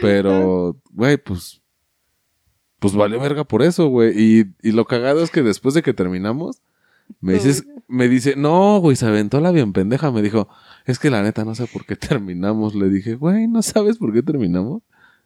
Pero, 0.00 0.80
güey, 0.92 1.16
pues, 1.16 1.62
pues 2.78 2.94
vale 2.94 3.18
verga 3.18 3.44
por 3.44 3.62
eso, 3.62 3.88
güey. 3.88 4.12
Y, 4.16 4.44
y 4.62 4.72
lo 4.72 4.86
cagado 4.86 5.22
es 5.22 5.30
que 5.30 5.42
después 5.42 5.74
de 5.74 5.82
que 5.82 5.92
terminamos, 5.92 6.62
me 7.20 7.34
dices, 7.34 7.66
me 7.88 8.08
dice, 8.08 8.34
no, 8.36 8.78
güey, 8.78 8.96
se 8.96 9.06
aventó 9.06 9.40
la 9.40 9.50
bien 9.50 9.72
pendeja. 9.72 10.10
Me 10.12 10.22
dijo, 10.22 10.48
es 10.86 10.98
que 11.00 11.10
la 11.10 11.22
neta 11.22 11.44
no 11.44 11.54
sé 11.54 11.66
por 11.66 11.84
qué 11.86 11.96
terminamos. 11.96 12.74
Le 12.74 12.88
dije, 12.88 13.16
güey, 13.16 13.48
¿no 13.48 13.62
sabes 13.62 13.98
por 13.98 14.12
qué 14.12 14.22
terminamos? 14.22 14.82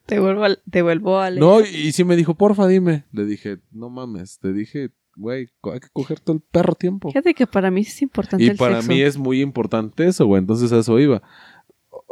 Te 0.09 0.18
vuelvo 0.21 0.44
a, 0.44 0.57
te 0.71 0.81
vuelvo 0.81 1.18
a 1.18 1.29
leer. 1.29 1.42
No, 1.42 1.61
y, 1.61 1.64
y 1.88 1.92
sí 1.92 2.03
me 2.03 2.16
dijo, 2.16 2.35
porfa, 2.35 2.66
dime. 2.66 3.05
Le 3.12 3.27
dije, 3.27 3.59
no 3.71 3.90
mames. 3.90 4.38
Te 4.38 4.55
dije, 4.55 4.90
güey, 5.16 5.51
hay 5.64 5.81
que 5.81 5.88
coger 5.92 6.18
todo 6.21 6.37
el 6.37 6.42
perro 6.42 6.75
tiempo. 6.75 7.11
Fíjate 7.11 7.35
que 7.35 7.47
para 7.47 7.71
mí 7.71 7.85
sí 7.85 7.90
es 7.90 8.03
importante 8.03 8.42
Y 8.44 8.49
el 8.49 8.57
para 8.57 8.77
sexo. 8.77 8.88
mí 8.88 9.03
es 9.03 9.18
muy 9.18 9.42
importante 9.42 10.07
eso, 10.07 10.25
güey. 10.27 10.40
Entonces 10.40 10.73
a 10.73 10.79
eso 10.79 10.99
iba. 10.99 11.23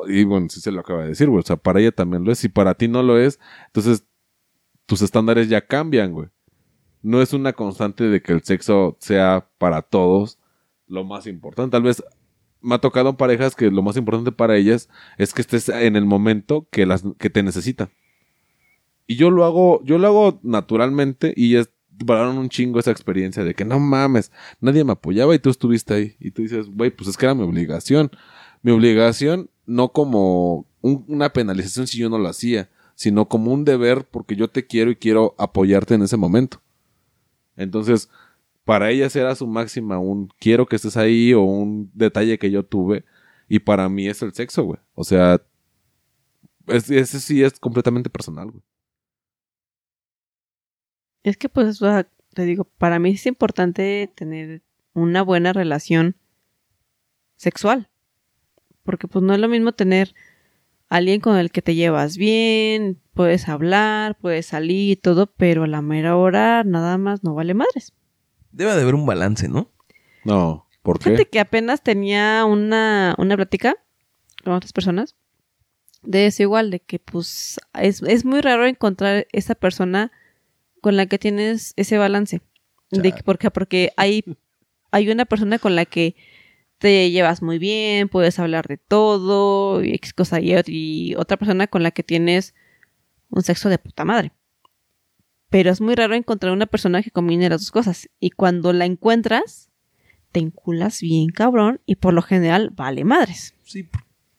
Y 0.09 0.25
bueno, 0.25 0.47
sí 0.51 0.61
se 0.61 0.71
lo 0.73 0.81
acaba 0.81 1.05
de 1.05 1.09
decir, 1.09 1.29
güey. 1.29 1.41
O 1.41 1.43
sea, 1.47 1.57
para 1.57 1.81
ella 1.81 1.91
también 1.91 2.23
lo 2.23 2.31
es. 2.33 2.39
Si 2.39 2.51
para 2.51 2.75
ti 2.75 2.87
no 2.87 3.03
lo 3.03 3.19
es, 3.19 3.41
entonces 3.69 4.05
tus 4.85 5.01
estándares 5.01 5.49
ya 5.49 5.67
cambian, 5.67 6.13
güey. 6.13 6.29
No 7.03 7.23
es 7.23 7.33
una 7.33 7.55
constante 7.55 8.05
de 8.05 8.21
que 8.21 8.33
el 8.33 8.43
sexo 8.43 8.99
sea 9.01 9.49
para 9.59 9.81
todos 9.81 10.39
lo 10.87 11.03
más 11.05 11.27
importante. 11.27 11.73
Tal 11.73 11.83
vez 11.83 12.05
me 12.67 12.75
ha 12.75 12.79
tocado 12.79 13.17
parejas 13.17 13.55
que 13.55 13.71
lo 13.71 13.83
más 13.83 13.97
importante 13.97 14.33
para 14.33 14.57
ellas 14.57 14.89
es 15.19 15.33
que 15.33 15.41
estés 15.41 15.69
en 15.69 15.97
el 15.97 16.05
momento 16.05 16.67
que, 16.71 16.85
las, 16.85 17.05
que 17.19 17.31
te 17.31 17.43
necesitan. 17.43 17.91
Y 19.07 19.17
yo 19.17 19.31
lo 19.31 19.45
hago, 19.45 19.83
yo 19.85 19.99
lo 19.99 20.07
hago 20.09 20.41
naturalmente 20.43 21.33
y 21.37 21.55
es 21.57 21.71
valoraron 22.05 22.37
un 22.37 22.49
chingo 22.51 22.79
esa 22.79 22.91
experiencia 22.91 23.43
de 23.43 23.55
que 23.55 23.65
no 23.65 23.79
mames, 23.81 24.31
nadie 24.61 24.85
me 24.85 24.93
apoyaba 24.93 25.35
y 25.35 25.39
tú 25.39 25.49
estuviste 25.49 25.95
ahí. 25.95 26.17
Y 26.21 26.31
tú 26.33 26.43
dices, 26.43 26.67
güey, 26.69 26.91
pues 26.91 27.09
es 27.09 27.17
que 27.17 27.25
era 27.25 27.35
mi 27.35 27.43
obligación. 27.43 28.11
Mi 28.63 28.73
obligación 28.73 29.49
no 29.65 29.89
como 29.93 30.67
un- 30.83 31.05
una 31.09 31.31
penalización 31.33 31.87
si 31.87 31.99
yo 31.99 32.11
no 32.11 32.19
lo 32.19 32.29
hacía, 32.29 32.69
sino 32.97 33.29
como 33.29 33.53
un 33.53 33.65
deber 33.65 34.05
porque 34.11 34.37
yo 34.37 34.49
te 34.49 34.67
quiero 34.67 34.91
y 34.91 34.97
quiero 34.97 35.35
apoyarte 35.39 35.95
en 35.95 36.03
ese 36.03 36.17
momento. 36.17 36.61
Entonces, 37.57 38.11
para 38.67 38.91
ellas 38.91 39.17
era 39.17 39.35
su 39.35 39.47
máxima 39.47 39.99
un 39.99 40.29
quiero 40.39 40.67
que 40.67 40.77
estés 40.77 40.97
ahí 40.99 41.33
o 41.33 41.41
un 41.43 41.91
detalle 41.95 42.39
que 42.39 42.51
yo 42.51 42.65
tuve. 42.65 43.05
Y 43.49 43.61
para 43.61 43.89
mí 43.89 44.09
es 44.09 44.21
el 44.23 44.35
sexo, 44.35 44.65
güey. 44.65 44.81
O 44.95 45.05
sea, 45.05 45.41
es- 46.67 46.91
ese 46.91 47.21
sí 47.21 47.43
es 47.45 47.59
completamente 47.61 48.11
personal, 48.11 48.51
güey. 48.51 48.63
Es 51.23 51.37
que, 51.37 51.49
pues, 51.49 51.81
te 52.35 52.45
digo, 52.45 52.65
para 52.65 52.99
mí 52.99 53.11
es 53.11 53.27
importante 53.27 54.13
tener 54.15 54.63
una 54.95 55.23
buena 55.23 55.53
relación 55.53 56.17
sexual. 57.37 57.89
Porque, 58.83 59.09
pues, 59.09 59.25
no 59.25 59.33
es 59.35 59.41
lo 59.41 59.49
mismo 59.49 59.73
tener 59.73 60.15
alguien 60.89 61.21
con 61.21 61.37
el 61.37 61.51
que 61.51 61.63
te 61.63 61.75
llevas 61.75 62.17
bien, 62.17 63.01
puedes 63.15 63.49
hablar, 63.49 64.17
puedes 64.19 64.47
salir 64.47 64.91
y 64.93 64.97
todo, 64.97 65.27
pero 65.27 65.65
a 65.65 65.67
la 65.69 65.83
mera 65.83 66.17
hora 66.17 66.63
nada 66.65 66.99
más 66.99 67.25
no 67.25 67.35
vale 67.35 67.55
madres. 67.55 67.93
Debe 68.57 68.75
de 68.75 68.81
haber 68.81 68.95
un 68.95 69.05
balance, 69.05 69.49
¿no? 69.49 69.71
No, 70.25 70.67
¿por 70.83 71.03
Fíjate 71.03 71.25
qué? 71.25 71.31
que 71.31 71.41
apenas 71.41 71.83
tenía 71.83 72.47
una, 72.47 73.15
una 73.19 73.37
plática 73.37 73.77
con 74.43 74.55
otras 74.55 74.73
personas 74.73 75.15
de 76.03 76.27
eso 76.27 76.43
igual, 76.43 76.71
de 76.71 76.81
que 76.81 76.99
pues 76.99 77.61
es, 77.75 78.03
es 78.03 78.25
muy 78.25 78.41
raro 78.41 78.65
encontrar 78.67 79.27
esa 79.33 79.55
persona 79.55 80.11
con 80.81 80.97
la 80.97 81.05
que 81.05 81.19
tienes 81.19 81.75
ese 81.77 81.99
balance. 81.99 82.41
De 82.91 83.13
que, 83.13 83.23
porque, 83.25 83.51
porque 83.51 83.93
hay, 83.97 84.25
hay 84.91 85.11
una 85.11 85.27
persona 85.27 85.59
con 85.59 85.75
la 85.75 85.85
que 85.85 86.15
te 86.79 87.11
llevas 87.11 87.43
muy 87.43 87.59
bien, 87.59 88.09
puedes 88.09 88.39
hablar 88.39 88.69
de 88.69 88.79
todo, 88.79 89.83
y 89.83 89.93
X 89.95 90.15
cosa, 90.15 90.41
y, 90.41 90.55
y 90.67 91.15
otra 91.17 91.37
persona 91.37 91.67
con 91.67 91.83
la 91.83 91.91
que 91.91 92.05
tienes 92.05 92.55
un 93.29 93.43
sexo 93.43 93.69
de 93.69 93.79
puta 93.79 94.05
madre. 94.05 94.33
Pero 95.51 95.71
es 95.71 95.81
muy 95.81 95.95
raro 95.95 96.15
encontrar 96.15 96.53
una 96.53 96.67
persona 96.67 97.03
que 97.03 97.11
combine 97.11 97.49
las 97.49 97.61
dos 97.61 97.71
cosas. 97.71 98.09
Y 98.21 98.31
cuando 98.31 98.73
la 98.73 98.85
encuentras, 98.85 99.71
te 100.33 100.41
enculas 100.41 101.01
bien 101.01 101.29
cabrón 101.31 101.81
y 101.87 101.97
por 101.97 102.13
lo 102.15 102.23
general 102.23 102.71
vale 102.75 103.05
madres. 103.05 103.55
Sí, 103.63 103.89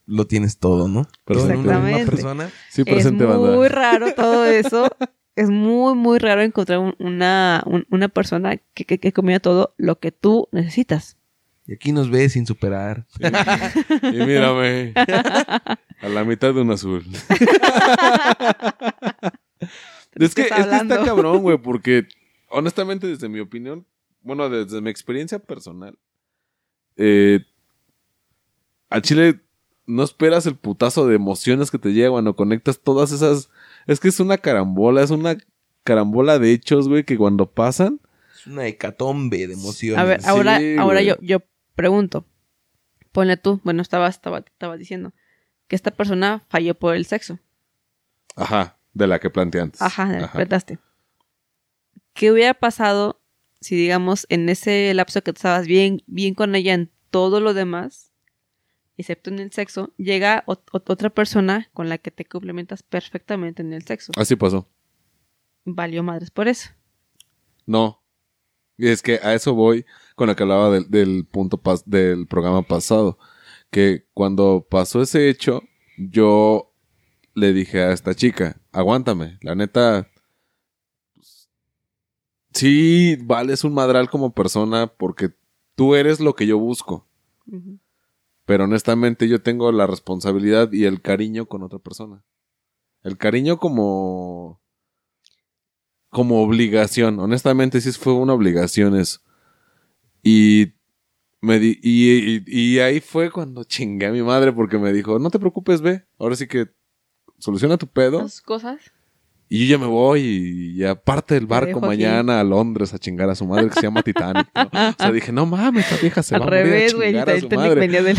lo 0.06 0.28
tienes 0.28 0.58
todo, 0.60 0.88
¿no? 0.88 1.08
Todo 1.26 1.50
en 1.50 1.60
una 1.60 1.80
misma 1.80 1.90
Exactamente. 2.00 2.12
persona. 2.12 2.50
Sí, 2.70 2.84
Es 2.86 3.06
banda. 3.06 3.38
muy 3.38 3.68
raro 3.68 4.14
todo 4.16 4.46
eso. 4.46 4.88
es 5.36 5.50
muy, 5.50 5.96
muy 5.96 6.18
raro 6.20 6.42
encontrar 6.42 6.80
un- 6.80 6.96
una, 7.00 7.64
un- 7.66 7.86
una 7.92 8.08
persona 8.10 8.58
que, 8.74 8.86
que, 8.86 9.00
que 9.00 9.14
combina 9.14 9.40
todo 9.40 9.74
lo 9.78 10.00
que 10.00 10.12
tú 10.12 10.48
necesitas. 10.52 11.16
Y 11.68 11.74
aquí 11.74 11.92
nos 11.92 12.10
ves 12.10 12.34
sin 12.34 12.46
superar. 12.46 13.06
Y 13.20 14.16
mírame. 14.26 14.94
A 16.02 16.08
la 16.10 16.24
mitad 16.24 16.54
de 16.54 16.62
un 16.62 16.72
azul. 16.72 17.04
es 20.26 20.36
que, 20.36 20.44
es 20.44 20.54
que 20.54 20.62
estás 20.62 20.82
está 20.84 21.04
cabrón, 21.04 21.42
güey, 21.42 21.58
porque 21.58 22.08
honestamente, 22.50 23.08
desde 23.08 23.30
mi 23.30 23.40
opinión, 23.40 23.86
bueno, 24.22 24.50
desde 24.50 24.82
mi 24.82 24.90
experiencia 24.90 25.40
personal, 25.40 25.98
eh, 26.96 27.42
al 28.90 29.02
chile 29.02 29.42
no 29.86 30.04
esperas 30.04 30.46
el 30.46 30.56
putazo 30.56 31.08
de 31.08 31.16
emociones 31.16 31.72
que 31.72 31.80
te 31.80 31.94
llegan 31.94 32.12
cuando 32.12 32.36
conectas 32.36 32.80
todas 32.80 33.12
esas. 33.12 33.50
Es 33.86 34.00
que 34.00 34.10
es 34.10 34.20
una 34.20 34.38
carambola, 34.38 35.02
es 35.02 35.12
una 35.12 35.38
carambola 35.84 36.40
de 36.40 36.52
hechos, 36.52 36.90
güey, 36.90 37.04
que 37.04 37.18
cuando 37.18 37.50
pasan. 37.50 38.02
Es 38.36 38.48
una 38.48 38.68
hecatombe 38.68 39.48
de 39.48 39.54
emociones. 39.54 40.00
A 40.00 40.04
ver, 40.04 40.22
Sí, 40.22 40.28
ahora, 40.28 40.60
ahora 40.80 41.02
yo, 41.02 41.16
yo 41.22 41.40
pregunto. 41.76 42.26
Ponle 43.14 43.38
tú, 43.38 43.62
bueno, 43.64 43.82
estabas 43.82 44.16
estaba, 44.16 44.40
estaba 44.40 44.78
diciendo 44.78 45.14
que 45.68 45.76
esta 45.76 45.92
persona 45.92 46.46
falló 46.50 46.76
por 46.76 46.96
el 46.96 47.06
sexo. 47.06 47.40
Ajá, 48.36 48.77
de 48.98 49.08
la 49.08 49.20
que 49.20 49.30
planteé 49.30 49.62
antes. 49.62 49.82
Ajá, 49.82 50.14
interpretaste. 50.14 50.80
¿Qué 52.14 52.32
hubiera 52.32 52.54
pasado 52.54 53.22
si, 53.62 53.76
digamos, 53.76 54.26
en 54.30 54.50
ese 54.50 54.94
lapso 54.94 55.22
que 55.24 55.34
tú 55.34 55.38
estabas 55.38 55.68
bien, 55.68 56.02
bien 56.08 56.34
con 56.34 56.56
ella 56.56 56.74
en 56.74 56.92
todo 57.12 57.40
lo 57.40 57.54
demás, 57.54 58.12
excepto 58.98 59.30
en 59.30 59.40
el 59.40 59.52
sexo, 59.52 59.94
llega 59.98 60.44
ot- 60.46 60.66
ot- 60.72 60.90
otra 60.92 61.10
persona 61.10 61.70
con 61.74 61.90
la 61.90 61.98
que 61.98 62.12
te 62.12 62.26
complementas 62.26 62.84
perfectamente 62.84 63.62
en 63.62 63.74
el 63.74 63.84
sexo? 63.84 64.12
Así 64.18 64.36
pasó. 64.36 64.68
Valió 65.66 66.02
madres 66.04 66.32
por 66.32 66.48
eso. 66.48 66.70
No. 67.66 68.04
Y 68.78 68.88
es 68.90 69.02
que 69.02 69.20
a 69.24 69.34
eso 69.34 69.54
voy 69.54 69.86
con 70.16 70.28
lo 70.28 70.36
que 70.36 70.44
hablaba 70.44 70.70
del, 70.72 70.90
del 70.90 71.26
punto 71.26 71.60
del 71.86 72.28
programa 72.28 72.62
pasado. 72.64 73.18
Que 73.72 74.08
cuando 74.14 74.66
pasó 74.70 75.02
ese 75.02 75.30
hecho, 75.30 75.64
yo 75.98 76.74
le 77.34 77.54
dije 77.54 77.82
a 77.82 77.92
esta 77.92 78.14
chica, 78.16 78.62
aguántame, 78.78 79.38
la 79.42 79.56
neta. 79.56 80.08
pues, 81.16 81.50
Sí, 82.54 83.18
vales 83.24 83.64
un 83.64 83.74
madral 83.74 84.10
como 84.10 84.34
persona 84.34 84.88
porque 84.88 85.30
tú 85.76 85.96
eres 85.96 86.20
lo 86.20 86.34
que 86.36 86.48
yo 86.48 86.58
busco. 86.58 87.08
Pero 88.46 88.64
honestamente 88.64 89.28
yo 89.28 89.42
tengo 89.42 89.72
la 89.72 89.88
responsabilidad 89.88 90.72
y 90.72 90.86
el 90.86 91.02
cariño 91.02 91.46
con 91.48 91.64
otra 91.64 91.80
persona. 91.80 92.24
El 93.04 93.18
cariño 93.18 93.58
como... 93.58 94.62
como 96.10 96.42
obligación. 96.42 97.20
Honestamente 97.20 97.82
sí 97.82 97.92
fue 97.92 98.14
una 98.14 98.34
obligación 98.34 98.96
eso. 98.98 99.20
Y 100.24 100.74
me 101.42 101.60
di- 101.60 101.80
y, 101.82 102.38
y- 102.38 102.44
y 102.76 102.80
ahí 102.80 103.00
fue 103.02 103.32
cuando 103.32 103.64
chingué 103.64 104.08
a 104.08 104.12
mi 104.12 104.22
madre 104.24 104.54
porque 104.54 104.78
me 104.80 104.94
dijo, 104.94 105.20
no 105.20 105.30
te 105.30 105.40
preocupes, 105.40 105.82
ve. 105.82 106.06
Ahora 106.20 106.36
sí 106.36 106.48
que 106.48 106.68
soluciona 107.38 107.78
tu 107.78 107.88
pedo. 107.88 108.22
Las 108.22 108.42
cosas. 108.42 108.80
Y 109.50 109.66
yo 109.68 109.78
ya 109.78 109.78
me 109.82 109.88
voy 109.88 110.20
y 110.22 110.76
ya 110.78 110.96
parte 110.96 111.36
del 111.36 111.48
barco 111.48 111.78
aquí. 111.80 111.88
mañana 111.88 112.40
a 112.42 112.44
Londres 112.44 112.94
a 112.94 113.00
chingar 113.00 113.30
a 113.30 113.36
su 113.36 113.46
madre 113.46 113.70
que 113.70 113.76
se 113.76 113.82
llama 113.84 114.04
Titanic. 114.04 114.48
¿no? 114.54 114.64
O 114.90 114.94
sea, 114.98 115.12
dije, 115.12 115.32
no 115.32 115.46
mames, 115.46 115.86
esta 115.90 116.02
vieja 116.02 116.22
se 116.22 116.36
Al 116.36 116.42
va 116.42 116.46
a 116.46 116.50
morir 116.50 116.62
a 116.62 116.66
revés, 116.66 116.94
güey. 116.96 117.10
chingar 117.10 117.30
a 117.30 117.34
El 117.34 117.42
su 117.42 117.50
madre. 117.50 117.88
del... 117.88 118.18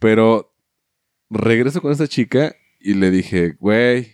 Pero 0.00 0.52
regreso 1.30 1.80
con 1.80 1.92
esta 1.92 2.08
chica 2.08 2.52
y 2.80 2.94
le 2.94 3.10
dije, 3.12 3.56
güey, 3.60 4.12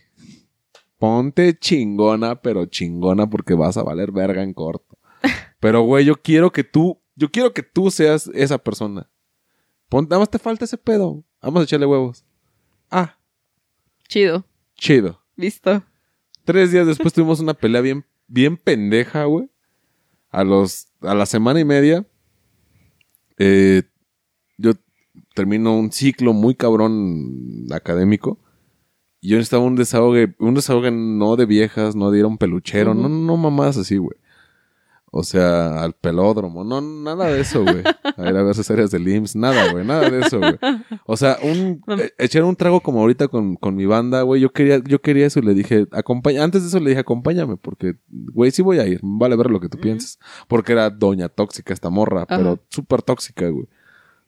ponte 0.99 1.59
chingona, 1.59 2.43
pero 2.43 2.67
chingona 2.67 3.29
porque 3.31 3.55
vas 3.55 3.77
a 3.79 3.83
valer 3.83 4.13
verga 4.13 4.43
en 4.43 4.53
corto. 4.53 4.99
Pero, 5.59 5.83
güey, 5.83 6.05
yo 6.05 6.17
quiero 6.21 6.53
que 6.53 6.65
tú, 6.65 7.01
yo 7.15 7.31
quiero 7.31 7.53
que 7.55 7.63
tú 7.63 7.91
seas 7.91 8.31
esa 8.35 8.59
persona. 8.59 9.09
Pon, 9.89 10.05
nada 10.05 10.19
más 10.19 10.31
te 10.31 10.39
falta 10.39 10.65
ese 10.67 10.77
pedo. 10.77 11.25
Vamos 11.41 11.61
a 11.63 11.65
echarle 11.65 11.87
huevos. 11.87 12.25
Ah, 12.91 13.16
Chido. 14.09 14.45
chido. 14.77 15.23
Listo. 15.37 15.83
Tres 16.45 16.71
días 16.73 16.87
después 16.87 17.13
tuvimos 17.13 17.41
una 17.41 17.55
pelea 17.55 17.81
bien, 17.81 18.05
bien 18.29 18.57
pendeja, 18.57 19.25
güey. 19.25 19.51
A 20.31 20.45
los, 20.45 20.89
a 21.01 21.15
la 21.15 21.27
semana 21.27 21.61
y 21.61 21.65
media, 21.65 22.07
eh, 23.39 23.83
yo 24.59 24.73
termino 25.35 25.77
un 25.77 25.93
ciclo 25.93 26.33
muy 26.33 26.55
cabrón 26.55 27.67
académico. 27.73 28.39
Y 29.21 29.31
yo 29.31 29.37
necesitaba 29.39 29.65
un 29.65 29.77
desahogue, 29.77 30.35
un 30.39 30.55
desahogue 30.55 30.91
no 30.91 31.37
de 31.37 31.47
viejas, 31.47 31.97
no 31.97 32.11
de 32.11 32.19
ir 32.21 32.25
a 32.25 32.29
un 32.29 32.39
peluchero, 32.39 32.93
Ujú. 32.93 33.01
no, 33.03 33.09
no 33.09 33.37
mamás 33.37 33.77
así, 33.77 33.97
güey. 33.97 34.17
O 35.19 35.23
sea, 35.23 35.83
al 35.83 35.95
pelódromo, 35.95 36.63
no, 36.63 36.83
nada 36.83 37.29
de 37.29 37.41
eso, 37.41 37.63
güey. 37.63 37.83
A 38.19 38.29
ir 38.29 38.37
a 38.37 38.43
ver 38.43 38.51
esas 38.51 38.71
áreas 38.71 38.91
del 38.91 39.09
IMSS, 39.09 39.35
nada, 39.37 39.73
güey, 39.73 39.83
nada 39.83 40.11
de 40.11 40.21
eso, 40.21 40.39
güey. 40.39 40.59
O 41.07 41.17
sea, 41.17 41.39
un, 41.43 41.83
eh, 41.99 42.13
echar 42.19 42.45
un 42.45 42.55
trago 42.55 42.83
como 42.83 43.01
ahorita 43.01 43.29
con, 43.29 43.57
con 43.57 43.75
mi 43.77 43.87
banda, 43.87 44.21
güey, 44.21 44.43
yo 44.43 44.53
quería, 44.53 44.79
yo 44.85 45.01
quería 45.01 45.27
eso 45.27 45.39
y 45.39 45.43
le 45.43 45.55
dije, 45.55 45.87
acompaña, 45.93 46.45
antes 46.45 46.61
de 46.61 46.69
eso 46.69 46.81
le 46.81 46.91
dije, 46.91 47.01
acompáñame, 47.01 47.57
porque, 47.57 47.95
güey, 48.11 48.51
sí 48.51 48.61
voy 48.61 48.79
a 48.79 48.87
ir, 48.87 49.01
vale 49.03 49.37
ver 49.37 49.51
lo 49.51 49.59
que 49.59 49.71
tú 49.71 49.79
pienses. 49.79 50.19
Porque 50.49 50.73
era 50.73 50.91
doña 50.91 51.31
tóxica 51.31 51.73
esta 51.73 51.89
morra, 51.89 52.27
pero 52.27 52.59
súper 52.69 53.01
tóxica, 53.01 53.49
güey. 53.49 53.69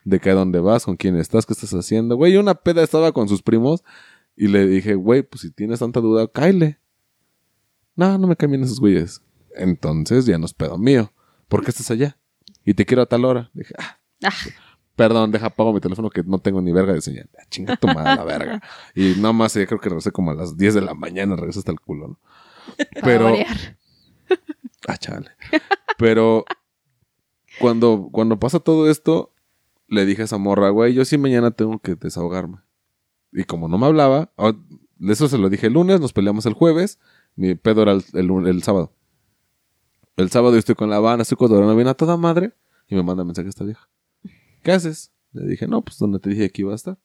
De 0.05 0.21
que 0.21 0.31
a 0.31 0.35
dónde 0.35 0.59
vas, 0.61 0.87
con 0.87 0.97
quién 0.97 1.17
estás, 1.17 1.45
qué 1.45 1.53
estás 1.53 1.75
haciendo. 1.75 2.17
Güey, 2.17 2.39
una 2.39 2.55
peda 2.55 2.83
estaba 2.83 3.13
con 3.13 3.29
sus 3.29 3.43
primos 3.43 3.85
y 4.37 4.49
le 4.49 4.67
dije, 4.67 4.95
güey, 4.95 5.23
pues 5.23 5.43
si 5.43 5.51
tienes 5.51 5.81
tanta 5.81 6.01
duda, 6.01 6.29
cáele. 6.29 6.79
No, 7.95 8.17
no 8.17 8.27
me 8.27 8.37
cambien 8.37 8.63
esos 8.63 8.81
güeyes. 8.81 9.21
Entonces 9.55 10.27
ya 10.27 10.39
no 10.39 10.47
es 10.47 10.55
pedo 10.55 10.79
mío. 10.79 11.13
¿Por 11.49 11.65
qué 11.65 11.71
estás 11.71 11.91
allá? 11.91 12.19
Y 12.65 12.75
te 12.75 12.85
quiero 12.85 13.03
a 13.03 13.07
tal 13.07 13.25
hora. 13.25 13.51
Dije, 13.55 13.75
ah, 13.79 13.99
Ah, 14.25 14.33
perdón, 14.97 15.31
deja 15.31 15.47
apago 15.47 15.73
mi 15.73 15.81
teléfono 15.81 16.11
que 16.11 16.23
no 16.25 16.39
tengo 16.41 16.61
ni 16.61 16.73
verga 16.73 16.93
de 16.93 17.01
señal. 17.01 17.31
Ah, 17.39 17.45
Chinga 17.49 17.77
tu 17.77 17.87
madre 17.87 18.17
la 18.17 18.25
verga. 18.25 18.63
Y 18.95 19.15
nada 19.17 19.33
más, 19.33 19.55
eh, 19.57 19.67
creo 19.67 19.81
que 19.81 19.89
regresé 19.89 20.11
como 20.11 20.33
a 20.33 20.35
las 20.35 20.57
10 20.57 20.75
de 20.75 20.81
la 20.81 20.95
mañana, 20.95 21.37
regresé 21.37 21.61
hasta 21.61 21.73
el 21.73 21.81
culo, 21.81 22.09
¿no? 22.09 22.21
Pero, 23.03 23.33
ah, 24.89 24.97
chale. 24.97 25.31
Pero 25.99 26.45
cuando, 27.61 28.09
cuando 28.13 28.39
pasa 28.39 28.61
todo 28.61 28.91
esto, 28.91 29.33
le 29.87 30.05
dije 30.05 30.23
a 30.23 30.25
esa 30.25 30.39
morra, 30.39 30.71
güey, 30.71 30.95
yo 30.95 31.05
sí 31.05 31.17
mañana 31.17 31.53
tengo 31.53 31.79
que 31.79 31.95
desahogarme. 31.95 32.59
Y 33.33 33.45
como 33.45 33.69
no 33.69 33.79
me 33.79 33.87
hablaba, 33.87 34.33
ah, 34.37 34.53
eso 35.01 35.29
se 35.29 35.39
lo 35.39 35.49
dije 35.49 35.69
el 35.69 35.75
lunes, 35.75 36.01
nos 36.01 36.13
peleamos 36.13 36.45
el 36.47 36.55
jueves, 36.55 36.99
mi 37.37 37.55
pedo 37.55 37.83
era 37.83 37.93
el, 37.93 38.47
el 38.47 38.63
sábado. 38.65 38.93
El 40.19 40.31
sábado 40.31 40.55
yo 40.55 40.59
estoy 40.59 40.75
con 40.75 40.91
la 40.91 40.97
Habana, 40.97 41.23
estoy 41.23 41.39
cotorreando 41.39 41.77
bien 41.77 41.87
a 41.87 41.95
toda 41.95 42.17
madre, 42.17 42.53
y 42.89 42.97
me 42.97 43.05
manda 43.05 43.23
mensaje 43.23 43.49
esta 43.49 43.65
vieja. 43.65 43.89
¿Qué 44.65 44.73
haces? 44.73 45.13
Le 45.33 45.47
dije, 45.47 45.69
no, 45.69 45.81
pues 45.83 45.97
donde 45.97 46.19
te 46.19 46.31
dije 46.31 46.51
que 46.51 46.63
iba 46.63 46.73
a 46.73 46.75
estar. 46.75 46.99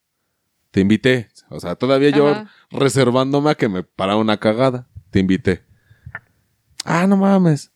Te 0.72 0.82
invité. 0.82 1.30
O 1.51 1.59
sea, 1.59 1.76
todavía 1.76 2.09
yo 2.09 2.28
Ajá. 2.28 2.49
reservándome 2.72 3.51
a 3.51 3.55
que 3.55 3.70
me 3.70 3.84
parara 3.84 4.18
una 4.18 4.38
cagada. 4.38 4.88
Te 5.11 5.20
invité. 5.20 5.61
Ah, 6.86 7.05
no 7.05 7.16
mames. 7.16 7.72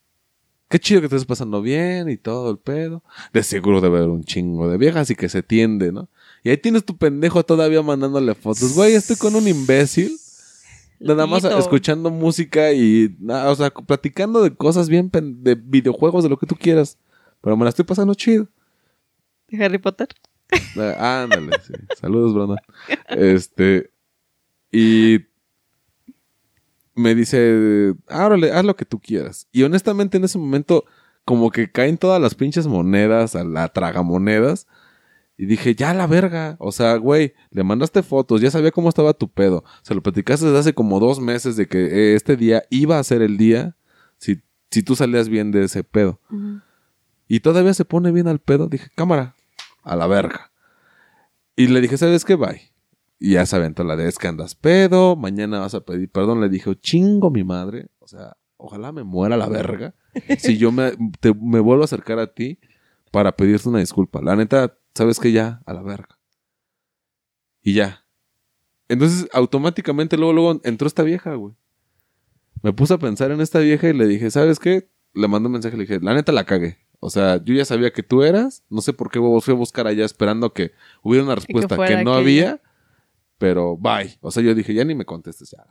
Qué 0.70 0.80
chido 0.80 1.02
que 1.02 1.08
te 1.08 1.16
estés 1.16 1.28
pasando 1.28 1.62
bien 1.62 2.10
y 2.10 2.18
todo 2.18 2.50
el 2.50 2.58
pedo. 2.58 3.04
De 3.32 3.44
seguro 3.44 3.80
debe 3.80 3.98
haber 3.98 4.10
un 4.10 4.24
chingo 4.24 4.68
de 4.68 4.80
viejas 4.80 5.12
y 5.12 5.16
que 5.16 5.30
se 5.30 5.44
tiende, 5.44 5.92
¿no? 5.92 6.10
Y 6.44 6.50
ahí 6.50 6.58
tienes 6.58 6.84
tu 6.84 6.98
pendejo 6.98 7.44
todavía 7.46 7.84
mandándole 7.84 8.34
fotos. 8.34 8.74
Güey, 8.74 8.96
estoy 8.96 9.18
con 9.18 9.36
un 9.36 9.48
imbécil. 9.48 10.18
Nada 11.00 11.28
más 11.28 11.44
escuchando 11.44 12.10
música 12.10 12.72
y, 12.74 13.16
na- 13.20 13.50
o 13.50 13.56
sea, 13.56 13.70
platicando 13.70 14.42
de 14.42 14.56
cosas 14.56 14.90
bien, 14.90 15.10
de 15.12 15.56
videojuegos, 15.56 16.24
de 16.24 16.30
lo 16.30 16.38
que 16.38 16.48
tú 16.48 16.56
quieras. 16.56 16.98
Pero 17.42 17.56
me 17.56 17.64
la 17.64 17.70
estoy 17.70 17.86
pasando 17.86 18.14
chido. 18.16 18.48
¿De 19.48 19.64
Harry 19.64 19.78
Potter? 19.78 20.08
Ah, 20.78 21.24
ándale, 21.24 21.52
sí. 21.66 21.74
Saludos, 22.00 22.34
Brandon. 22.34 22.58
Este. 23.10 23.92
Y 24.72 25.20
me 26.96 27.14
dice, 27.14 27.94
órale, 28.10 28.52
haz 28.52 28.66
lo 28.66 28.76
que 28.76 28.86
tú 28.86 29.00
quieras. 29.00 29.48
Y 29.52 29.64
honestamente 29.64 30.18
en 30.18 30.24
ese 30.24 30.38
momento, 30.40 30.86
como 31.26 31.52
que 31.52 31.72
caen 31.72 31.98
todas 31.98 32.20
las 32.22 32.34
pinches 32.34 32.66
monedas 32.68 33.36
a 33.36 33.44
la 33.44 33.68
tragamonedas. 33.70 34.68
Y 35.38 35.46
dije, 35.46 35.76
ya 35.76 35.94
la 35.94 36.08
verga. 36.08 36.56
O 36.60 36.72
sea, 36.72 36.96
güey, 36.98 37.34
le 37.52 37.64
mandaste 37.64 38.02
fotos, 38.04 38.42
ya 38.42 38.50
sabía 38.50 38.72
cómo 38.72 38.90
estaba 38.90 39.14
tu 39.14 39.30
pedo. 39.30 39.64
Se 39.84 39.94
lo 39.94 40.02
platicaste 40.02 40.46
desde 40.48 40.60
hace 40.60 40.74
como 40.74 41.00
dos 41.00 41.20
meses 41.20 41.56
de 41.56 41.68
que 41.68 41.86
eh, 41.86 42.16
este 42.16 42.36
día 42.36 42.64
iba 42.72 42.98
a 42.98 43.04
ser 43.04 43.22
el 43.22 43.38
día 43.38 43.76
si, 44.18 44.42
si 44.72 44.82
tú 44.82 44.96
salías 44.96 45.30
bien 45.30 45.52
de 45.52 45.64
ese 45.66 45.84
pedo. 45.84 46.20
Y 47.28 47.42
todavía 47.42 47.74
se 47.76 47.86
pone 47.86 48.12
bien 48.12 48.28
al 48.28 48.40
pedo. 48.40 48.68
Dije, 48.68 48.88
cámara, 48.96 49.36
a 49.84 49.96
la 49.96 50.08
verga. 50.08 50.52
Y 51.56 51.68
le 51.68 51.82
dije, 51.82 51.98
¿sabes 51.98 52.26
qué? 52.26 52.36
Bye. 52.36 52.72
Y 53.20 53.34
ya 53.34 53.46
se 53.46 53.56
aventó 53.56 53.84
la 53.84 53.96
de 53.96 54.08
es 54.08 54.18
que 54.18 54.28
andas 54.28 54.54
pedo, 54.56 55.16
mañana 55.16 55.60
vas 55.60 55.74
a 55.74 55.82
pedir 55.82 56.10
perdón. 56.12 56.40
Le 56.42 56.50
dije, 56.50 56.76
chingo 56.80 57.30
mi 57.32 57.44
madre. 57.44 57.90
O 58.00 58.08
sea, 58.08 58.38
ojalá 58.58 58.92
me 58.92 59.04
muera 59.04 59.38
la 59.38 59.50
verga. 59.50 59.94
Si 60.40 60.58
yo 60.58 60.72
me, 60.72 60.94
te- 61.20 61.34
me 61.34 61.60
vuelvo 61.60 61.84
a 61.84 61.86
acercar 61.86 62.18
a 62.20 62.34
ti 62.34 62.60
para 63.12 63.36
pedirte 63.36 63.70
una 63.70 63.80
disculpa. 63.80 64.22
La 64.22 64.36
neta, 64.36 64.77
¿sabes 64.98 65.20
qué? 65.20 65.32
Ya, 65.32 65.62
a 65.66 65.74
la 65.74 65.82
verga. 65.82 66.20
Y 67.62 67.74
ya. 67.74 68.06
Entonces, 68.90 69.28
automáticamente 69.34 70.18
luego, 70.18 70.34
luego 70.34 70.62
entró 70.64 70.88
esta 70.88 71.04
vieja, 71.04 71.36
güey. 71.36 71.56
Me 72.62 72.74
puse 72.74 72.94
a 72.94 72.98
pensar 72.98 73.32
en 73.32 73.42
esta 73.42 73.60
vieja 73.60 73.88
y 73.90 73.94
le 73.94 74.08
dije, 74.08 74.32
¿sabes 74.32 74.60
qué? 74.60 74.90
Le 75.14 75.28
mandé 75.28 75.48
un 75.48 75.54
mensaje 75.54 75.76
y 75.76 75.80
le 75.80 75.86
dije, 75.86 76.00
la 76.02 76.14
neta 76.14 76.32
la 76.32 76.46
cagué. 76.46 76.78
O 77.00 77.10
sea, 77.10 77.44
yo 77.44 77.54
ya 77.54 77.66
sabía 77.66 77.92
que 77.92 78.04
tú 78.04 78.24
eras. 78.24 78.64
No 78.70 78.82
sé 78.82 78.94
por 78.94 79.12
qué 79.12 79.20
huevos 79.20 79.46
fui 79.46 79.54
a 79.54 79.58
buscar 79.58 79.88
allá 79.88 80.06
esperando 80.06 80.54
que 80.54 80.72
hubiera 81.04 81.24
una 81.24 81.36
respuesta 81.36 81.76
que, 81.76 82.04
no 82.04 82.14
aquella. 82.14 82.18
había. 82.18 82.62
Pero 83.38 83.78
bye. 83.78 84.18
O 84.22 84.32
sea, 84.32 84.42
yo 84.42 84.56
dije, 84.56 84.74
ya 84.74 84.84
ni 84.84 84.96
me 84.96 85.06
contestes 85.06 85.52
ya. 85.52 85.64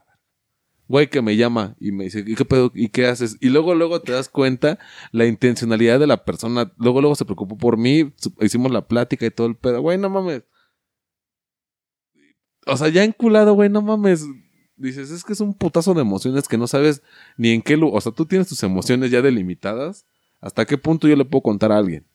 Güey 0.88 1.10
que 1.10 1.20
me 1.20 1.36
llama 1.36 1.74
y 1.80 1.90
me 1.90 2.04
dice, 2.04 2.22
¿y 2.26 2.34
qué 2.36 2.44
pedo? 2.44 2.70
¿Y 2.74 2.90
qué 2.90 3.06
haces? 3.06 3.36
Y 3.40 3.48
luego, 3.48 3.74
luego 3.74 4.00
te 4.02 4.12
das 4.12 4.28
cuenta 4.28 4.78
la 5.10 5.26
intencionalidad 5.26 5.98
de 5.98 6.06
la 6.06 6.24
persona. 6.24 6.72
Luego, 6.78 7.00
luego 7.00 7.16
se 7.16 7.24
preocupó 7.24 7.56
por 7.58 7.76
mí. 7.76 8.12
Hicimos 8.40 8.70
la 8.70 8.86
plática 8.86 9.26
y 9.26 9.30
todo 9.30 9.48
el 9.48 9.56
pedo. 9.56 9.80
Güey, 9.80 9.98
no 9.98 10.08
mames. 10.10 10.44
O 12.66 12.76
sea, 12.76 12.88
ya 12.88 13.04
enculado, 13.04 13.54
güey, 13.54 13.68
no 13.68 13.82
mames. 13.82 14.26
Dices, 14.76 15.10
es 15.10 15.24
que 15.24 15.32
es 15.32 15.40
un 15.40 15.54
putazo 15.54 15.94
de 15.94 16.02
emociones 16.02 16.48
que 16.48 16.58
no 16.58 16.66
sabes 16.66 17.02
ni 17.36 17.50
en 17.50 17.62
qué... 17.62 17.76
lu- 17.76 17.90
O 17.94 18.00
sea, 18.00 18.12
tú 18.12 18.26
tienes 18.26 18.48
tus 18.48 18.62
emociones 18.62 19.10
ya 19.10 19.22
delimitadas. 19.22 20.06
¿Hasta 20.40 20.66
qué 20.66 20.76
punto 20.76 21.08
yo 21.08 21.16
le 21.16 21.24
puedo 21.24 21.42
contar 21.42 21.72
a 21.72 21.78
alguien? 21.78 22.06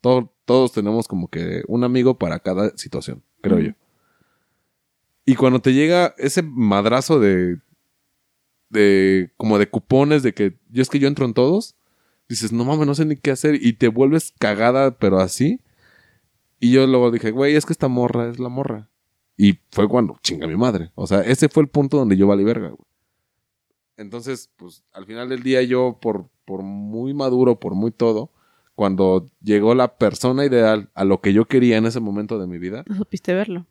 Todo- 0.00 0.32
todos 0.44 0.72
tenemos 0.72 1.06
como 1.06 1.28
que 1.28 1.62
un 1.68 1.84
amigo 1.84 2.16
para 2.18 2.38
cada 2.40 2.76
situación, 2.76 3.22
creo 3.42 3.58
yo. 3.58 3.72
Y 5.26 5.34
cuando 5.34 5.60
te 5.60 5.74
llega 5.74 6.14
ese 6.18 6.42
madrazo 6.42 7.20
de... 7.20 7.58
De... 8.70 9.30
Como 9.36 9.58
de 9.58 9.68
cupones 9.68 10.22
de 10.22 10.34
que... 10.34 10.58
Yo 10.70 10.82
es 10.82 10.88
que 10.90 10.98
yo 10.98 11.08
entro 11.08 11.24
en 11.24 11.34
todos. 11.34 11.74
Dices, 12.28 12.52
no 12.52 12.64
mames, 12.64 12.86
no 12.86 12.94
sé 12.94 13.04
ni 13.04 13.16
qué 13.16 13.30
hacer. 13.30 13.54
Y 13.64 13.74
te 13.74 13.88
vuelves 13.88 14.34
cagada, 14.38 14.98
pero 14.98 15.18
así. 15.20 15.60
Y 16.60 16.72
yo 16.72 16.86
luego 16.86 17.10
dije, 17.10 17.30
güey, 17.30 17.56
es 17.56 17.64
que 17.64 17.72
esta 17.72 17.88
morra 17.88 18.28
es 18.28 18.38
la 18.38 18.48
morra. 18.48 18.90
Y 19.36 19.60
fue 19.70 19.88
cuando 19.88 20.18
chinga 20.22 20.46
mi 20.46 20.56
madre. 20.56 20.90
O 20.96 21.06
sea, 21.06 21.20
ese 21.20 21.48
fue 21.48 21.62
el 21.62 21.68
punto 21.68 21.96
donde 21.96 22.16
yo 22.16 22.26
valí 22.26 22.44
verga, 22.44 22.68
güey. 22.68 22.80
Entonces, 23.96 24.50
pues, 24.56 24.84
al 24.92 25.06
final 25.06 25.28
del 25.28 25.42
día 25.42 25.62
yo, 25.62 25.98
por, 26.00 26.28
por 26.44 26.62
muy 26.62 27.14
maduro, 27.14 27.58
por 27.58 27.74
muy 27.74 27.90
todo, 27.90 28.30
cuando 28.74 29.28
llegó 29.42 29.74
la 29.74 29.96
persona 29.96 30.44
ideal 30.44 30.90
a 30.94 31.04
lo 31.04 31.20
que 31.20 31.32
yo 31.32 31.46
quería 31.46 31.76
en 31.78 31.86
ese 31.86 31.98
momento 32.00 32.38
de 32.38 32.46
mi 32.46 32.58
vida, 32.58 32.84
No 32.88 32.96
supiste 32.96 33.34
verlo. 33.34 33.66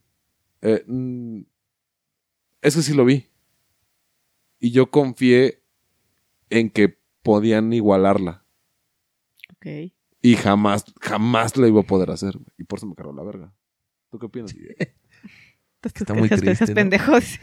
eh, 0.62 0.84
mm, 0.88 1.42
es 2.62 2.76
que 2.76 2.82
sí 2.82 2.94
lo 2.94 3.06
vi. 3.06 3.26
Y 4.60 4.72
yo 4.72 4.90
confié 4.90 5.64
en 6.50 6.70
que 6.70 6.98
podían 7.24 7.72
igualarla. 7.74 8.46
Ok. 9.56 9.92
Y 10.22 10.36
jamás, 10.36 10.86
jamás 11.00 11.58
la 11.58 11.68
iba 11.68 11.82
a 11.82 11.84
poder 11.84 12.10
hacer. 12.12 12.38
Y 12.58 12.64
por 12.64 12.80
eso 12.80 12.88
me 12.88 12.96
cargó 12.96 13.14
la 13.14 13.24
verga. 13.24 13.54
¿Tú 14.10 14.18
qué 14.20 14.26
opinas? 14.26 14.54
Entonces, 14.54 14.94
Está 16.02 16.14
muy 16.14 16.28
triste, 16.30 16.52
esas 16.52 16.70
¿no? 16.70 16.76
pendejos. 16.76 17.24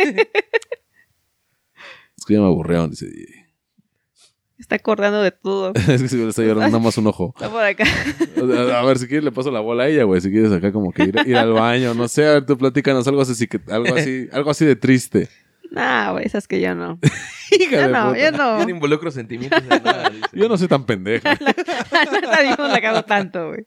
Es 2.17 2.25
que 2.27 2.35
ya 2.35 2.41
me 2.41 2.47
aburrieron, 2.47 2.91
dice. 2.91 3.07
Está 4.59 4.77
acordando 4.77 5.21
de 5.21 5.33
todo. 5.33 5.73
es 5.75 6.01
que 6.03 6.09
si 6.09 6.17
le 6.17 6.29
está 6.29 6.43
llorando 6.43 6.69
nada 6.69 6.79
más 6.79 6.97
un 6.97 7.09
ojo. 7.09 7.35
Está 7.37 7.51
por 7.51 7.63
acá. 7.63 7.85
A 8.79 8.85
ver, 8.85 8.99
si 8.99 9.09
quieres 9.09 9.25
le 9.25 9.33
paso 9.33 9.51
la 9.51 9.59
bola 9.61 9.83
a 9.85 9.89
ella, 9.89 10.05
güey. 10.05 10.21
Si 10.21 10.31
quieres 10.31 10.53
acá 10.53 10.73
como 10.73 10.93
que 10.93 11.03
ir, 11.05 11.17
ir 11.27 11.37
al 11.37 11.53
baño, 11.53 11.93
no 11.93 12.07
sé, 12.07 12.25
a 12.25 12.33
ver, 12.35 12.47
tú 12.47 12.57
platícanos 12.57 13.07
algo 13.09 13.21
así, 13.21 13.47
que- 13.49 13.61
algo 13.69 13.95
así, 13.95 14.29
algo 14.33 14.51
así 14.51 14.65
de 14.65 14.77
triste. 14.77 15.29
Nah, 15.75 16.13
güey, 16.13 16.25
esas 16.25 16.47
que 16.47 16.61
yo 16.61 16.75
no. 16.75 17.01
Hija 17.51 17.71
Yo 17.73 17.81
de 17.83 17.89
no, 17.89 18.09
puta. 18.09 18.19
yo 18.21 18.31
no. 18.31 18.59
Yo 18.59 18.65
no 18.65 18.71
involucro 18.71 19.11
sentimientos 19.11 19.61
en 19.63 19.69
nada. 19.69 20.09
dice. 20.11 20.29
Yo 20.33 20.49
no 20.49 20.57
soy 20.57 20.69
tan 20.69 20.87
pendeja. 20.87 21.37
No 22.59 22.69
la 22.69 22.81
cago 22.81 23.03
tanto, 23.05 23.49
güey. 23.49 23.67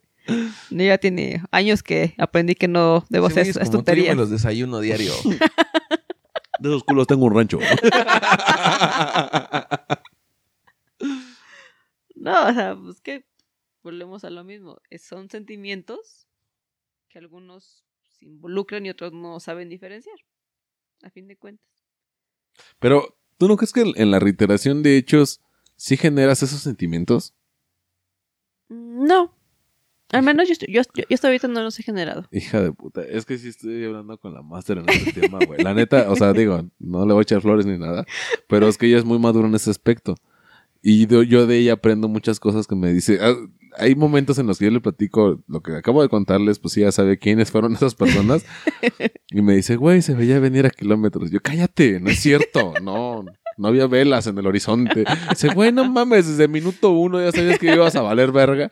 Yo 0.69 0.83
ya 0.83 0.97
tiene 0.97 1.41
años 1.51 1.83
que 1.83 2.13
aprendí 2.17 2.55
que 2.55 2.67
no 2.67 3.05
debo 3.09 3.27
hacer 3.27 3.43
güey 3.43 3.49
es 3.49 3.57
esas 3.57 3.69
como 3.69 3.83
tú, 3.83 3.91
yo 3.91 3.95
me 3.95 4.03
tonterías. 4.03 4.17
los 4.17 4.29
desayuno 4.29 4.79
diario. 4.79 5.11
De 6.59 6.69
esos 6.69 6.83
culos 6.83 7.07
tengo 7.07 7.25
un 7.25 7.35
rancho. 7.35 7.59
No, 12.15 12.47
o 12.47 12.53
sea, 12.53 12.75
pues 12.75 12.99
que 13.01 13.25
volvemos 13.83 14.23
a 14.23 14.29
lo 14.29 14.43
mismo. 14.43 14.77
Son 14.99 15.29
sentimientos 15.29 16.27
que 17.09 17.19
algunos 17.19 17.85
se 18.03 18.25
involucran 18.25 18.85
y 18.85 18.89
otros 18.89 19.13
no 19.13 19.39
saben 19.39 19.69
diferenciar. 19.69 20.17
A 21.03 21.09
fin 21.09 21.27
de 21.27 21.37
cuentas. 21.37 21.76
Pero, 22.79 23.17
¿tú 23.37 23.47
no 23.47 23.57
crees 23.57 23.73
que 23.73 23.91
en 23.95 24.11
la 24.11 24.19
reiteración 24.19 24.83
de 24.83 24.97
hechos 24.97 25.41
sí 25.75 25.97
generas 25.97 26.43
esos 26.43 26.61
sentimientos? 26.61 27.33
No. 28.69 29.33
Al 30.11 30.23
menos 30.23 30.47
yo, 30.47 30.53
estoy- 30.53 30.73
yo, 30.73 30.81
yo, 30.95 31.03
yo 31.09 31.13
hasta 31.15 31.27
ahorita 31.27 31.47
no 31.49 31.61
los 31.61 31.77
he 31.79 31.83
generado. 31.83 32.27
Hija 32.31 32.61
de 32.61 32.71
puta, 32.71 33.01
es 33.03 33.25
que 33.25 33.37
sí 33.37 33.49
estoy 33.49 33.83
hablando 33.83 34.17
con 34.17 34.33
la 34.33 34.41
máster 34.41 34.77
en 34.77 34.87
este 34.89 35.19
tema, 35.21 35.39
güey. 35.45 35.61
La 35.61 35.73
neta, 35.73 36.09
o 36.09 36.15
sea, 36.15 36.31
digo, 36.31 36.61
no 36.79 37.05
le 37.05 37.13
voy 37.13 37.21
a 37.21 37.23
echar 37.23 37.41
flores 37.41 37.65
ni 37.65 37.77
nada, 37.77 38.05
pero 38.47 38.69
es 38.69 38.77
que 38.77 38.85
ella 38.87 38.99
es 38.99 39.05
muy 39.05 39.19
madura 39.19 39.47
en 39.49 39.55
ese 39.55 39.69
aspecto. 39.69 40.15
Y 40.89 41.05
de- 41.05 41.27
yo 41.27 41.45
de 41.47 41.57
ella 41.57 41.73
aprendo 41.73 42.07
muchas 42.07 42.39
cosas 42.39 42.65
que 42.65 42.73
me 42.75 42.93
dice. 42.93 43.19
Ah, 43.21 43.35
Hay 43.77 43.93
momentos 43.93 44.39
en 44.39 44.47
los 44.47 44.57
que 44.57 44.65
yo 44.65 44.71
le 44.71 44.79
platico 44.79 45.43
lo 45.47 45.61
que 45.61 45.75
acabo 45.75 46.01
de 46.01 46.07
contarles, 46.07 46.59
pues 46.59 46.77
ella 46.77 46.91
sabe 46.93 47.19
quiénes 47.19 47.51
fueron 47.51 47.73
esas 47.75 47.93
personas. 47.93 48.45
y 49.29 49.41
me 49.41 49.53
dice, 49.55 49.75
güey, 49.75 50.01
se 50.01 50.13
veía 50.13 50.39
venir 50.39 50.65
a 50.65 50.69
kilómetros. 50.69 51.29
Yo, 51.29 51.41
cállate, 51.41 51.99
no 51.99 52.09
es 52.09 52.19
cierto, 52.19 52.73
no. 52.81 53.25
No 53.57 53.67
había 53.67 53.85
velas 53.87 54.27
en 54.27 54.37
el 54.37 54.47
horizonte. 54.47 55.03
Dice, 55.29 55.49
güey, 55.53 55.73
no 55.73 55.91
mames, 55.91 56.25
desde 56.25 56.47
minuto 56.47 56.91
uno 56.91 57.19
ya 57.21 57.33
sabías 57.33 57.59
que 57.59 57.73
ibas 57.73 57.95
a 57.97 58.01
valer 58.01 58.31
verga. 58.31 58.71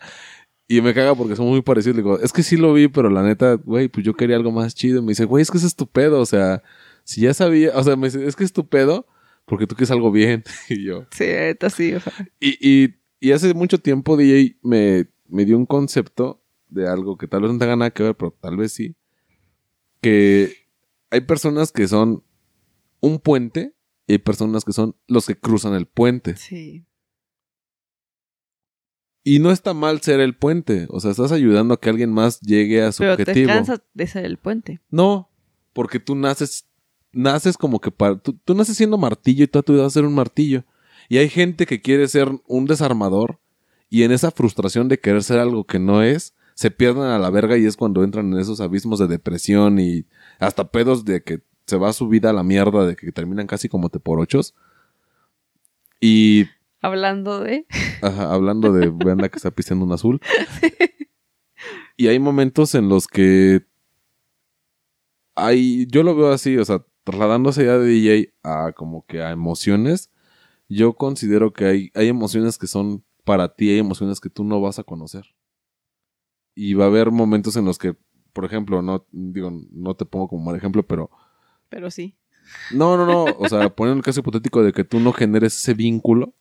Y 0.70 0.80
me 0.80 0.94
caga 0.94 1.14
porque 1.16 1.36
son 1.36 1.48
muy 1.48 1.62
parecidos. 1.62 1.98
Le 1.98 2.02
digo, 2.04 2.18
es 2.20 2.32
que 2.32 2.44
sí 2.44 2.56
lo 2.56 2.74
vi, 2.74 2.88
pero 2.88 3.10
la 3.10 3.24
neta, 3.24 3.56
güey, 3.56 3.90
pues 3.90 4.06
yo 4.06 4.14
quería 4.16 4.38
algo 4.38 4.52
más 4.54 4.74
chido. 4.74 5.02
Me 5.02 5.10
dice, 5.10 5.26
güey, 5.26 5.42
es 5.42 5.52
que 5.52 5.58
es 5.58 5.64
estupendo. 5.66 6.20
O 6.22 6.26
sea, 6.26 6.64
si 7.04 7.22
ya 7.22 7.34
sabía, 7.34 7.72
o 7.76 7.84
sea, 7.84 7.96
me 7.98 8.08
dice, 8.08 8.26
es 8.26 8.36
que 8.38 8.44
es 8.44 8.48
estupendo 8.48 9.06
porque 9.46 9.68
tú 9.68 9.76
quieres 9.76 9.92
algo 9.92 10.12
bien. 10.12 10.44
y 10.70 10.84
yo. 10.86 11.06
Sí, 11.12 11.26
ahorita 11.32 11.70
sí. 11.70 11.94
O 11.94 12.00
sea, 12.00 12.14
Y, 12.40 12.58
y, 12.60 12.96
y 13.20 13.32
hace 13.32 13.54
mucho 13.54 13.80
tiempo 13.80 14.18
DJ 14.18 14.58
me, 14.62 15.08
me 15.28 15.46
dio 15.46 15.58
un 15.58 15.66
concepto 15.66 16.44
de 16.70 16.88
algo 16.88 17.18
que 17.18 17.28
tal 17.28 17.42
vez 17.44 17.52
no 17.52 17.60
tenga 17.60 17.76
nada 17.76 17.92
que 17.92 18.04
ver, 18.04 18.16
pero 18.16 18.32
tal 18.42 18.58
vez 18.58 18.74
sí. 18.74 18.96
Que 20.02 20.54
hay 21.10 21.22
personas 21.22 21.72
que 21.72 21.88
son 21.88 22.24
un 23.00 23.20
puente 23.20 23.76
y 24.08 24.14
hay 24.14 24.18
personas 24.20 24.64
que 24.66 24.74
son 24.74 24.96
los 25.08 25.26
que 25.28 25.36
cruzan 25.38 25.74
el 25.74 25.86
puente. 25.88 26.36
sí. 26.36 26.86
Y 29.28 29.40
no 29.40 29.50
está 29.50 29.74
mal 29.74 30.02
ser 30.02 30.20
el 30.20 30.36
puente. 30.38 30.86
O 30.92 31.00
sea, 31.00 31.10
estás 31.10 31.32
ayudando 31.32 31.74
a 31.74 31.80
que 31.82 31.90
alguien 31.90 32.12
más 32.12 32.40
llegue 32.42 32.84
a 32.84 32.92
su 32.92 33.00
Pero 33.02 33.16
te 33.18 33.24
objetivo. 33.24 33.48
cansas 33.48 33.82
de 33.96 34.06
ser 34.06 34.24
el 34.24 34.38
puente. 34.38 34.82
No, 34.92 35.32
porque 35.74 36.00
tú 36.00 36.14
naces, 36.16 36.68
naces 37.16 37.58
como 37.58 37.80
que 37.80 37.92
para, 37.92 38.18
tú, 38.18 38.38
tú 38.44 38.54
naces 38.54 38.78
siendo 38.78 38.98
martillo 38.98 39.44
y 39.44 39.48
toda 39.48 39.64
tu 39.64 39.74
vida 39.74 39.84
vas 39.84 39.94
a 39.94 40.00
ser 40.00 40.06
un 40.06 40.14
martillo. 40.14 40.64
Y 41.10 41.18
hay 41.18 41.30
gente 41.30 41.66
que 41.66 41.82
quiere 41.82 42.08
ser 42.08 42.30
un 42.48 42.66
desarmador 42.66 43.40
y 43.90 44.04
en 44.04 44.12
esa 44.12 44.32
frustración 44.32 44.88
de 44.88 45.00
querer 45.00 45.24
ser 45.24 45.40
algo 45.40 45.64
que 45.66 45.80
no 45.80 46.04
es, 46.04 46.36
se 46.54 46.72
pierden 46.72 47.04
a 47.04 47.20
la 47.20 47.30
verga 47.30 47.58
y 47.58 47.66
es 47.66 47.78
cuando 47.78 48.04
entran 48.04 48.32
en 48.34 48.40
esos 48.40 48.62
abismos 48.62 49.00
de 49.00 49.08
depresión 49.08 49.80
y 49.80 50.06
hasta 50.40 50.70
pedos 50.70 51.06
de 51.06 51.24
que 51.24 51.42
se 51.66 51.78
va 51.78 51.94
su 51.94 52.08
vida 52.08 52.30
a 52.30 52.34
la 52.34 52.44
mierda, 52.44 52.86
de 52.86 52.96
que 52.96 53.12
terminan 53.12 53.48
casi 53.48 53.70
como 53.70 53.90
te 53.90 54.00
por 54.00 54.20
ochos. 54.20 54.54
Y 56.00 56.46
Hablando 56.82 57.40
de. 57.40 57.66
Ajá, 58.02 58.32
hablando 58.32 58.72
de 58.72 58.90
banda 58.94 59.30
que 59.30 59.38
está 59.38 59.50
pisteando 59.52 59.86
un 59.86 59.92
azul. 59.92 60.22
Y 61.98 62.08
hay 62.08 62.20
momentos 62.20 62.76
en 62.76 62.90
los 62.90 63.08
que 63.08 63.66
hay, 65.34 65.88
yo 65.88 66.04
lo 66.04 66.16
veo 66.16 66.32
así, 66.32 66.58
o 66.58 66.66
sea, 66.66 66.84
trasladándose 67.06 67.64
ya 67.66 67.78
de 67.78 67.88
DJ 67.88 68.34
a 68.44 68.74
como 68.74 69.06
que 69.06 69.22
a 69.22 69.32
emociones, 69.32 70.12
yo 70.68 70.94
considero 70.94 71.54
que 71.54 71.66
hay, 71.66 71.92
hay 71.94 72.10
emociones 72.10 72.58
que 72.58 72.68
son 72.68 73.06
para 73.24 73.56
ti, 73.56 73.70
hay 73.70 73.80
emociones 73.80 74.20
que 74.20 74.30
tú 74.30 74.44
no 74.44 74.60
vas 74.60 74.80
a 74.80 74.84
conocer. 74.84 75.26
Y 76.56 76.74
va 76.74 76.86
a 76.86 76.88
haber 76.88 77.12
momentos 77.12 77.56
en 77.56 77.66
los 77.66 77.78
que, 77.78 77.96
por 78.34 78.44
ejemplo, 78.44 78.82
no 78.82 79.06
digo, 79.12 79.52
no 79.72 79.96
te 79.96 80.06
pongo 80.06 80.28
como 80.28 80.44
mal 80.44 80.56
ejemplo, 80.56 80.84
pero 80.84 81.10
Pero 81.70 81.92
sí. 81.92 82.16
no, 82.74 82.98
no, 82.98 83.06
no. 83.06 83.24
O 83.38 83.48
sea, 83.48 83.70
poniendo 83.76 84.00
el 84.00 84.04
caso 84.04 84.22
hipotético 84.22 84.64
de 84.64 84.74
que 84.74 84.84
tú 84.84 85.00
no 85.00 85.14
generes 85.14 85.56
ese 85.56 85.74
vínculo 85.74 86.34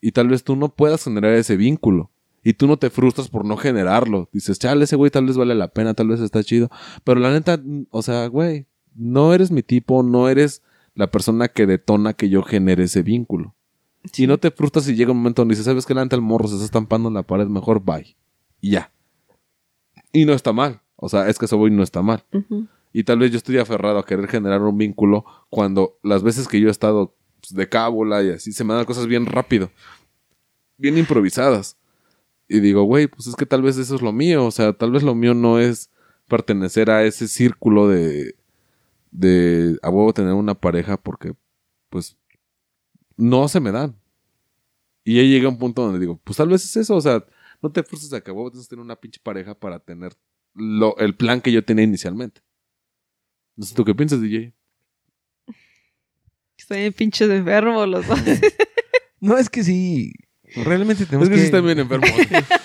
y 0.00 0.12
tal 0.12 0.28
vez 0.28 0.44
tú 0.44 0.54
no 0.54 0.68
puedas 0.68 1.04
generar 1.04 1.32
ese 1.32 1.56
vínculo 1.56 2.10
y 2.44 2.52
tú 2.52 2.66
no 2.66 2.76
te 2.76 2.90
frustras 2.90 3.28
por 3.28 3.44
no 3.46 3.56
generarlo. 3.56 4.28
Dices, 4.32 4.58
chale, 4.58 4.84
ese 4.84 4.96
güey 4.96 5.10
tal 5.10 5.24
vez 5.26 5.36
vale 5.38 5.54
la 5.54 5.68
pena, 5.68 5.94
tal 5.94 6.08
vez 6.08 6.20
está 6.20 6.44
chido. 6.44 6.68
Pero 7.04 7.20
la 7.20 7.32
neta, 7.32 7.60
o 7.90 8.02
sea, 8.02 8.26
güey, 8.26 8.66
no 8.96 9.34
eres 9.34 9.50
mi 9.50 9.62
tipo, 9.62 10.02
no 10.02 10.28
eres 10.28 10.62
la 10.94 11.10
persona 11.10 11.48
que 11.48 11.66
detona 11.66 12.14
que 12.14 12.28
yo 12.28 12.42
genere 12.42 12.84
ese 12.84 13.02
vínculo. 13.02 13.54
Y 14.16 14.26
no 14.26 14.38
te 14.38 14.50
frustras 14.50 14.84
si 14.84 14.94
llega 14.94 15.12
un 15.12 15.18
momento 15.18 15.42
donde 15.42 15.52
dices, 15.52 15.66
¿sabes 15.66 15.84
qué? 15.84 15.94
La 15.94 16.02
neta 16.02 16.16
el 16.16 16.22
morro 16.22 16.48
se 16.48 16.54
está 16.54 16.64
estampando 16.64 17.08
en 17.08 17.14
la 17.14 17.22
pared, 17.24 17.46
mejor 17.46 17.84
bye. 17.84 18.16
Y 18.60 18.70
ya. 18.70 18.92
Y 20.12 20.24
no 20.24 20.32
está 20.32 20.52
mal. 20.52 20.80
O 20.96 21.08
sea, 21.08 21.28
es 21.28 21.38
que 21.38 21.44
eso 21.44 21.58
voy 21.58 21.70
no 21.70 21.82
está 21.82 22.02
mal. 22.02 22.24
Y 22.92 23.04
tal 23.04 23.18
vez 23.18 23.30
yo 23.30 23.36
estoy 23.36 23.58
aferrado 23.58 23.98
a 23.98 24.06
querer 24.06 24.28
generar 24.28 24.62
un 24.62 24.78
vínculo 24.78 25.24
cuando 25.50 25.98
las 26.02 26.22
veces 26.22 26.48
que 26.48 26.60
yo 26.60 26.68
he 26.68 26.70
estado 26.70 27.14
pues, 27.40 27.52
de 27.52 27.68
cábula 27.68 28.22
y 28.22 28.30
así 28.30 28.52
se 28.52 28.64
me 28.64 28.72
dan 28.72 28.86
cosas 28.86 29.06
bien 29.06 29.26
rápido, 29.26 29.70
bien 30.78 30.96
improvisadas. 30.96 31.76
Y 32.48 32.60
digo, 32.60 32.84
güey, 32.84 33.08
pues 33.08 33.26
es 33.26 33.34
que 33.34 33.44
tal 33.44 33.60
vez 33.60 33.76
eso 33.76 33.96
es 33.96 34.02
lo 34.02 34.12
mío. 34.12 34.46
O 34.46 34.50
sea, 34.50 34.72
tal 34.72 34.92
vez 34.92 35.02
lo 35.02 35.14
mío 35.14 35.34
no 35.34 35.58
es 35.58 35.90
pertenecer 36.28 36.90
a 36.90 37.04
ese 37.04 37.28
círculo 37.28 37.88
de, 37.88 38.36
de 39.16 39.78
a 39.82 39.88
huevo 39.88 40.12
tener 40.12 40.34
una 40.34 40.54
pareja 40.54 40.96
porque, 40.96 41.34
pues, 41.88 42.16
no 43.16 43.48
se 43.48 43.60
me 43.60 43.72
dan. 43.72 43.98
Y 45.04 45.16
ya 45.16 45.22
llega 45.22 45.48
un 45.48 45.58
punto 45.58 45.82
donde 45.82 46.00
digo, 46.00 46.20
pues 46.22 46.36
tal 46.36 46.48
vez 46.48 46.64
es 46.64 46.76
eso. 46.76 46.96
O 46.96 47.00
sea, 47.00 47.24
no 47.62 47.72
te 47.72 47.82
frustres 47.82 48.12
a 48.12 48.20
que 48.20 48.30
a 48.30 48.34
huevo 48.34 48.50
tienes 48.50 48.66
que 48.66 48.70
tener 48.70 48.84
una 48.84 48.96
pinche 48.96 49.20
pareja 49.22 49.54
para 49.58 49.78
tener 49.78 50.12
lo, 50.54 50.96
el 50.98 51.14
plan 51.16 51.40
que 51.40 51.52
yo 51.52 51.64
tenía 51.64 51.84
inicialmente. 51.84 52.42
No 53.56 53.64
sé 53.64 53.74
tú 53.74 53.84
qué 53.84 53.94
piensas, 53.94 54.20
DJ. 54.20 54.52
Estoy 56.58 56.78
en 56.78 56.92
pinches 56.92 57.30
enfermos 57.30 57.88
los 57.88 58.06
dos. 58.06 58.20
No, 59.18 59.38
es 59.38 59.48
que 59.48 59.64
sí. 59.64 60.12
Realmente 60.56 61.06
tenemos 61.06 61.26
Es 61.26 61.34
que 61.34 61.40
sí 61.40 61.46
están 61.46 61.64
bien 61.64 61.78
enfermos. 61.78 62.10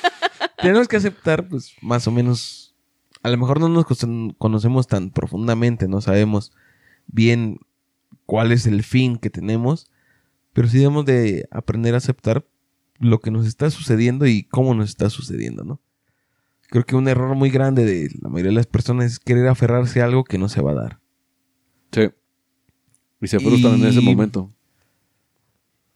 tenemos 0.62 0.86
que 0.90 0.98
aceptar, 0.98 1.48
pues, 1.48 1.74
más 1.82 2.06
o 2.08 2.12
menos 2.12 2.71
a 3.24 3.30
lo 3.30 3.38
mejor 3.38 3.60
no 3.60 3.70
nos 3.70 3.86
cono- 3.86 4.34
conocemos 4.38 4.88
tan 4.88 5.12
profundamente, 5.12 5.88
no 5.88 6.02
sabemos 6.02 6.52
bien 7.08 7.60
cuál 8.26 8.52
es 8.52 8.66
el 8.68 8.84
fin 8.84 9.18
que 9.18 9.30
tenemos, 9.30 9.92
pero 10.54 10.68
sí 10.68 10.78
debemos 10.78 11.06
de 11.06 11.48
aprender 11.52 11.94
a 11.94 11.98
aceptar 11.98 12.46
lo 13.00 13.20
que 13.20 13.32
nos 13.32 13.46
está 13.48 13.70
sucediendo 13.70 14.28
y 14.28 14.44
cómo 14.44 14.74
nos 14.76 14.90
está 14.90 15.10
sucediendo, 15.10 15.64
¿no? 15.64 15.80
Creo 16.70 16.86
que 16.86 16.96
un 16.96 17.08
error 17.08 17.36
muy 17.36 17.50
grande 17.50 17.84
de 17.84 18.10
la 18.22 18.30
mayoría 18.30 18.52
de 18.52 18.56
las 18.56 18.68
personas 18.68 19.06
es 19.12 19.20
querer 19.20 19.48
aferrarse 19.48 20.02
a 20.02 20.06
algo 20.06 20.24
que 20.24 20.38
no 20.38 20.48
se 20.50 20.62
va 20.62 20.72
a 20.72 20.76
dar. 20.76 21.00
Sí. 21.92 22.10
Y 23.20 23.28
se 23.28 23.40
frustran 23.40 23.76
en 23.82 23.88
ese 23.88 24.02
momento. 24.02 24.50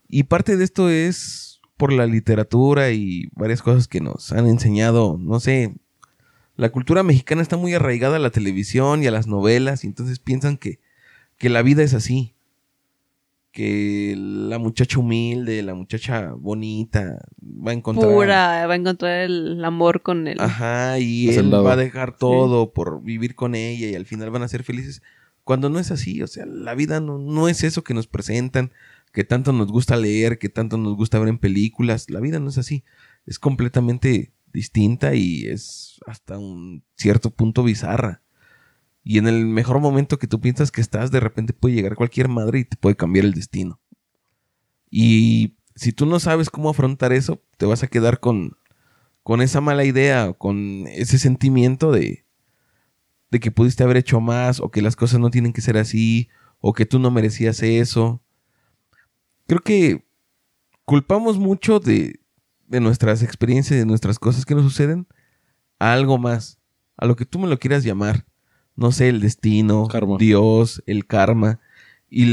Y 0.09 0.23
parte 0.23 0.57
de 0.57 0.63
esto 0.63 0.89
es 0.89 1.61
por 1.78 1.93
la 1.93 2.05
literatura 2.05 2.91
y 2.91 3.30
varias 3.34 3.61
cosas 3.61 3.88
que 3.88 4.01
nos 4.01 4.32
han 4.32 4.47
enseñado, 4.47 5.17
no 5.19 5.39
sé, 5.39 5.76
la 6.55 6.69
cultura 6.69 7.03
mexicana 7.03 7.41
está 7.41 7.57
muy 7.57 7.73
arraigada 7.73 8.15
a 8.15 8.19
la 8.19 8.29
televisión 8.29 9.03
y 9.03 9.07
a 9.07 9.11
las 9.11 9.27
novelas, 9.27 9.83
y 9.83 9.87
entonces 9.87 10.19
piensan 10.19 10.57
que, 10.57 10.79
que 11.37 11.49
la 11.49 11.61
vida 11.61 11.83
es 11.83 11.93
así. 11.93 12.33
Que 13.51 14.15
la 14.17 14.57
muchacha 14.59 14.99
humilde, 14.99 15.63
la 15.63 15.75
muchacha 15.75 16.33
bonita, 16.33 17.25
va 17.41 17.71
a 17.71 17.73
encontrar... 17.73 18.11
Pura, 18.11 18.67
va 18.67 18.73
a 18.73 18.75
encontrar 18.75 19.21
el 19.21 19.63
amor 19.63 20.01
con 20.01 20.27
él. 20.27 20.37
Ajá, 20.41 20.99
y 20.99 21.29
él 21.29 21.53
va 21.53 21.73
a 21.73 21.77
dejar 21.77 22.17
todo 22.17 22.73
por 22.73 23.01
vivir 23.01 23.35
con 23.35 23.55
ella 23.55 23.87
y 23.87 23.95
al 23.95 24.05
final 24.05 24.29
van 24.29 24.43
a 24.43 24.49
ser 24.49 24.63
felices. 24.63 25.01
Cuando 25.45 25.69
no 25.69 25.79
es 25.79 25.89
así, 25.91 26.21
o 26.21 26.27
sea, 26.27 26.45
la 26.45 26.75
vida 26.75 26.99
no, 26.99 27.17
no 27.17 27.47
es 27.47 27.63
eso 27.63 27.83
que 27.83 27.93
nos 27.93 28.07
presentan, 28.07 28.73
que 29.13 29.23
tanto 29.23 29.53
nos 29.53 29.67
gusta 29.67 29.95
leer, 29.95 30.37
que 30.37 30.49
tanto 30.49 30.77
nos 30.77 30.95
gusta 30.97 31.19
ver 31.19 31.29
en 31.29 31.37
películas. 31.37 32.09
La 32.09 32.19
vida 32.19 32.39
no 32.39 32.49
es 32.49 32.57
así. 32.57 32.83
Es 33.25 33.39
completamente 33.39 34.33
distinta 34.55 35.13
y 35.13 35.45
es 35.45 35.99
hasta 36.07 36.39
un 36.39 36.83
cierto 36.95 37.29
punto 37.29 37.63
bizarra. 37.63 38.23
Y 39.03 39.19
en 39.19 39.27
el 39.27 39.45
mejor 39.45 39.79
momento 39.79 40.17
que 40.17 40.25
tú 40.25 40.41
piensas 40.41 40.71
que 40.71 40.81
estás, 40.81 41.11
de 41.11 41.19
repente 41.19 41.53
puede 41.53 41.75
llegar 41.75 41.95
cualquier 41.95 42.27
madre 42.27 42.59
y 42.59 42.65
te 42.65 42.77
puede 42.77 42.95
cambiar 42.95 43.25
el 43.25 43.33
destino. 43.33 43.79
Y 44.89 45.57
si 45.75 45.91
tú 45.91 46.07
no 46.07 46.19
sabes 46.19 46.49
cómo 46.49 46.69
afrontar 46.69 47.13
eso, 47.13 47.43
te 47.57 47.67
vas 47.67 47.83
a 47.83 47.87
quedar 47.87 48.19
con, 48.19 48.57
con 49.21 49.41
esa 49.41 49.61
mala 49.61 49.83
idea, 49.83 50.33
con 50.33 50.87
ese 50.87 51.19
sentimiento 51.19 51.91
de, 51.91 52.25
de 53.29 53.39
que 53.39 53.51
pudiste 53.51 53.83
haber 53.83 53.97
hecho 53.97 54.21
más, 54.21 54.59
o 54.59 54.71
que 54.71 54.81
las 54.81 54.95
cosas 54.95 55.19
no 55.19 55.29
tienen 55.29 55.53
que 55.53 55.61
ser 55.61 55.77
así, 55.77 56.29
o 56.59 56.73
que 56.73 56.87
tú 56.87 56.97
no 56.97 57.11
merecías 57.11 57.61
eso. 57.61 58.23
Creo 59.45 59.59
que 59.59 60.03
culpamos 60.85 61.37
mucho 61.37 61.79
de, 61.79 62.19
de 62.68 62.80
nuestras 62.80 63.24
experiencias, 63.24 63.80
de 63.80 63.86
nuestras 63.86 64.20
cosas 64.20 64.45
que 64.45 64.55
nos 64.55 64.63
suceden, 64.63 65.07
a 65.80 65.93
algo 65.93 66.18
más, 66.18 66.59
a 66.97 67.05
lo 67.05 67.16
que 67.16 67.26
tú 67.26 67.39
me 67.39 67.47
lo 67.47 67.59
quieras 67.59 67.84
llamar. 67.84 68.26
No 68.76 68.91
sé, 68.91 69.09
el 69.09 69.22
destino, 69.22 69.88
Karma. 69.88 70.18
Dios, 70.18 70.84
el 70.86 71.05
karma. 71.05 71.59
Y 72.09 72.26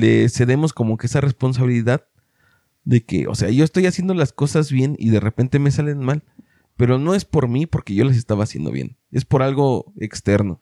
le 0.00 0.28
cedemos 0.28 0.72
como 0.72 0.96
que 0.96 1.06
esa 1.06 1.20
responsabilidad 1.20 2.06
de 2.84 3.04
que, 3.04 3.26
o 3.26 3.34
sea, 3.34 3.50
yo 3.50 3.64
estoy 3.64 3.86
haciendo 3.86 4.14
las 4.14 4.32
cosas 4.32 4.70
bien 4.70 4.96
y 4.98 5.10
de 5.10 5.20
repente 5.20 5.58
me 5.58 5.70
salen 5.70 6.00
mal, 6.00 6.22
pero 6.76 6.98
no 6.98 7.14
es 7.14 7.24
por 7.24 7.48
mí 7.48 7.66
porque 7.66 7.94
yo 7.94 8.04
las 8.04 8.16
estaba 8.16 8.44
haciendo 8.44 8.70
bien, 8.70 8.96
es 9.10 9.24
por 9.24 9.42
algo 9.42 9.92
externo. 9.98 10.60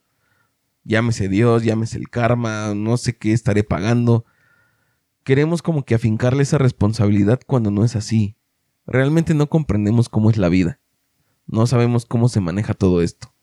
Llámese 0.84 1.28
Dios, 1.28 1.64
llámese 1.64 1.98
el 1.98 2.08
karma, 2.08 2.74
no 2.74 2.96
sé 2.96 3.16
qué 3.16 3.32
estaré 3.32 3.62
pagando. 3.62 4.24
Queremos 5.24 5.62
como 5.62 5.84
que 5.84 5.94
afincarle 5.94 6.42
esa 6.42 6.58
responsabilidad 6.58 7.40
cuando 7.46 7.70
no 7.70 7.84
es 7.84 7.94
así. 7.94 8.36
Realmente 8.86 9.34
no 9.34 9.48
comprendemos 9.48 10.08
cómo 10.08 10.30
es 10.30 10.36
la 10.36 10.48
vida. 10.48 10.80
No 11.46 11.66
sabemos 11.66 12.06
cómo 12.06 12.28
se 12.28 12.40
maneja 12.40 12.74
todo 12.74 13.02
esto. 13.02 13.34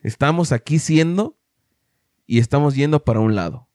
Estamos 0.00 0.52
aquí 0.52 0.78
siendo 0.78 1.38
y 2.26 2.38
estamos 2.38 2.74
yendo 2.74 3.04
para 3.04 3.20
un 3.20 3.34
lado. 3.34 3.68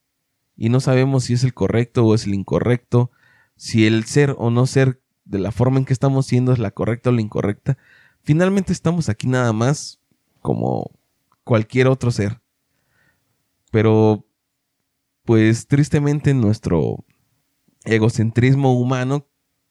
Y 0.55 0.69
no 0.69 0.79
sabemos 0.79 1.25
si 1.25 1.33
es 1.33 1.43
el 1.43 1.53
correcto 1.53 2.05
o 2.05 2.15
es 2.15 2.25
el 2.25 2.33
incorrecto, 2.33 3.11
si 3.55 3.85
el 3.85 4.05
ser 4.05 4.35
o 4.37 4.49
no 4.49 4.65
ser 4.65 5.01
de 5.25 5.39
la 5.39 5.51
forma 5.51 5.77
en 5.77 5.85
que 5.85 5.93
estamos 5.93 6.25
siendo 6.25 6.51
es 6.53 6.59
la 6.59 6.71
correcta 6.71 7.09
o 7.09 7.13
la 7.13 7.21
incorrecta. 7.21 7.77
Finalmente 8.23 8.73
estamos 8.73 9.09
aquí 9.09 9.27
nada 9.27 9.53
más 9.53 9.99
como 10.41 10.91
cualquier 11.43 11.87
otro 11.87 12.11
ser. 12.11 12.41
Pero, 13.71 14.25
pues 15.23 15.67
tristemente 15.67 16.31
en 16.31 16.41
nuestro 16.41 17.05
egocentrismo 17.83 18.79
humano 18.79 19.27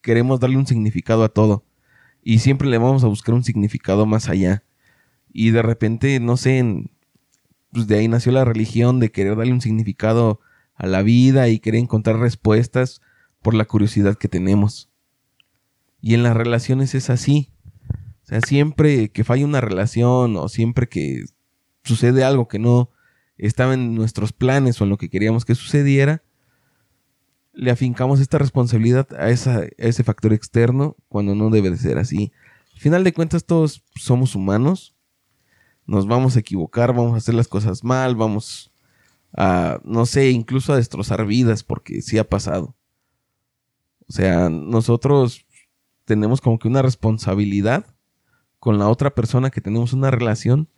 queremos 0.07 0.39
darle 0.39 0.55
un 0.55 0.65
significado 0.65 1.25
a 1.25 1.27
todo. 1.27 1.65
Y 2.23 2.39
siempre 2.39 2.69
le 2.69 2.77
vamos 2.77 3.03
a 3.03 3.07
buscar 3.07 3.35
un 3.35 3.43
significado 3.43 4.05
más 4.05 4.29
allá. 4.29 4.63
Y 5.33 5.49
de 5.51 5.61
repente, 5.61 6.21
no 6.21 6.37
sé, 6.37 6.63
pues 7.73 7.87
de 7.87 7.97
ahí 7.97 8.07
nació 8.07 8.31
la 8.31 8.45
religión 8.45 9.01
de 9.01 9.11
querer 9.11 9.35
darle 9.35 9.51
un 9.51 9.59
significado 9.59 10.39
a 10.75 10.87
la 10.87 11.01
vida 11.01 11.49
y 11.49 11.59
querer 11.59 11.81
encontrar 11.81 12.19
respuestas 12.19 13.01
por 13.41 13.53
la 13.53 13.65
curiosidad 13.65 14.15
que 14.15 14.29
tenemos. 14.29 14.89
Y 15.99 16.13
en 16.13 16.23
las 16.23 16.37
relaciones 16.37 16.95
es 16.95 17.09
así. 17.09 17.51
O 18.23 18.27
sea, 18.27 18.39
siempre 18.39 19.11
que 19.11 19.25
falla 19.25 19.43
una 19.43 19.59
relación 19.59 20.37
o 20.37 20.47
siempre 20.47 20.87
que 20.87 21.25
sucede 21.83 22.23
algo 22.23 22.47
que 22.47 22.59
no 22.59 22.91
estaba 23.37 23.73
en 23.73 23.93
nuestros 23.93 24.31
planes 24.31 24.79
o 24.79 24.85
en 24.85 24.89
lo 24.89 24.97
que 24.97 25.09
queríamos 25.09 25.43
que 25.43 25.53
sucediera, 25.53 26.23
le 27.57 27.71
afincamos 27.71 28.19
esta 28.19 28.37
responsabilidad 28.37 29.07
a, 29.19 29.29
ese 29.31 30.03
factor 30.03 30.31
externo 30.31 30.95
cuando 31.09 31.33
no 31.33 31.49
debe 31.49 31.71
de 31.71 31.77
ser 31.77 31.97
así. 31.97 32.31
Al 32.73 32.79
final 32.79 33.03
de 33.03 33.13
cuentas 33.13 33.45
todos 33.45 33.83
somos 33.95 34.35
humanos, 34.35 34.95
nos 35.87 36.07
vamos 36.07 36.35
a 36.35 36.39
equivocar, 36.39 36.93
vamos 36.93 37.15
a 37.15 37.17
hacer 37.17 37.33
las 37.33 37.47
cosas 37.47 37.83
mal, 37.83 38.15
vamos 38.15 38.71
a, 39.35 39.79
no 39.83 40.05
sé, 40.05 40.29
incluso 40.29 40.71
a 40.71 40.77
destrozar 40.77 41.25
vidas 41.25 41.63
porque 41.63 42.03
sí 42.03 42.19
ha 42.19 42.29
pasado. 42.29 42.75
O 44.07 44.13
sea, 44.13 44.49
nosotros 44.49 45.45
tenemos 46.05 46.41
como 46.41 46.59
que 46.59 46.67
una 46.67 46.83
responsabilidad 46.83 47.87
con 48.59 48.77
la 48.77 48.87
otra 48.87 49.15
persona 49.15 49.49
que 49.49 49.61
tenemos 49.61 49.93
una 49.93 50.11
relación 50.11 50.69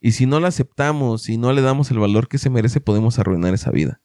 y 0.00 0.12
si 0.12 0.26
no 0.26 0.40
la 0.40 0.48
aceptamos, 0.48 1.22
si 1.22 1.38
no 1.38 1.52
le 1.52 1.62
damos 1.62 1.92
el 1.92 2.00
valor 2.00 2.26
que 2.26 2.38
se 2.38 2.50
merece, 2.50 2.80
podemos 2.80 3.20
arruinar 3.20 3.54
esa 3.54 3.70
vida. 3.70 4.00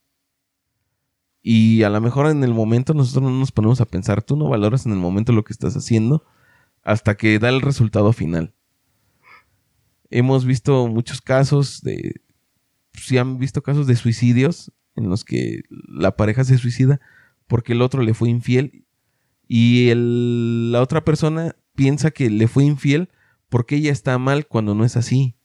Y 1.48 1.84
a 1.84 1.91
lo 1.91 2.02
mejor 2.02 2.26
en 2.26 2.43
el 2.43 2.56
momento 2.56 2.96
nosotros 2.96 3.24
no 3.32 3.38
nos 3.38 3.52
ponemos 3.52 3.80
a 3.80 3.86
pensar, 3.86 4.24
tú 4.24 4.36
no 4.36 4.50
valoras 4.50 4.88
en 4.88 4.93
el 4.93 4.98
momento 4.98 5.32
lo 5.32 5.43
que 5.43 5.54
estás 5.54 5.78
haciendo 5.78 6.26
hasta 6.82 7.18
que 7.18 7.38
da 7.38 7.50
el 7.50 7.62
resultado 7.62 8.14
final. 8.14 8.56
Hemos 10.10 10.43
visto 10.43 10.88
muchos 10.88 11.22
casos 11.22 11.84
de... 11.84 12.22
Si 12.93 13.20
han 13.20 13.38
visto 13.38 13.62
casos 13.62 13.86
de 13.86 13.96
suicidios 13.96 14.72
en 14.96 15.08
los 15.08 15.24
que 15.24 15.62
la 15.88 16.16
pareja 16.16 16.43
se 16.43 16.58
suicida 16.58 17.00
porque 17.46 17.74
el 17.74 17.84
otro 17.84 18.02
le 18.02 18.16
fue 18.16 18.30
infiel 18.30 18.84
y 19.48 19.89
el- 19.89 20.72
la 20.72 20.82
otra 20.82 21.06
persona 21.06 21.56
piensa 21.76 22.10
que 22.10 22.32
le 22.32 22.48
fue 22.48 22.64
infiel 22.64 23.10
porque 23.50 23.76
ella 23.76 23.91
está 23.91 24.18
mal 24.18 24.48
cuando 24.48 24.74
no 24.74 24.84
es 24.84 24.98
así. 24.98 25.36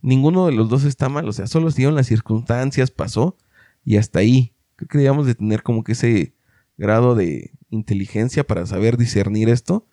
Ninguno 0.00 0.46
de 0.46 0.52
los 0.52 0.70
dos 0.70 0.84
está 0.84 1.10
mal, 1.10 1.28
o 1.28 1.32
sea, 1.34 1.46
solo 1.46 1.70
se 1.70 1.78
dieron 1.78 1.94
las 1.94 2.06
circunstancias, 2.06 2.90
pasó 2.90 3.36
y 3.84 3.98
hasta 3.98 4.20
ahí. 4.20 4.54
Creo 4.80 4.88
que 4.88 4.98
debíamos 4.98 5.26
de 5.26 5.34
tener 5.34 5.62
como 5.62 5.84
que 5.84 5.92
ese 5.92 6.32
grado 6.78 7.14
de 7.14 7.50
inteligencia 7.68 8.46
para 8.46 8.64
saber 8.64 8.96
discernir 8.96 9.50
esto 9.50 9.86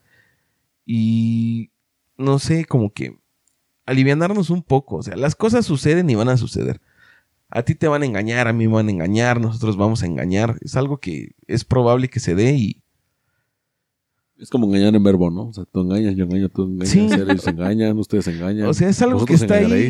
y 0.85 1.71
no 2.17 2.39
sé, 2.39 2.63
como 2.63 2.93
que 2.93 3.19
alivianarnos 3.85 4.49
un 4.49 4.63
poco, 4.63 4.95
o 4.95 5.03
sea, 5.03 5.17
las 5.17 5.35
cosas 5.35 5.65
suceden 5.65 6.09
y 6.09 6.15
van 6.15 6.29
a 6.29 6.37
suceder. 6.37 6.79
A 7.49 7.63
ti 7.63 7.75
te 7.75 7.89
van 7.89 8.03
a 8.03 8.05
engañar, 8.05 8.47
a 8.47 8.53
mí 8.53 8.67
me 8.67 8.73
van 8.75 8.87
a 8.87 8.91
engañar, 8.91 9.41
nosotros 9.41 9.75
vamos 9.75 10.03
a 10.03 10.05
engañar. 10.05 10.57
Es 10.61 10.75
algo 10.77 10.97
que 10.99 11.31
es 11.47 11.65
probable 11.65 12.07
que 12.09 12.19
se 12.21 12.33
dé 12.35 12.53
y 12.53 12.81
Es 14.37 14.49
como 14.49 14.67
engañar 14.67 14.95
en 14.95 15.03
verbo, 15.03 15.29
¿no? 15.29 15.47
O 15.47 15.53
sea, 15.53 15.65
tú 15.65 15.81
engañas, 15.81 16.15
yo 16.15 16.23
engaño, 16.25 16.47
tú 16.49 16.63
engañas, 16.63 16.89
Sí. 16.89 16.99
ellos 17.11 17.41
se 17.41 17.49
engañan, 17.49 17.97
ustedes 17.97 18.27
engañan. 18.27 18.67
O 18.67 18.73
sea, 18.73 18.87
es 18.87 19.01
algo 19.01 19.25
que 19.25 19.33
está 19.33 19.55
ahí. 19.55 19.89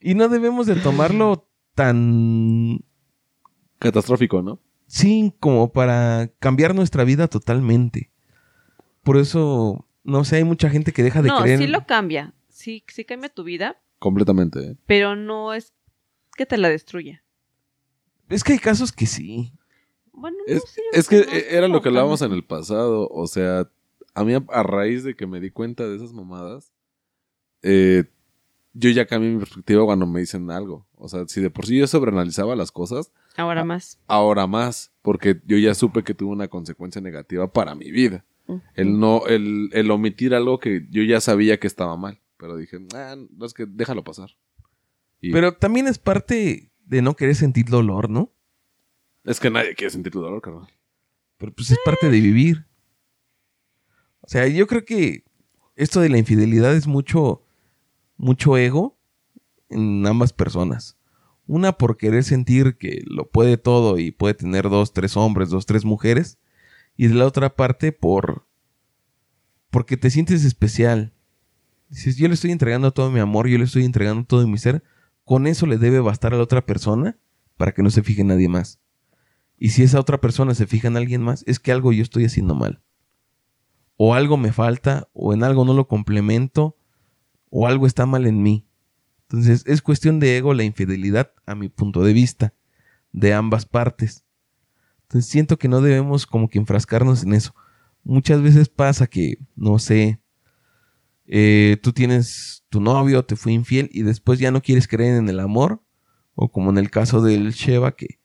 Y, 0.00 0.10
y 0.12 0.14
no 0.14 0.28
debemos 0.28 0.66
de 0.66 0.76
tomarlo 0.76 1.46
tan 1.74 2.80
Catastrófico, 3.78 4.42
¿no? 4.42 4.60
sí 4.86 5.32
como 5.40 5.72
para 5.72 6.30
cambiar 6.38 6.74
nuestra 6.74 7.02
vida 7.04 7.26
totalmente. 7.26 8.10
Por 9.02 9.16
eso, 9.16 9.86
no 10.04 10.24
sé, 10.24 10.36
hay 10.36 10.44
mucha 10.44 10.68
gente 10.70 10.92
que 10.92 11.02
deja 11.02 11.22
de 11.22 11.28
no, 11.28 11.40
creer. 11.40 11.58
sí 11.58 11.66
lo 11.66 11.86
cambia. 11.86 12.34
Sí, 12.48 12.84
sí 12.86 13.04
cambia 13.04 13.28
tu 13.30 13.42
vida, 13.42 13.80
Completamente. 13.98 14.60
¿eh? 14.60 14.76
pero 14.86 15.16
no 15.16 15.54
es 15.54 15.72
que 16.36 16.46
te 16.46 16.58
la 16.58 16.68
destruya. 16.68 17.24
Es 18.28 18.44
que 18.44 18.52
hay 18.52 18.58
casos 18.58 18.92
que 18.92 19.06
sí. 19.06 19.52
Bueno, 20.12 20.36
no 20.46 20.54
Es, 20.54 20.62
sé, 20.64 20.82
es 20.92 21.08
que 21.08 21.24
no 21.24 21.32
era 21.32 21.68
lo 21.68 21.80
que 21.82 21.88
hablábamos 21.88 22.20
en 22.22 22.32
el 22.32 22.44
pasado. 22.44 23.08
O 23.10 23.26
sea, 23.26 23.68
a 24.14 24.24
mí 24.24 24.34
a, 24.34 24.44
a 24.48 24.62
raíz 24.62 25.02
de 25.04 25.16
que 25.16 25.26
me 25.26 25.40
di 25.40 25.50
cuenta 25.50 25.88
de 25.88 25.96
esas 25.96 26.12
mamadas, 26.12 26.72
eh, 27.62 28.04
yo 28.74 28.90
ya 28.90 29.06
cambié 29.06 29.30
mi 29.30 29.38
perspectiva 29.38 29.84
cuando 29.84 30.06
me 30.06 30.20
dicen 30.20 30.50
algo. 30.50 30.86
O 30.96 31.08
sea, 31.08 31.26
si 31.28 31.40
de 31.40 31.50
por 31.50 31.66
sí 31.66 31.78
yo 31.78 31.86
sobreanalizaba 31.86 32.56
las 32.56 32.72
cosas, 32.72 33.12
Ahora 33.36 33.64
más. 33.64 33.98
ahora 34.06 34.46
más, 34.46 34.92
porque 35.02 35.40
yo 35.46 35.56
ya 35.58 35.74
supe 35.74 36.02
que 36.04 36.14
tuvo 36.14 36.32
una 36.32 36.48
consecuencia 36.48 37.00
negativa 37.00 37.52
para 37.52 37.74
mi 37.74 37.90
vida. 37.90 38.24
El 38.74 38.98
no, 39.00 39.26
el, 39.26 39.70
el 39.72 39.90
omitir 39.90 40.34
algo 40.34 40.58
que 40.58 40.86
yo 40.90 41.02
ya 41.02 41.20
sabía 41.20 41.58
que 41.58 41.66
estaba 41.66 41.96
mal. 41.96 42.20
Pero 42.36 42.56
dije, 42.56 42.78
ah, 42.94 43.14
no, 43.30 43.46
es 43.46 43.54
que 43.54 43.66
déjalo 43.66 44.02
pasar. 44.04 44.30
Y 45.20 45.32
Pero 45.32 45.54
también 45.54 45.86
es 45.86 45.98
parte 45.98 46.70
de 46.84 47.02
no 47.02 47.14
querer 47.14 47.34
sentir 47.36 47.66
dolor, 47.66 48.10
¿no? 48.10 48.32
es 49.24 49.38
que 49.38 49.50
nadie 49.50 49.74
quiere 49.76 49.90
sentir 49.90 50.12
tu 50.12 50.20
dolor, 50.20 50.42
carnal. 50.42 50.66
Pero 51.38 51.52
pues 51.52 51.70
es 51.70 51.78
parte 51.84 52.10
de 52.10 52.20
vivir. 52.20 52.66
O 54.20 54.28
sea, 54.28 54.46
yo 54.48 54.66
creo 54.66 54.84
que 54.84 55.24
esto 55.76 56.00
de 56.00 56.08
la 56.08 56.18
infidelidad 56.18 56.74
es 56.74 56.86
mucho, 56.86 57.42
mucho 58.22 58.56
ego 58.56 58.96
en 59.68 60.06
ambas 60.06 60.32
personas. 60.32 60.96
Una 61.46 61.72
por 61.72 61.96
querer 61.96 62.22
sentir 62.22 62.78
que 62.78 63.02
lo 63.06 63.28
puede 63.28 63.56
todo 63.56 63.98
y 63.98 64.12
puede 64.12 64.34
tener 64.34 64.70
dos, 64.70 64.92
tres 64.92 65.16
hombres, 65.16 65.50
dos, 65.50 65.66
tres 65.66 65.84
mujeres. 65.84 66.38
Y 66.96 67.08
de 67.08 67.14
la 67.14 67.26
otra 67.26 67.56
parte 67.56 67.90
por... 67.90 68.46
Porque 69.70 69.96
te 69.96 70.08
sientes 70.08 70.44
especial. 70.44 71.12
Dices, 71.88 72.16
yo 72.16 72.28
le 72.28 72.34
estoy 72.34 72.52
entregando 72.52 72.92
todo 72.92 73.10
mi 73.10 73.18
amor, 73.18 73.48
yo 73.48 73.58
le 73.58 73.64
estoy 73.64 73.84
entregando 73.84 74.24
todo 74.24 74.46
mi 74.46 74.56
ser. 74.56 74.84
Con 75.24 75.48
eso 75.48 75.66
le 75.66 75.78
debe 75.78 75.98
bastar 75.98 76.32
a 76.32 76.36
la 76.36 76.44
otra 76.44 76.64
persona 76.64 77.18
para 77.56 77.72
que 77.72 77.82
no 77.82 77.90
se 77.90 78.04
fije 78.04 78.20
en 78.20 78.28
nadie 78.28 78.48
más. 78.48 78.80
Y 79.58 79.70
si 79.70 79.82
esa 79.82 79.98
otra 79.98 80.20
persona 80.20 80.54
se 80.54 80.68
fija 80.68 80.86
en 80.86 80.96
alguien 80.96 81.22
más, 81.22 81.42
es 81.48 81.58
que 81.58 81.72
algo 81.72 81.92
yo 81.92 82.02
estoy 82.02 82.24
haciendo 82.24 82.54
mal. 82.54 82.82
O 83.96 84.14
algo 84.14 84.36
me 84.36 84.52
falta, 84.52 85.08
o 85.12 85.34
en 85.34 85.42
algo 85.42 85.64
no 85.64 85.74
lo 85.74 85.88
complemento, 85.88 86.76
o 87.54 87.66
algo 87.68 87.86
está 87.86 88.06
mal 88.06 88.26
en 88.26 88.42
mí. 88.42 88.66
Entonces 89.28 89.62
es 89.66 89.82
cuestión 89.82 90.18
de 90.18 90.38
ego 90.38 90.54
la 90.54 90.64
infidelidad 90.64 91.32
a 91.46 91.54
mi 91.54 91.68
punto 91.68 92.02
de 92.02 92.14
vista, 92.14 92.54
de 93.12 93.34
ambas 93.34 93.66
partes. 93.66 94.24
Entonces 95.02 95.30
siento 95.30 95.58
que 95.58 95.68
no 95.68 95.82
debemos 95.82 96.26
como 96.26 96.48
que 96.48 96.58
enfrascarnos 96.58 97.22
en 97.22 97.34
eso. 97.34 97.54
Muchas 98.04 98.40
veces 98.40 98.70
pasa 98.70 99.06
que, 99.06 99.36
no 99.54 99.78
sé, 99.78 100.18
eh, 101.26 101.76
tú 101.82 101.92
tienes 101.92 102.64
tu 102.70 102.80
novio, 102.80 103.24
te 103.24 103.36
fue 103.36 103.52
infiel 103.52 103.90
y 103.92 104.02
después 104.02 104.38
ya 104.38 104.50
no 104.50 104.62
quieres 104.62 104.88
creer 104.88 105.16
en 105.16 105.28
el 105.28 105.38
amor, 105.38 105.82
o 106.34 106.50
como 106.50 106.70
en 106.70 106.78
el 106.78 106.90
caso 106.90 107.20
del 107.20 107.52
Sheva, 107.52 107.92
que, 107.92 108.18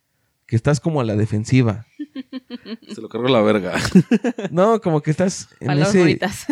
que 0.46 0.56
estás 0.56 0.80
como 0.80 1.02
a 1.02 1.04
la 1.04 1.18
defensiva. 1.18 1.86
Se 2.94 3.02
lo 3.02 3.10
cargó 3.10 3.28
la 3.28 3.42
verga. 3.42 3.74
No, 4.52 4.80
como 4.80 5.02
que 5.02 5.12
estás 5.12 5.50
en 5.60 5.68
Palabras 5.68 5.90
ese, 5.90 6.00
bonitas. 6.00 6.48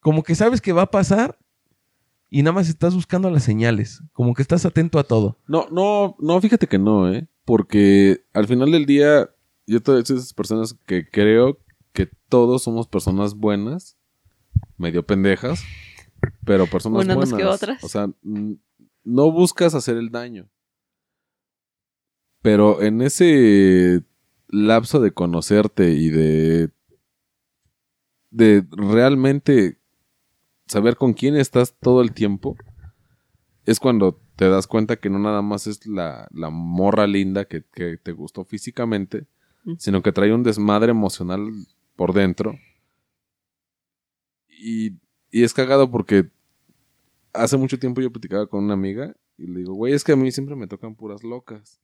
como 0.00 0.22
que 0.22 0.34
sabes 0.34 0.60
que 0.60 0.74
va 0.74 0.82
a 0.82 0.90
pasar 0.90 1.38
y 2.30 2.42
nada 2.42 2.52
más 2.52 2.68
estás 2.68 2.94
buscando 2.94 3.30
las 3.30 3.44
señales, 3.44 4.02
como 4.12 4.34
que 4.34 4.42
estás 4.42 4.66
atento 4.66 4.98
a 4.98 5.04
todo. 5.04 5.38
No, 5.46 5.66
no, 5.70 6.16
no, 6.18 6.40
fíjate 6.40 6.66
que 6.66 6.78
no, 6.78 7.12
¿eh? 7.12 7.28
Porque 7.44 8.24
al 8.34 8.46
final 8.46 8.70
del 8.70 8.86
día, 8.86 9.30
yo 9.66 9.80
de 9.80 10.00
esas 10.00 10.34
personas 10.34 10.74
que 10.86 11.08
creo 11.08 11.58
que 11.92 12.10
todos 12.28 12.62
somos 12.62 12.86
personas 12.86 13.34
buenas, 13.34 13.96
medio 14.76 15.06
pendejas, 15.06 15.62
pero 16.44 16.66
personas 16.66 17.06
más 17.06 17.16
buenas. 17.16 17.32
que 17.32 17.44
otras. 17.44 17.82
O 17.84 17.88
sea, 17.88 18.10
no 18.22 19.32
buscas 19.32 19.74
hacer 19.74 19.96
el 19.96 20.10
daño. 20.10 20.50
Pero 22.42 22.82
en 22.82 23.02
ese 23.02 24.04
lapso 24.48 25.00
de 25.00 25.12
conocerte 25.12 25.90
y 25.90 26.10
de 26.10 26.70
de 28.30 28.66
realmente 28.70 29.77
saber 30.68 30.96
con 30.96 31.14
quién 31.14 31.36
estás 31.36 31.74
todo 31.78 32.02
el 32.02 32.12
tiempo, 32.12 32.56
es 33.64 33.80
cuando 33.80 34.20
te 34.36 34.48
das 34.48 34.66
cuenta 34.66 34.96
que 34.96 35.10
no 35.10 35.18
nada 35.18 35.42
más 35.42 35.66
es 35.66 35.86
la, 35.86 36.28
la 36.30 36.50
morra 36.50 37.06
linda 37.06 37.46
que, 37.46 37.64
que 37.72 37.96
te 37.96 38.12
gustó 38.12 38.44
físicamente, 38.44 39.26
Mm. 39.64 39.74
sino 39.78 40.02
que 40.02 40.12
trae 40.12 40.32
un 40.32 40.42
desmadre 40.42 40.90
emocional 40.90 41.50
por 41.96 42.12
dentro. 42.12 42.58
Y, 44.48 44.98
y 45.30 45.42
es 45.42 45.52
cagado 45.54 45.90
porque 45.90 46.30
hace 47.32 47.56
mucho 47.56 47.78
tiempo 47.78 48.00
yo 48.00 48.10
platicaba 48.10 48.46
con 48.46 48.64
una 48.64 48.74
amiga 48.74 49.14
y 49.36 49.46
le 49.46 49.60
digo, 49.60 49.74
güey, 49.74 49.92
es 49.92 50.04
que 50.04 50.12
a 50.12 50.16
mí 50.16 50.32
siempre 50.32 50.56
me 50.56 50.66
tocan 50.66 50.94
puras 50.94 51.22
locas. 51.22 51.80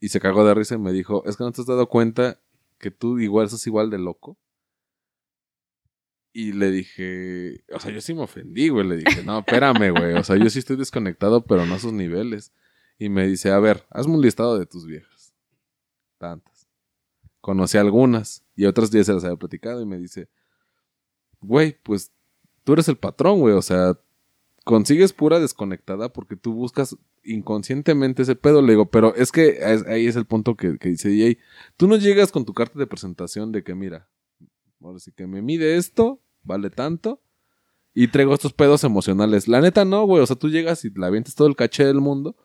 Y 0.00 0.08
se 0.08 0.20
cagó 0.20 0.44
de 0.44 0.54
risa 0.54 0.74
y 0.74 0.78
me 0.78 0.92
dijo, 0.92 1.24
es 1.26 1.36
que 1.36 1.44
no 1.44 1.52
te 1.52 1.60
has 1.60 1.66
dado 1.66 1.88
cuenta 1.88 2.40
que 2.78 2.90
tú 2.90 3.18
igual 3.18 3.48
sos 3.48 3.66
igual 3.66 3.90
de 3.90 3.98
loco. 3.98 4.36
Y 6.36 6.52
le 6.52 6.72
dije, 6.72 7.62
o 7.72 7.78
sea, 7.78 7.92
yo 7.92 8.00
sí 8.00 8.12
me 8.12 8.22
ofendí, 8.22 8.68
güey. 8.68 8.84
Le 8.84 8.96
dije, 8.96 9.22
no, 9.22 9.38
espérame, 9.38 9.92
güey. 9.92 10.14
O 10.14 10.24
sea, 10.24 10.36
yo 10.36 10.50
sí 10.50 10.58
estoy 10.58 10.74
desconectado, 10.76 11.44
pero 11.44 11.64
no 11.64 11.76
a 11.76 11.78
sus 11.78 11.92
niveles. 11.92 12.52
Y 12.98 13.08
me 13.08 13.24
dice, 13.28 13.52
a 13.52 13.60
ver, 13.60 13.86
hazme 13.88 14.14
un 14.14 14.20
listado 14.20 14.58
de 14.58 14.66
tus 14.66 14.84
viejas. 14.84 15.32
Tantas. 16.18 16.66
Conocí 17.40 17.78
algunas 17.78 18.44
y 18.56 18.64
otras 18.64 18.90
días 18.90 19.06
se 19.06 19.12
las 19.12 19.22
había 19.22 19.36
platicado 19.36 19.80
y 19.80 19.86
me 19.86 19.96
dice, 19.96 20.28
güey, 21.40 21.78
pues 21.84 22.10
tú 22.64 22.72
eres 22.72 22.88
el 22.88 22.96
patrón, 22.96 23.38
güey. 23.38 23.54
O 23.54 23.62
sea, 23.62 23.96
consigues 24.64 25.12
pura 25.12 25.38
desconectada 25.38 26.12
porque 26.12 26.34
tú 26.34 26.52
buscas 26.52 26.96
inconscientemente 27.22 28.22
ese 28.22 28.34
pedo. 28.34 28.60
Le 28.60 28.72
digo, 28.72 28.90
pero 28.90 29.14
es 29.14 29.30
que 29.30 29.60
ahí 29.86 30.08
es 30.08 30.16
el 30.16 30.26
punto 30.26 30.56
que, 30.56 30.78
que 30.78 30.88
dice 30.88 31.08
DJ. 31.10 31.38
Tú 31.76 31.86
no 31.86 31.94
llegas 31.94 32.32
con 32.32 32.44
tu 32.44 32.54
carta 32.54 32.76
de 32.76 32.88
presentación 32.88 33.52
de 33.52 33.62
que, 33.62 33.76
mira, 33.76 34.08
ahora 34.82 34.98
sí 34.98 35.12
que 35.12 35.28
me 35.28 35.40
mide 35.40 35.76
esto, 35.76 36.23
vale 36.44 36.70
tanto. 36.70 37.20
Y 37.94 38.08
traigo 38.08 38.34
estos 38.34 38.52
pedos 38.52 38.84
emocionales. 38.84 39.46
La 39.48 39.60
neta 39.60 39.84
no, 39.84 40.04
güey. 40.04 40.22
O 40.22 40.26
sea, 40.26 40.36
tú 40.36 40.48
llegas 40.48 40.84
y 40.84 40.90
la 40.90 41.06
avientas 41.06 41.34
todo 41.34 41.48
el 41.48 41.56
caché 41.56 41.84
del 41.84 42.00
mundo. 42.00 42.36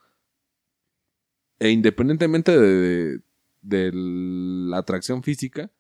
E 1.60 1.72
independientemente 1.72 2.58
de, 2.58 3.22
la 3.62 4.78
atracción 4.78 5.24
física, 5.24 5.72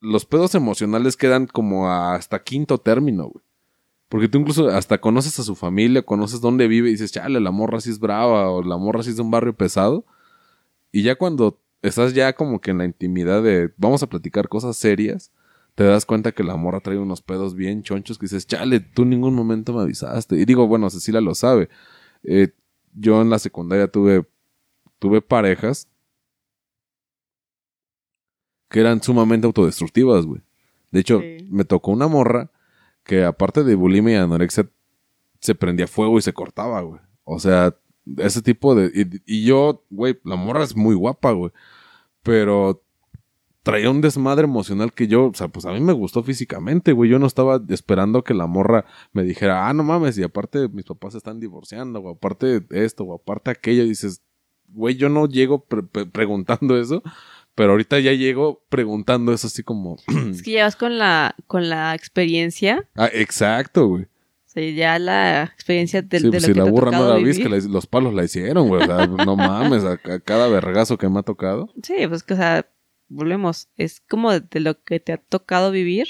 los 0.00 0.24
pedos 0.24 0.54
emocionales 0.54 1.16
quedan 1.16 1.46
como 1.46 1.90
hasta 1.90 2.42
quinto 2.42 2.78
término, 2.78 3.28
güey. 3.28 3.44
Porque 4.08 4.28
tú 4.28 4.38
incluso 4.38 4.68
hasta 4.68 5.00
conoces 5.00 5.38
a 5.38 5.44
su 5.44 5.54
familia, 5.54 6.02
conoces 6.02 6.40
dónde 6.40 6.66
vive 6.66 6.88
y 6.88 6.92
dices, 6.92 7.12
chale, 7.12 7.38
la 7.38 7.52
morra 7.52 7.80
sí 7.80 7.90
es 7.90 8.00
brava 8.00 8.50
o 8.50 8.62
la 8.62 8.76
morra 8.76 9.04
sí 9.04 9.10
es 9.10 9.16
de 9.16 9.22
un 9.22 9.30
barrio 9.30 9.54
pesado. 9.54 10.04
Y 10.90 11.02
ya 11.02 11.16
cuando 11.16 11.60
estás 11.82 12.14
ya 12.14 12.32
como 12.32 12.60
que 12.60 12.72
en 12.72 12.78
la 12.78 12.84
intimidad 12.86 13.42
de 13.42 13.72
vamos 13.76 14.02
a 14.02 14.08
platicar 14.08 14.48
cosas 14.48 14.76
serias, 14.76 15.30
te 15.80 15.86
das 15.86 16.04
cuenta 16.04 16.32
que 16.32 16.44
la 16.44 16.56
morra 16.56 16.80
trae 16.80 16.98
unos 16.98 17.22
pedos 17.22 17.54
bien 17.54 17.82
chonchos 17.82 18.18
que 18.18 18.26
dices, 18.26 18.46
chale, 18.46 18.80
tú 18.80 19.04
en 19.04 19.08
ningún 19.08 19.34
momento 19.34 19.72
me 19.72 19.80
avisaste. 19.80 20.36
Y 20.36 20.44
digo, 20.44 20.66
bueno, 20.68 20.90
Cecilia 20.90 21.22
lo 21.22 21.34
sabe. 21.34 21.70
Eh, 22.22 22.48
yo 22.92 23.22
en 23.22 23.30
la 23.30 23.38
secundaria 23.38 23.88
tuve, 23.90 24.28
tuve 24.98 25.22
parejas 25.22 25.88
que 28.68 28.80
eran 28.80 29.02
sumamente 29.02 29.46
autodestructivas, 29.46 30.26
güey. 30.26 30.42
De 30.90 31.00
hecho, 31.00 31.20
Sí. 31.20 31.48
me 31.50 31.64
tocó 31.64 31.92
una 31.92 32.08
morra 32.08 32.50
que 33.02 33.24
aparte 33.24 33.64
de 33.64 33.74
bulimia 33.74 34.16
y 34.16 34.16
anorexia, 34.18 34.68
se 35.40 35.54
prendía 35.54 35.86
fuego 35.86 36.18
y 36.18 36.20
se 36.20 36.34
cortaba, 36.34 36.82
güey. 36.82 37.00
O 37.24 37.38
sea, 37.38 37.74
ese 38.18 38.42
tipo 38.42 38.74
de... 38.74 38.90
Y, 39.24 39.38
y 39.38 39.46
yo, 39.46 39.86
güey, 39.88 40.20
la 40.24 40.36
morra 40.36 40.62
es 40.62 40.76
muy 40.76 40.94
guapa, 40.94 41.32
güey. 41.32 41.52
Pero 42.22 42.84
traía 43.62 43.90
un 43.90 44.00
desmadre 44.00 44.44
emocional 44.44 44.92
que 44.92 45.06
yo, 45.06 45.26
o 45.26 45.34
sea, 45.34 45.48
pues 45.48 45.66
a 45.66 45.72
mí 45.72 45.80
me 45.80 45.92
gustó 45.92 46.22
físicamente, 46.22 46.92
güey. 46.92 47.10
Yo 47.10 47.18
no 47.18 47.26
estaba 47.26 47.60
esperando 47.68 48.24
que 48.24 48.34
la 48.34 48.46
morra 48.46 48.86
me 49.12 49.22
dijera, 49.22 49.68
ah, 49.68 49.74
no 49.74 49.82
mames, 49.84 50.16
y 50.18 50.22
aparte 50.22 50.68
mis 50.68 50.84
papás 50.86 51.12
se 51.12 51.18
están 51.18 51.40
divorciando, 51.40 52.00
o 52.00 52.10
aparte 52.10 52.62
esto, 52.70 53.04
o 53.04 53.14
aparte 53.14 53.50
aquello. 53.50 53.82
Y 53.84 53.88
dices, 53.90 54.22
güey, 54.68 54.96
yo 54.96 55.08
no 55.08 55.26
llego 55.26 55.64
pre- 55.64 55.82
pre- 55.82 56.06
preguntando 56.06 56.78
eso, 56.80 57.02
pero 57.54 57.72
ahorita 57.72 57.98
ya 58.00 58.12
llego 58.12 58.62
preguntando 58.70 59.32
eso 59.32 59.48
así 59.48 59.62
como, 59.62 59.96
Es 60.30 60.42
que 60.42 60.52
llevas 60.52 60.76
con 60.76 60.96
la, 60.98 61.34
con 61.46 61.68
la 61.68 61.94
experiencia, 61.94 62.88
ah, 62.96 63.10
exacto, 63.12 63.86
güey. 63.88 64.04
o 64.04 64.08
sea, 64.46 64.70
ya 64.70 64.98
la 64.98 65.42
experiencia 65.44 66.00
de, 66.00 66.18
sí, 66.18 66.24
de 66.24 66.30
pues 66.30 66.42
lo 66.42 66.46
si 66.48 66.52
que 66.54 66.58
la 66.60 66.64
te 66.64 66.70
burra 66.70 66.90
no 66.92 67.08
la 67.08 67.16
vis, 67.16 67.36
que 67.38 67.44
vivir. 67.48 67.64
la- 67.64 67.68
los 67.72 67.86
palos 67.86 68.14
la 68.14 68.24
hicieron, 68.24 68.68
güey. 68.68 68.82
O 68.82 68.86
sea, 68.86 69.06
no 69.06 69.36
mames, 69.36 69.84
a, 69.84 69.92
a 69.92 70.20
cada 70.20 70.48
vergazo 70.48 70.96
que 70.96 71.08
me 71.10 71.18
ha 71.18 71.22
tocado. 71.22 71.68
Sí, 71.82 71.94
pues 72.08 72.22
que, 72.22 72.34
o 72.34 72.36
sea, 72.36 72.66
volvemos, 73.10 73.68
es 73.76 74.00
como 74.00 74.32
de 74.32 74.60
lo 74.60 74.82
que 74.82 75.00
te 75.00 75.12
ha 75.12 75.18
tocado 75.18 75.70
vivir, 75.70 76.06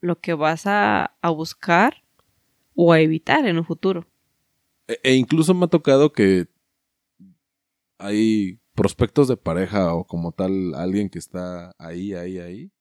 lo 0.00 0.20
que 0.20 0.34
vas 0.34 0.66
a, 0.66 1.16
a 1.20 1.30
buscar 1.30 2.02
o 2.74 2.92
a 2.92 3.00
evitar 3.00 3.46
en 3.46 3.58
un 3.58 3.64
futuro. 3.64 4.06
E, 4.88 4.98
e 5.04 5.14
incluso 5.14 5.54
me 5.54 5.66
ha 5.66 5.68
tocado 5.68 6.12
que 6.12 6.48
hay 7.98 8.58
prospectos 8.74 9.28
de 9.28 9.36
pareja 9.36 9.94
o 9.94 10.06
como 10.06 10.32
tal 10.32 10.74
alguien 10.74 11.10
que 11.10 11.18
está 11.18 11.74
ahí, 11.78 12.14
ahí, 12.14 12.38
ahí. 12.38 12.72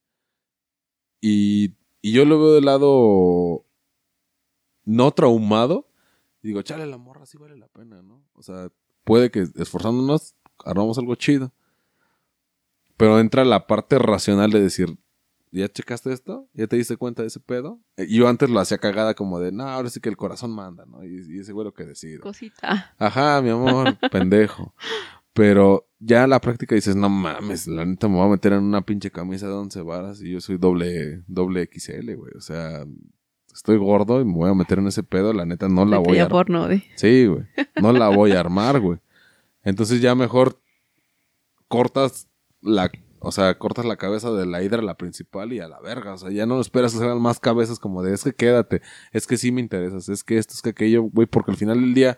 Y, 1.22 1.76
y 2.01 2.14
yo 2.14 2.24
lo 2.26 2.39
veo 2.39 2.53
de 2.53 2.62
lado 2.62 3.66
no 4.86 5.12
traumado. 5.12 5.91
Y 6.41 6.47
digo, 6.47 6.62
chale, 6.62 6.86
la 6.86 6.97
morra 6.97 7.26
sí 7.26 7.38
vale 7.38 7.57
la 7.57 7.68
pena, 7.68 8.01
¿no? 8.01 8.24
O 8.34 8.41
sea, 8.41 8.72
puede 9.03 9.30
que 9.30 9.45
esforzándonos 9.55 10.36
armamos 10.64 10.97
algo 10.97 11.16
chido. 11.16 11.51
Pero 12.99 13.17
entra 13.21 13.45
la 13.45 13.65
parte 13.65 13.97
racional 13.97 14.51
de 14.51 14.59
decir, 14.59 14.97
¿ya 15.53 15.69
checaste 15.69 16.11
esto? 16.11 16.49
¿Ya 16.53 16.67
te 16.67 16.75
diste 16.75 16.97
cuenta 16.97 17.21
de 17.21 17.29
ese 17.29 17.39
pedo? 17.39 17.79
Eh, 17.95 18.05
Yo 18.09 18.27
antes 18.27 18.49
lo 18.49 18.59
hacía 18.59 18.77
cagada 18.77 19.13
como 19.13 19.39
de, 19.39 19.53
no, 19.53 19.63
ahora 19.63 19.89
sí 19.89 20.01
que 20.01 20.09
el 20.09 20.17
corazón 20.17 20.51
manda, 20.51 20.85
¿no? 20.85 21.05
Y, 21.05 21.23
y 21.33 21.39
ese 21.39 21.53
güey 21.53 21.63
lo 21.63 21.73
que 21.73 21.85
decide. 21.85 22.19
Cosita. 22.19 22.93
Ajá, 22.97 23.41
mi 23.41 23.51
amor, 23.51 23.97
pendejo. 24.11 24.75
Pero 25.31 25.87
ya 25.97 26.27
la 26.27 26.41
práctica 26.41 26.75
dices, 26.75 26.97
no 26.97 27.07
mames, 27.07 27.67
la 27.67 27.85
neta 27.85 28.09
me 28.09 28.15
voy 28.15 28.25
a 28.27 28.31
meter 28.31 28.51
en 28.51 28.63
una 28.65 28.81
pinche 28.81 29.11
camisa 29.11 29.47
de 29.47 29.53
11 29.53 29.81
varas 29.83 30.21
y 30.21 30.31
yo 30.33 30.41
soy 30.41 30.57
doble, 30.57 31.23
doble 31.27 31.69
XL, 31.73 32.15
güey. 32.15 32.33
O 32.35 32.41
sea, 32.41 32.85
estoy 33.53 33.77
gordo 33.77 34.19
y 34.19 34.25
me 34.25 34.33
voy 34.33 34.49
a 34.49 34.53
meter 34.53 34.79
en 34.79 34.87
ese 34.87 35.03
pedo, 35.03 35.31
la 35.31 35.45
neta 35.45 35.69
no 35.69 35.85
la 35.85 35.99
voy 35.99 36.19
a 36.19 36.27
porno, 36.27 36.67
de. 36.67 36.83
Sí, 36.97 37.27
güey. 37.27 37.45
No 37.81 37.93
la 37.93 38.09
voy 38.09 38.33
a 38.33 38.41
armar, 38.41 38.81
güey. 38.81 38.99
Entonces 39.63 40.01
ya 40.01 40.15
mejor 40.15 40.61
cortas 41.69 42.27
la, 42.62 42.91
o 43.20 43.32
sea, 43.32 43.57
cortas 43.57 43.86
la 43.86 43.97
cabeza 43.97 44.32
de 44.32 44.45
la 44.45 44.64
hidra, 44.64 44.82
la 44.82 44.97
principal, 44.97 45.53
y 45.53 45.60
a 45.60 45.68
la 45.68 45.80
verga. 45.80 46.14
O 46.14 46.18
sea, 46.18 46.32
ya 46.32 46.45
no 46.45 46.60
esperas 46.62 46.93
sean 46.93 47.22
más 47.22 47.39
cabezas 47.39 47.80
como 47.80 48.03
de 48.03 48.14
es 48.14 48.24
que 48.24 48.34
quédate, 48.34 48.82
es 49.12 49.28
que 49.28 49.38
sí 49.38 49.51
me 49.51 49.62
interesas, 49.62 50.10
es 50.10 50.24
que 50.24 50.38
esto, 50.38 50.53
es 50.53 50.62
que 50.62 50.70
aquello, 50.70 51.03
güey, 51.03 51.28
porque 51.28 51.51
al 51.51 51.57
final 51.57 51.82
del 51.82 51.93
día 51.93 52.18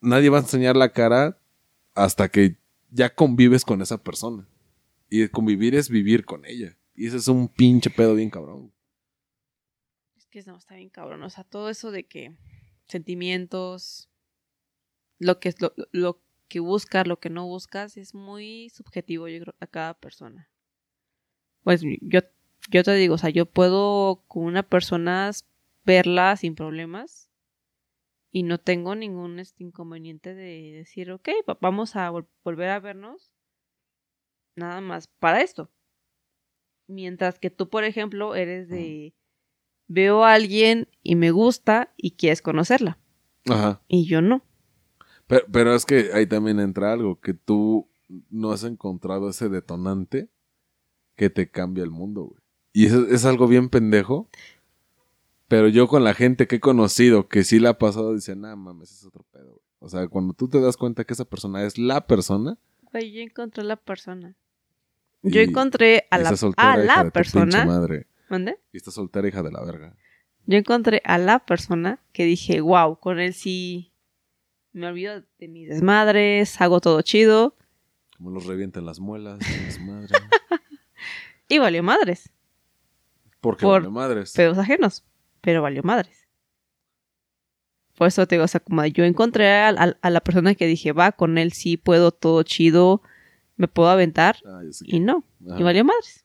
nadie 0.00 0.30
va 0.30 0.38
a 0.38 0.42
enseñar 0.42 0.76
la 0.76 0.92
cara 0.92 1.38
hasta 1.94 2.28
que 2.28 2.58
ya 2.90 3.14
convives 3.14 3.64
con 3.64 3.82
esa 3.82 4.02
persona. 4.02 4.48
Y 5.08 5.28
convivir 5.28 5.74
es 5.74 5.88
vivir 5.88 6.24
con 6.24 6.44
ella. 6.44 6.76
Y 6.94 7.06
ese 7.06 7.18
es 7.18 7.28
un 7.28 7.48
pinche 7.48 7.90
pedo 7.90 8.14
bien 8.14 8.30
cabrón. 8.30 8.72
Es 10.16 10.26
que 10.26 10.42
no, 10.42 10.56
está 10.56 10.76
bien 10.76 10.90
cabrón. 10.90 11.22
O 11.22 11.30
sea, 11.30 11.44
todo 11.44 11.70
eso 11.70 11.90
de 11.90 12.06
que 12.06 12.36
sentimientos, 12.86 14.08
lo 15.18 15.38
que 15.40 15.48
es 15.50 15.60
lo, 15.60 15.72
lo 15.92 16.23
que 16.54 16.60
buscas, 16.60 17.04
lo 17.08 17.18
que 17.18 17.30
no 17.30 17.46
buscas, 17.46 17.96
es 17.96 18.14
muy 18.14 18.70
subjetivo, 18.70 19.26
yo 19.26 19.40
creo, 19.40 19.54
a 19.58 19.66
cada 19.66 19.94
persona. 19.94 20.48
Pues 21.64 21.82
yo, 22.00 22.20
yo 22.70 22.82
te 22.84 22.94
digo, 22.94 23.16
o 23.16 23.18
sea, 23.18 23.30
yo 23.30 23.44
puedo 23.46 24.22
con 24.28 24.44
una 24.44 24.62
persona 24.62 25.32
verla 25.84 26.36
sin 26.36 26.54
problemas 26.54 27.28
y 28.30 28.44
no 28.44 28.58
tengo 28.58 28.94
ningún 28.94 29.40
este, 29.40 29.64
inconveniente 29.64 30.32
de 30.36 30.70
decir, 30.76 31.10
ok, 31.10 31.28
va- 31.48 31.58
vamos 31.60 31.96
a 31.96 32.12
vol- 32.12 32.28
volver 32.44 32.68
a 32.70 32.78
vernos 32.78 33.32
nada 34.56 34.80
más 34.80 35.08
para 35.08 35.40
esto. 35.42 35.72
Mientras 36.86 37.40
que 37.40 37.50
tú, 37.50 37.68
por 37.68 37.82
ejemplo, 37.82 38.36
eres 38.36 38.68
de 38.68 39.12
veo 39.88 40.22
a 40.24 40.34
alguien 40.34 40.88
y 41.02 41.16
me 41.16 41.32
gusta 41.32 41.92
y 41.96 42.12
quieres 42.12 42.42
conocerla. 42.42 42.98
Ajá. 43.50 43.82
Y 43.88 44.06
yo 44.06 44.22
no. 44.22 44.44
Pero, 45.26 45.46
pero 45.50 45.74
es 45.74 45.84
que 45.84 46.10
ahí 46.12 46.26
también 46.26 46.60
entra 46.60 46.92
algo, 46.92 47.20
que 47.20 47.34
tú 47.34 47.88
no 48.30 48.52
has 48.52 48.64
encontrado 48.64 49.28
ese 49.28 49.48
detonante 49.48 50.28
que 51.16 51.30
te 51.30 51.50
cambia 51.50 51.84
el 51.84 51.90
mundo, 51.90 52.24
güey. 52.24 52.40
Y 52.72 52.86
eso 52.86 53.06
es 53.06 53.24
algo 53.24 53.46
bien 53.46 53.68
pendejo. 53.68 54.28
Pero 55.46 55.68
yo 55.68 55.86
con 55.86 56.02
la 56.02 56.14
gente 56.14 56.46
que 56.46 56.56
he 56.56 56.60
conocido 56.60 57.28
que 57.28 57.44
sí 57.44 57.60
la 57.60 57.70
ha 57.70 57.78
pasado, 57.78 58.14
dicen, 58.14 58.40
nah, 58.40 58.56
mames, 58.56 58.90
es 58.90 59.04
otro 59.04 59.24
pedo, 59.30 59.50
güey. 59.50 59.60
O 59.78 59.88
sea, 59.88 60.08
cuando 60.08 60.32
tú 60.32 60.48
te 60.48 60.60
das 60.60 60.76
cuenta 60.76 61.04
que 61.04 61.12
esa 61.12 61.26
persona 61.26 61.62
es 61.64 61.78
la 61.78 62.06
persona, 62.06 62.58
Güey, 62.94 63.10
yo 63.10 63.22
encontré 63.22 63.62
a 63.62 63.66
la 63.66 63.76
persona. 63.76 64.36
Yo 65.22 65.40
encontré 65.40 66.06
a 66.10 66.18
la, 66.18 66.36
soltera, 66.36 66.74
a 66.74 66.76
la 66.76 67.10
persona. 67.10 67.64
madre. 67.64 68.06
¿Mande? 68.28 68.60
Y 68.72 68.76
estás 68.76 68.94
soltera, 68.94 69.26
hija 69.26 69.42
de 69.42 69.50
la 69.50 69.64
verga. 69.64 69.96
Yo 70.46 70.56
encontré 70.56 71.02
a 71.04 71.18
la 71.18 71.44
persona 71.44 71.98
que 72.12 72.24
dije, 72.24 72.60
wow, 72.60 73.00
con 73.00 73.18
él 73.18 73.34
sí 73.34 73.90
me 74.74 74.86
olvido 74.88 75.22
de 75.38 75.48
mis 75.48 75.68
desmadres, 75.70 76.60
hago 76.60 76.80
todo 76.80 77.00
chido. 77.00 77.56
Como 78.18 78.30
los 78.30 78.44
revientan 78.44 78.84
las 78.84 79.00
muelas, 79.00 79.38
las 79.66 79.80
madre. 79.80 80.08
Y 81.48 81.58
valió 81.58 81.82
madres, 81.82 82.30
Porque 83.40 83.62
Por 83.66 83.82
vale 83.82 83.92
madres. 83.92 84.32
pedos 84.32 84.56
ajenos, 84.58 85.04
pero 85.42 85.60
valió 85.62 85.82
madres. 85.82 86.26
Por 87.96 88.08
eso 88.08 88.26
te 88.26 88.34
digo, 88.36 88.44
o 88.44 88.48
sea, 88.48 88.60
como 88.60 88.84
yo 88.86 89.04
encontré 89.04 89.50
a, 89.52 89.68
a- 89.68 89.96
a 90.00 90.10
la 90.10 90.20
persona 90.20 90.54
que 90.54 90.66
dije, 90.66 90.92
va, 90.92 91.12
con 91.12 91.36
él 91.38 91.52
sí 91.52 91.76
puedo 91.76 92.12
todo 92.12 92.42
chido, 92.44 93.02
me 93.56 93.68
puedo 93.68 93.88
aventar, 93.90 94.38
sí. 94.72 94.84
y 94.88 95.00
no, 95.00 95.22
Ajá. 95.46 95.60
y 95.60 95.62
valió 95.62 95.84
madres. 95.84 96.24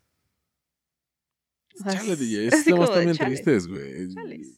Chale, 1.84 2.16
DJ, 2.16 2.50
como 2.72 2.88
chale. 2.88 3.14
tristes, 3.14 3.68
güey. 3.68 4.08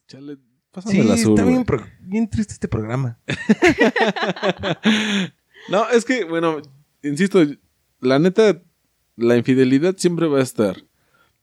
Chale, 0.08 0.38
pásame 0.72 0.96
Sí, 0.96 1.02
el 1.02 1.12
azul, 1.12 1.34
está 1.40 1.46
bien, 1.46 1.66
bien 2.02 2.30
triste 2.30 2.54
este 2.54 2.68
programa. 2.68 3.20
no, 5.70 5.90
es 5.90 6.06
que, 6.06 6.24
bueno, 6.26 6.58
insisto, 7.04 7.40
la 8.00 8.20
neta, 8.20 8.62
la 9.16 9.38
infidelidad 9.38 9.96
siempre 9.98 10.28
va 10.28 10.40
a 10.40 10.44
estar. 10.44 10.78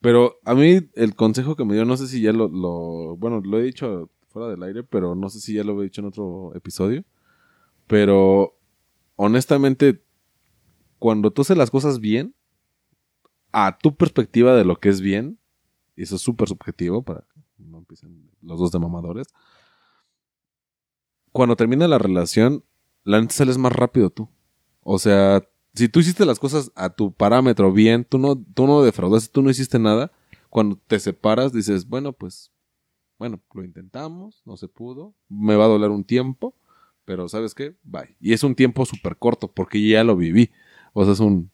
Pero 0.01 0.39
a 0.45 0.55
mí 0.55 0.89
el 0.95 1.15
consejo 1.15 1.55
que 1.55 1.65
me 1.65 1.73
dio, 1.73 1.85
no 1.85 1.97
sé 1.97 2.07
si 2.07 2.21
ya 2.21 2.31
lo, 2.31 2.47
lo- 2.47 3.17
bueno, 3.17 3.41
lo 3.43 3.59
he 3.59 3.63
dicho 3.63 4.09
fuera 4.29 4.49
del 4.49 4.63
aire, 4.63 4.83
pero 4.83 5.15
no 5.15 5.29
sé 5.29 5.39
si 5.41 5.53
ya 5.55 5.63
lo 5.63 5.79
he 5.81 5.85
dicho 5.85 6.01
en 6.01 6.07
otro 6.07 6.53
episodio. 6.55 7.03
Pero 7.87 8.57
honestamente, 9.15 10.01
cuando 10.99 11.31
tú 11.31 11.41
haces 11.41 11.57
las 11.57 11.71
cosas 11.71 11.99
bien, 11.99 12.33
a 13.51 13.77
tu 13.77 13.95
perspectiva 13.95 14.55
de 14.55 14.63
lo 14.63 14.79
que 14.79 14.89
es 14.89 15.01
bien, 15.01 15.37
y 15.97 16.03
eso 16.03 16.15
es 16.15 16.21
súper 16.21 16.47
subjetivo 16.47 17.01
para 17.03 17.25
los 18.41 18.59
dos 18.59 18.71
de 18.71 18.79
mamadores, 18.79 19.27
cuando 21.31 21.55
termina 21.55 21.87
la 21.87 21.97
relación, 21.97 22.63
la 23.03 23.21
neta 23.21 23.33
sales 23.33 23.57
más 23.57 23.73
rápido 23.73 24.09
tú. 24.09 24.29
O 24.81 24.99
sea, 24.99 25.43
si 25.73 25.89
tú 25.89 25.99
hiciste 25.99 26.25
las 26.25 26.39
cosas 26.39 26.71
a 26.75 26.89
tu 26.89 27.11
parámetro 27.13 27.71
bien, 27.71 28.05
tú 28.05 28.17
no, 28.17 28.35
tú 28.53 28.67
no 28.67 28.81
defraudaste, 28.81 29.31
tú 29.31 29.41
no 29.41 29.49
hiciste 29.49 29.79
nada, 29.79 30.11
cuando 30.49 30.77
te 30.87 30.99
separas 30.99 31.53
dices, 31.53 31.87
bueno, 31.87 32.13
pues, 32.13 32.51
bueno, 33.17 33.39
lo 33.53 33.63
intentamos, 33.63 34.41
no 34.45 34.57
se 34.57 34.67
pudo, 34.67 35.13
me 35.27 35.55
va 35.55 35.65
a 35.65 35.69
doler 35.69 35.91
un 35.91 36.03
tiempo, 36.03 36.55
pero 37.05 37.27
¿sabes 37.27 37.53
qué? 37.53 37.75
Bye. 37.83 38.15
Y 38.19 38.33
es 38.33 38.43
un 38.43 38.55
tiempo 38.55 38.85
súper 38.85 39.17
corto 39.17 39.51
porque 39.51 39.85
ya 39.87 40.03
lo 40.03 40.15
viví. 40.15 40.51
O 40.93 41.03
sea, 41.03 41.13
es 41.13 41.19
un, 41.19 41.51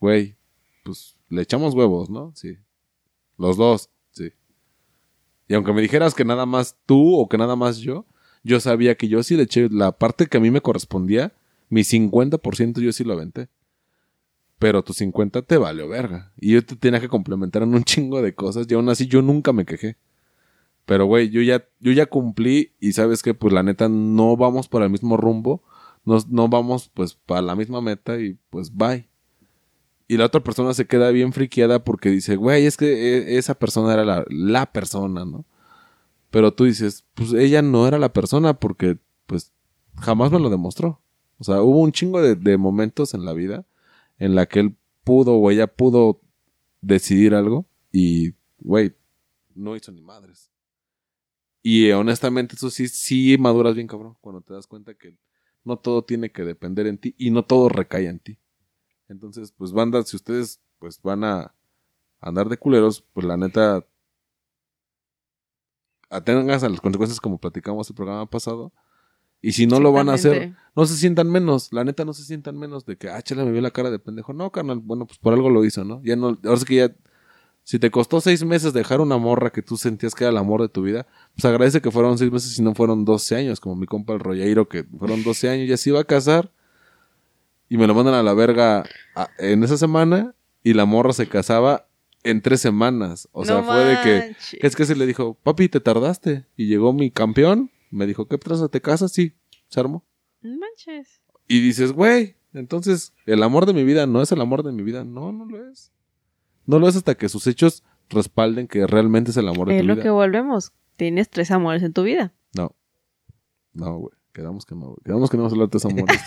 güey, 0.00 0.36
pues 0.84 1.16
le 1.28 1.42
echamos 1.42 1.74
huevos, 1.74 2.10
¿no? 2.10 2.32
Sí. 2.34 2.56
Los 3.36 3.56
dos. 3.56 3.90
Y 5.48 5.54
aunque 5.54 5.72
me 5.72 5.82
dijeras 5.82 6.14
que 6.14 6.24
nada 6.24 6.46
más 6.46 6.76
tú 6.86 7.16
o 7.16 7.28
que 7.28 7.38
nada 7.38 7.56
más 7.56 7.78
yo, 7.78 8.06
yo 8.42 8.60
sabía 8.60 8.96
que 8.96 9.08
yo 9.08 9.22
sí 9.22 9.36
le 9.36 9.44
eché 9.44 9.68
la 9.70 9.92
parte 9.92 10.26
que 10.26 10.38
a 10.38 10.40
mí 10.40 10.50
me 10.50 10.60
correspondía, 10.60 11.32
mi 11.68 11.82
50% 11.82 12.80
yo 12.80 12.92
sí 12.92 13.04
lo 13.04 13.12
aventé. 13.12 13.48
Pero 14.58 14.82
tu 14.82 14.92
50 14.92 15.42
te 15.42 15.58
valió 15.58 15.88
verga. 15.88 16.32
Y 16.36 16.52
yo 16.52 16.64
te 16.64 16.76
tenía 16.76 17.00
que 17.00 17.08
complementar 17.08 17.62
en 17.62 17.74
un 17.74 17.84
chingo 17.84 18.22
de 18.22 18.34
cosas 18.34 18.66
y 18.68 18.74
aún 18.74 18.88
así 18.88 19.06
yo 19.06 19.22
nunca 19.22 19.52
me 19.52 19.66
quejé. 19.66 19.96
Pero 20.84 21.06
güey, 21.06 21.30
yo 21.30 21.42
ya, 21.42 21.64
yo 21.80 21.92
ya 21.92 22.06
cumplí 22.06 22.72
y 22.80 22.92
sabes 22.92 23.22
que 23.22 23.34
pues 23.34 23.52
la 23.52 23.62
neta 23.62 23.88
no 23.88 24.36
vamos 24.36 24.68
para 24.68 24.84
el 24.84 24.90
mismo 24.90 25.16
rumbo. 25.16 25.62
No, 26.04 26.18
no 26.28 26.48
vamos 26.48 26.88
pues 26.94 27.14
para 27.14 27.42
la 27.42 27.56
misma 27.56 27.80
meta 27.80 28.18
y 28.20 28.38
pues 28.50 28.74
bye. 28.74 29.08
Y 30.08 30.16
la 30.16 30.26
otra 30.26 30.42
persona 30.42 30.72
se 30.74 30.86
queda 30.86 31.10
bien 31.10 31.32
friqueada 31.32 31.82
porque 31.82 32.10
dice, 32.10 32.36
güey, 32.36 32.66
es 32.66 32.76
que 32.76 32.86
eh, 32.86 33.38
esa 33.38 33.54
persona 33.54 33.92
era 33.92 34.04
la, 34.04 34.24
la 34.28 34.72
persona, 34.72 35.24
¿no? 35.24 35.44
Pero 36.30 36.52
tú 36.52 36.64
dices, 36.64 37.04
pues 37.14 37.32
ella 37.32 37.62
no 37.62 37.88
era 37.88 37.98
la 37.98 38.12
persona 38.12 38.54
porque 38.54 38.98
pues 39.26 39.52
jamás 39.96 40.30
me 40.30 40.38
lo 40.38 40.50
demostró. 40.50 41.00
O 41.38 41.44
sea, 41.44 41.62
hubo 41.62 41.80
un 41.80 41.92
chingo 41.92 42.20
de, 42.20 42.36
de 42.36 42.56
momentos 42.56 43.14
en 43.14 43.24
la 43.24 43.32
vida 43.32 43.66
en 44.18 44.34
la 44.34 44.46
que 44.46 44.60
él 44.60 44.76
pudo 45.04 45.34
o 45.34 45.50
ella 45.50 45.66
pudo 45.66 46.20
decidir 46.80 47.34
algo 47.34 47.66
y, 47.92 48.34
güey, 48.58 48.94
no 49.54 49.74
hizo 49.76 49.92
ni 49.92 50.02
madres. 50.02 50.50
Y 51.62 51.86
eh, 51.86 51.94
honestamente 51.94 52.54
eso 52.54 52.70
sí, 52.70 52.88
sí 52.88 53.36
maduras 53.38 53.74
bien 53.74 53.88
cabrón 53.88 54.16
cuando 54.20 54.40
te 54.40 54.54
das 54.54 54.66
cuenta 54.66 54.94
que 54.94 55.16
no 55.64 55.78
todo 55.78 56.04
tiene 56.04 56.30
que 56.30 56.44
depender 56.44 56.86
en 56.86 56.98
ti 56.98 57.14
y 57.18 57.30
no 57.30 57.44
todo 57.44 57.68
recae 57.68 58.06
en 58.06 58.20
ti. 58.20 58.38
Entonces, 59.08 59.52
pues 59.52 59.72
banda, 59.72 60.02
si 60.02 60.16
ustedes 60.16 60.60
pues 60.78 61.00
van 61.02 61.24
a 61.24 61.54
andar 62.20 62.48
de 62.48 62.56
culeros, 62.56 63.04
pues 63.12 63.26
la 63.26 63.36
neta 63.36 63.84
atengas 66.10 66.62
a 66.62 66.68
las 66.68 66.80
consecuencias 66.80 67.20
como 67.20 67.38
platicamos 67.38 67.88
el 67.90 67.96
programa 67.96 68.26
pasado. 68.26 68.72
Y 69.42 69.52
si 69.52 69.66
no 69.66 69.80
lo 69.80 69.92
van 69.92 70.08
a 70.08 70.14
hacer, 70.14 70.54
no 70.74 70.86
se 70.86 70.96
sientan 70.96 71.30
menos, 71.30 71.72
la 71.72 71.84
neta 71.84 72.04
no 72.04 72.12
se 72.12 72.24
sientan 72.24 72.58
menos 72.58 72.84
de 72.86 72.96
que, 72.96 73.10
ah, 73.10 73.20
chale, 73.22 73.44
me 73.44 73.52
vio 73.52 73.60
la 73.60 73.70
cara 73.70 73.90
de 73.90 73.98
pendejo. 73.98 74.32
No, 74.32 74.50
carnal, 74.50 74.80
bueno, 74.80 75.06
pues 75.06 75.18
por 75.18 75.34
algo 75.34 75.50
lo 75.50 75.64
hizo, 75.64 75.84
¿no? 75.84 76.02
Ya 76.02 76.16
no, 76.16 76.38
ahora 76.42 76.56
sí 76.56 76.64
que 76.64 76.74
ya, 76.76 76.96
si 77.62 77.78
te 77.78 77.90
costó 77.90 78.20
seis 78.20 78.44
meses 78.44 78.72
dejar 78.72 79.00
una 79.00 79.18
morra 79.18 79.50
que 79.50 79.62
tú 79.62 79.76
sentías 79.76 80.14
que 80.14 80.24
era 80.24 80.30
el 80.30 80.36
amor 80.38 80.62
de 80.62 80.68
tu 80.68 80.82
vida, 80.82 81.06
pues 81.34 81.44
agradece 81.44 81.80
que 81.80 81.90
fueron 81.90 82.16
seis 82.18 82.32
meses 82.32 82.58
y 82.58 82.62
no 82.62 82.74
fueron 82.74 83.04
12 83.04 83.36
años, 83.36 83.60
como 83.60 83.76
mi 83.76 83.86
compa 83.86 84.14
el 84.14 84.20
Rollairo, 84.20 84.68
que 84.68 84.84
fueron 84.84 85.22
12 85.22 85.50
años, 85.50 85.68
ya 85.68 85.76
se 85.76 85.90
iba 85.90 86.00
a 86.00 86.04
casar 86.04 86.50
y 87.68 87.76
me 87.78 87.86
lo 87.86 87.94
mandan 87.94 88.14
a 88.14 88.22
la 88.22 88.34
verga 88.34 88.84
a- 89.14 89.28
en 89.38 89.62
esa 89.64 89.76
semana 89.76 90.34
y 90.62 90.74
la 90.74 90.84
morra 90.84 91.12
se 91.12 91.28
casaba 91.28 91.88
en 92.24 92.40
tres 92.42 92.60
semanas. 92.60 93.28
O 93.32 93.44
sea, 93.44 93.56
No 93.56 93.64
fue 93.64 93.84
de 93.84 93.96
que, 94.02 94.36
que 94.58 94.66
es 94.66 94.74
que 94.76 94.84
se 94.84 94.96
le 94.96 95.06
dijo, 95.06 95.34
papi, 95.42 95.68
te 95.68 95.80
tardaste. 95.80 96.46
Y 96.56 96.66
llegó 96.66 96.92
mi 96.92 97.10
campeón, 97.10 97.70
me 97.90 98.06
dijo, 98.06 98.26
¿qué 98.26 98.36
traza? 98.38 98.68
¿Te 98.68 98.80
casas? 98.80 99.12
Sí, 99.12 99.32
se 99.68 99.80
armó. 99.80 100.04
Manches. 100.42 101.20
Y 101.48 101.60
dices, 101.60 101.92
güey, 101.92 102.36
entonces 102.52 103.12
el 103.26 103.42
amor 103.42 103.66
de 103.66 103.72
mi 103.74 103.84
vida 103.84 104.06
no 104.06 104.22
es 104.22 104.32
el 104.32 104.40
amor 104.40 104.62
de 104.64 104.72
mi 104.72 104.82
vida. 104.82 105.04
No, 105.04 105.30
no 105.32 105.44
lo 105.46 105.70
es. 105.70 105.92
No 106.66 106.78
lo 106.80 106.88
es 106.88 106.96
hasta 106.96 107.14
que 107.14 107.28
sus 107.28 107.46
hechos 107.46 107.84
respalden 108.08 108.66
que 108.66 108.86
realmente 108.86 109.30
es 109.30 109.36
el 109.36 109.48
amor 109.48 109.68
de 109.68 109.76
Es 109.76 109.82
tu 109.82 109.86
lo 109.86 109.94
vida. 109.94 110.02
que 110.02 110.10
volvemos. 110.10 110.72
Tienes 110.96 111.28
tres 111.30 111.50
amores 111.52 111.82
en 111.84 111.92
tu 111.92 112.02
vida. 112.02 112.32
No. 112.54 112.74
No, 113.72 113.98
güey. 113.98 114.14
Quedamos 114.36 114.66
que 114.66 114.74
no, 114.74 114.88
güey. 114.88 114.98
Quedamos 115.02 115.30
que 115.30 115.38
no 115.38 115.44
vamos 115.44 115.52
a 115.52 115.56
hablar 115.56 115.70
de 115.70 115.78
esos 115.78 115.90
amores. 115.90 116.20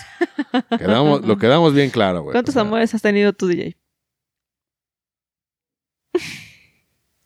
quedamos, 0.80 1.24
lo 1.24 1.38
quedamos 1.38 1.72
bien 1.72 1.90
claro, 1.90 2.22
güey. 2.22 2.32
¿Cuántos 2.32 2.54
O 2.54 2.54
sea, 2.54 2.62
amores 2.62 2.92
has 2.92 3.02
tenido 3.02 3.32
tú, 3.32 3.46
DJ? 3.46 3.76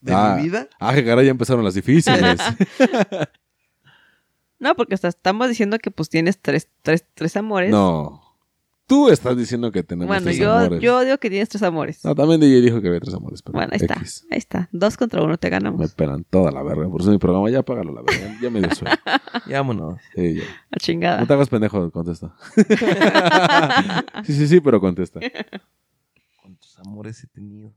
de 0.03 0.13
Ah. 0.13 0.35
mi 0.37 0.43
vida. 0.43 0.69
Ah, 0.79 0.95
que 0.95 1.03
caray, 1.03 1.25
ya 1.25 1.31
empezaron 1.31 1.65
las 1.65 1.73
difíciles. 1.75 2.39
No, 4.61 4.75
porque 4.77 4.95
hasta 4.95 5.09
estamos 5.09 5.49
diciendo 5.49 5.79
que 5.79 5.91
pues 5.91 6.09
tienes 6.09 6.41
tres, 6.41 6.71
tres, 6.83 7.05
tres 7.13 7.37
amores. 7.37 7.71
no. 7.71 8.23
Tú 8.87 9.09
estás 9.09 9.35
diciendo 9.37 9.73
que 9.73 9.83
tenemos 9.83 10.09
Bueno, 10.09 10.25
tres 10.25 10.37
yo, 10.37 10.53
amores. 10.53 10.81
yo 10.83 11.01
digo 11.05 11.17
que 11.17 11.31
tienes 11.31 11.49
tres 11.49 11.63
amores. 11.63 12.05
No, 12.05 12.15
también 12.15 12.39
DJ 12.41 12.61
dijo 12.61 12.83
que 12.83 12.89
había 12.89 13.01
tres 13.01 13.15
amores. 13.15 13.41
Pero 13.43 13.55
bueno, 13.55 13.71
ahí 13.73 13.79
está. 13.81 13.95
X. 13.95 14.27
Ahí 14.31 14.37
está. 14.37 14.69
Dos 14.73 14.99
contra 14.99 15.23
uno 15.23 15.39
te 15.39 15.47
Me 15.47 15.53
ganamos. 15.53 15.95
pelan 15.95 16.25
toda 16.25 16.51
la 16.51 16.63
verga. 16.63 16.89
Por 16.91 17.01
eso 17.01 17.11
mi 17.11 17.17
programa 17.19 17.49
ya 17.49 17.61
apágalo 17.61 17.95
la 17.95 18.03
verga. 18.03 18.37
Ya 18.43 18.51
me 18.51 18.61
dio 18.61 18.71
sueño. 18.75 18.95
Ya 19.49 19.59
vámonos. 19.59 20.01
Sí, 20.15 20.35
ya. 20.37 20.43
La 20.71 20.79
chingada. 20.79 21.21
No 21.21 21.27
te 21.27 21.33
hagas 21.33 21.49
pendejo, 21.49 21.91
contesta. 21.91 22.35
sí, 24.25 24.33
sí, 24.33 24.47
sí, 24.49 24.61
pero 24.61 24.81
contesta. 24.81 25.21
¿Cuántos 26.41 26.79
amores 26.79 27.23
he 27.25 27.27
tenido? 27.27 27.75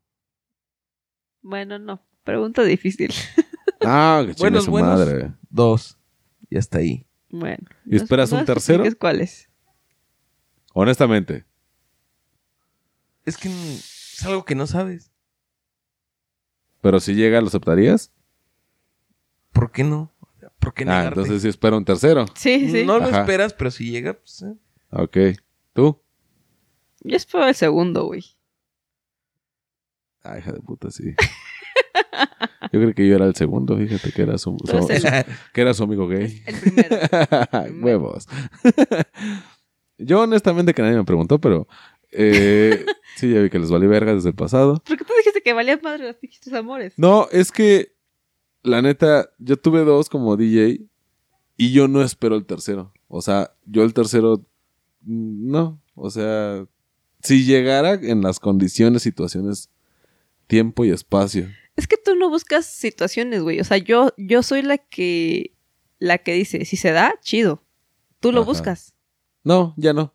Bueno, 1.41 1.79
no. 1.79 2.01
Pregunta 2.23 2.63
difícil. 2.63 3.13
Ah, 3.81 4.23
que 4.25 4.33
Buenos, 4.39 4.65
su 4.65 4.71
buenos. 4.71 4.97
madre. 4.99 5.33
Dos. 5.51 5.97
Y 6.49 6.57
hasta 6.57 6.79
ahí. 6.79 7.05
Bueno. 7.29 7.63
¿Y 7.85 7.95
esperas 7.95 8.31
un 8.31 8.43
tercero? 8.43 8.83
¿Cuáles? 8.99 9.46
Honestamente. 10.79 11.43
Es 13.25 13.35
que 13.37 13.49
es 13.49 14.23
algo 14.25 14.45
que 14.45 14.53
no 14.53 14.67
sabes. 14.67 15.11
Pero 16.81 16.99
si 16.99 17.15
llega, 17.15 17.41
¿lo 17.41 17.47
aceptarías? 17.47 18.11
¿Por 19.53 19.71
qué 19.71 19.83
no? 19.83 20.13
¿Por 20.59 20.75
qué 20.75 20.83
Ah, 20.83 20.85
negarte? 20.99 21.07
entonces 21.21 21.41
sí 21.41 21.47
espero 21.47 21.77
un 21.77 21.83
tercero. 21.85 22.25
Sí, 22.35 22.69
sí. 22.69 22.85
No 22.85 22.99
lo 22.99 23.05
Ajá. 23.05 23.21
esperas, 23.21 23.55
pero 23.55 23.71
si 23.71 23.89
llega, 23.89 24.13
pues... 24.13 24.43
eh. 24.43 24.53
Ok. 24.91 25.17
¿Tú? 25.73 25.99
Yo 27.01 27.15
espero 27.17 27.47
el 27.47 27.55
segundo, 27.55 28.05
güey. 28.05 28.23
Ay, 30.21 30.41
hija 30.41 30.51
de 30.51 30.59
puta, 30.59 30.91
sí. 30.91 31.15
Yo 32.71 32.79
creo 32.81 32.93
que 32.93 33.07
yo 33.07 33.15
era 33.15 33.25
el 33.25 33.35
segundo, 33.35 33.77
fíjate 33.77 34.11
que 34.11 34.21
era 34.23 34.37
su, 34.37 34.57
el, 34.67 35.25
que 35.53 35.61
era 35.61 35.73
su 35.73 35.83
amigo 35.83 36.07
gay. 36.07 36.43
el 36.45 36.55
primero. 36.59 36.97
Huevos. 37.83 38.27
Yo 39.97 40.21
honestamente 40.21 40.73
que 40.73 40.81
nadie 40.81 40.97
me 40.97 41.03
preguntó, 41.03 41.39
pero 41.39 41.67
eh, 42.11 42.85
sí, 43.15 43.33
ya 43.33 43.41
vi 43.41 43.49
que 43.49 43.59
les 43.59 43.71
vale 43.71 43.87
verga 43.87 44.13
desde 44.13 44.29
el 44.29 44.35
pasado. 44.35 44.81
¿Por 44.85 44.97
qué 44.97 45.03
tú 45.03 45.13
dijiste 45.17 45.41
que 45.41 45.53
valía 45.53 45.79
madre 45.81 46.07
los 46.07 46.15
pinches 46.17 46.53
amores? 46.53 46.93
No, 46.97 47.27
es 47.31 47.51
que 47.51 47.93
la 48.63 48.81
neta, 48.81 49.29
yo 49.39 49.57
tuve 49.57 49.83
dos 49.83 50.09
como 50.09 50.37
DJ 50.37 50.81
y 51.57 51.71
yo 51.71 51.87
no 51.87 52.01
espero 52.01 52.35
el 52.35 52.45
tercero. 52.45 52.93
O 53.07 53.21
sea, 53.21 53.53
yo 53.65 53.83
el 53.83 53.93
tercero, 53.93 54.45
mm, 55.01 55.49
no. 55.49 55.81
O 55.95 56.09
sea, 56.11 56.65
si 57.21 57.45
llegara 57.45 57.93
en 57.93 58.21
las 58.21 58.39
condiciones, 58.39 59.01
situaciones, 59.01 59.69
tiempo 60.47 60.85
y 60.85 60.91
espacio. 60.91 61.47
Es 61.75 61.87
que 61.87 61.97
tú 61.97 62.15
no 62.15 62.29
buscas 62.29 62.65
situaciones, 62.65 63.41
güey. 63.41 63.59
O 63.59 63.63
sea, 63.63 63.77
yo, 63.77 64.13
yo 64.17 64.43
soy 64.43 64.61
la 64.61 64.77
que 64.77 65.53
la 65.99 66.19
que 66.19 66.33
dice, 66.33 66.65
si 66.65 66.77
se 66.77 66.91
da, 66.91 67.15
chido. 67.21 67.63
Tú 68.19 68.31
lo 68.31 68.41
Ajá. 68.41 68.49
buscas. 68.49 68.93
No, 69.47 69.73
ya 69.77 69.93
no. 69.93 70.13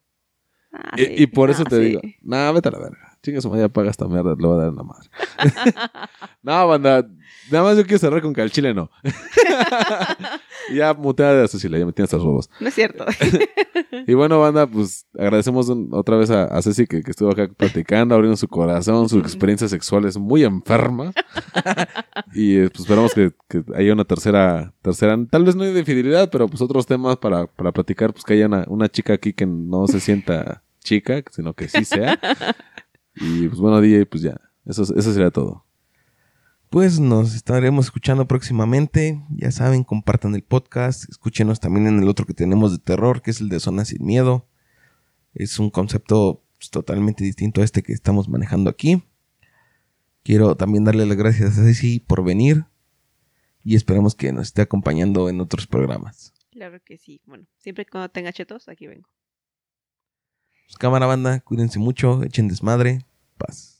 Ah, 0.73 0.95
y, 0.97 1.05
sí. 1.05 1.15
y 1.19 1.27
por 1.27 1.51
eso 1.51 1.65
Ah, 1.67 1.71
te 1.71 1.77
sí. 1.77 1.83
digo, 1.83 2.01
nah, 2.23 2.53
vete 2.53 2.69
a 2.69 2.73
la 2.73 2.79
verga. 2.79 3.19
Chinga 3.23 3.41
su 3.41 3.49
madre, 3.51 3.65
apaga 3.65 3.91
esta 3.91 4.07
mierda, 4.09 4.35
le 4.39 4.47
voy 4.47 4.59
a 4.59 4.63
dar 4.65 4.71
una 4.73 4.83
madre. 4.83 5.09
no, 6.43 6.69
banda, 6.69 7.09
nada 7.53 7.65
más 7.65 7.77
yo 7.77 7.85
quiero 7.85 7.99
cerrar 7.99 8.23
con 8.23 8.33
que 8.35 8.43
al 8.43 8.51
chile 8.51 8.75
no. 8.75 8.91
Ya 10.73 10.95
mutea 10.95 11.35
de 11.35 11.49
Cecilia, 11.49 11.79
ya 11.81 11.87
me 11.87 11.93
tienes 11.93 12.07
hasta 12.09 12.17
los 12.19 12.27
huevos. 12.27 12.51
No 12.61 12.69
es 12.69 12.75
cierto. 12.75 13.05
Y 14.07 14.15
bueno, 14.15 14.41
banda, 14.41 14.67
pues 14.67 15.07
agradecemos 15.17 15.69
un- 15.69 15.91
otra 15.93 16.17
vez 16.17 16.29
a, 16.31 16.45
a 16.45 16.61
Ceci 16.63 16.87
que, 16.87 17.03
que 17.03 17.11
estuvo 17.11 17.31
acá 17.31 17.49
platicando, 17.57 18.15
abriendo 18.15 18.37
su 18.37 18.49
corazón, 18.49 19.09
su 19.09 19.19
experiencia 19.19 19.69
sexual 19.69 20.07
es 20.07 20.17
muy 20.17 20.43
enferma. 20.45 21.13
y 22.35 22.57
eh, 22.57 22.69
pues 22.71 22.81
esperamos 22.81 23.13
que, 23.15 23.33
que 23.49 23.63
haya 23.77 23.93
una 23.93 24.05
tercera, 24.05 24.73
tercera, 24.83 25.17
tal 25.31 25.45
vez 25.45 25.55
no 25.55 25.63
de 25.65 25.79
infidelidad, 25.79 26.31
pero 26.31 26.49
pues 26.49 26.61
otros 26.63 26.87
temas 26.87 27.17
para, 27.19 27.47
para 27.47 27.71
platicar, 27.71 28.13
pues 28.13 28.25
que 28.25 28.33
haya 28.35 28.47
una, 28.47 28.65
una 28.67 28.89
chica 28.89 29.13
aquí 29.13 29.33
que 29.35 29.47
no 29.47 29.87
se 29.87 30.01
sienta 30.01 30.63
chica, 30.83 31.23
sino 31.31 31.53
que 31.53 31.69
sí 31.69 31.85
sea. 31.85 32.19
Y 33.15 33.47
pues 33.49 33.61
bueno, 33.61 33.81
DJ, 33.81 34.07
pues 34.07 34.23
ya, 34.23 34.41
eso, 34.67 34.83
eso 34.83 35.13
sería 35.13 35.31
todo. 35.31 35.65
Pues 36.73 37.01
nos 37.01 37.35
estaremos 37.35 37.85
escuchando 37.85 38.27
próximamente. 38.27 39.23
Ya 39.29 39.51
saben, 39.51 39.85
compartan 39.85 40.35
el 40.35 40.43
podcast. 40.43 41.07
Escúchenos 41.07 41.61
también 41.61 41.87
en 41.87 41.99
el 41.99 42.09
otro 42.09 42.25
que 42.25 42.33
tenemos 42.33 42.73
de 42.73 42.79
terror, 42.79 43.21
que 43.21 43.31
es 43.31 43.43
el 43.43 43.51
de 43.51 43.61
Zona 43.61 43.85
Sin 43.85 44.03
Miedo. 44.07 44.49
Es 45.35 45.59
un 45.59 45.69
concepto 45.69 46.43
pues, 46.57 46.71
totalmente 46.71 47.25
distinto 47.25 47.61
a 47.61 47.65
este 47.65 47.83
que 47.83 47.93
estamos 47.93 48.31
manejando 48.31 48.71
aquí. 48.71 49.03
Quiero 50.23 50.57
también 50.57 50.85
darle 50.85 51.05
las 51.05 51.19
gracias 51.19 51.59
a 51.59 51.63
Ceci 51.63 52.01
por 52.01 52.25
venir. 52.25 52.65
Y 53.63 53.77
esperemos 53.77 54.15
que 54.15 54.33
nos 54.33 54.47
esté 54.47 54.63
acompañando 54.63 55.29
en 55.29 55.43
otros 55.43 55.67
programas. 55.67 56.33
claro 56.53 56.81
que 56.83 56.97
sí. 56.97 57.21
Bueno, 57.27 57.45
siempre 57.59 57.85
cuando 57.85 58.09
tenga 58.09 58.33
chetos, 58.33 58.71
aquí 58.71 58.87
vengo. 58.87 59.11
Pues, 60.65 60.79
cámara 60.79 61.05
banda, 61.05 61.41
cuídense 61.41 61.79
mucho, 61.79 62.23
echen 62.23 62.49
desmadre. 62.49 63.05
Paz. 63.37 63.72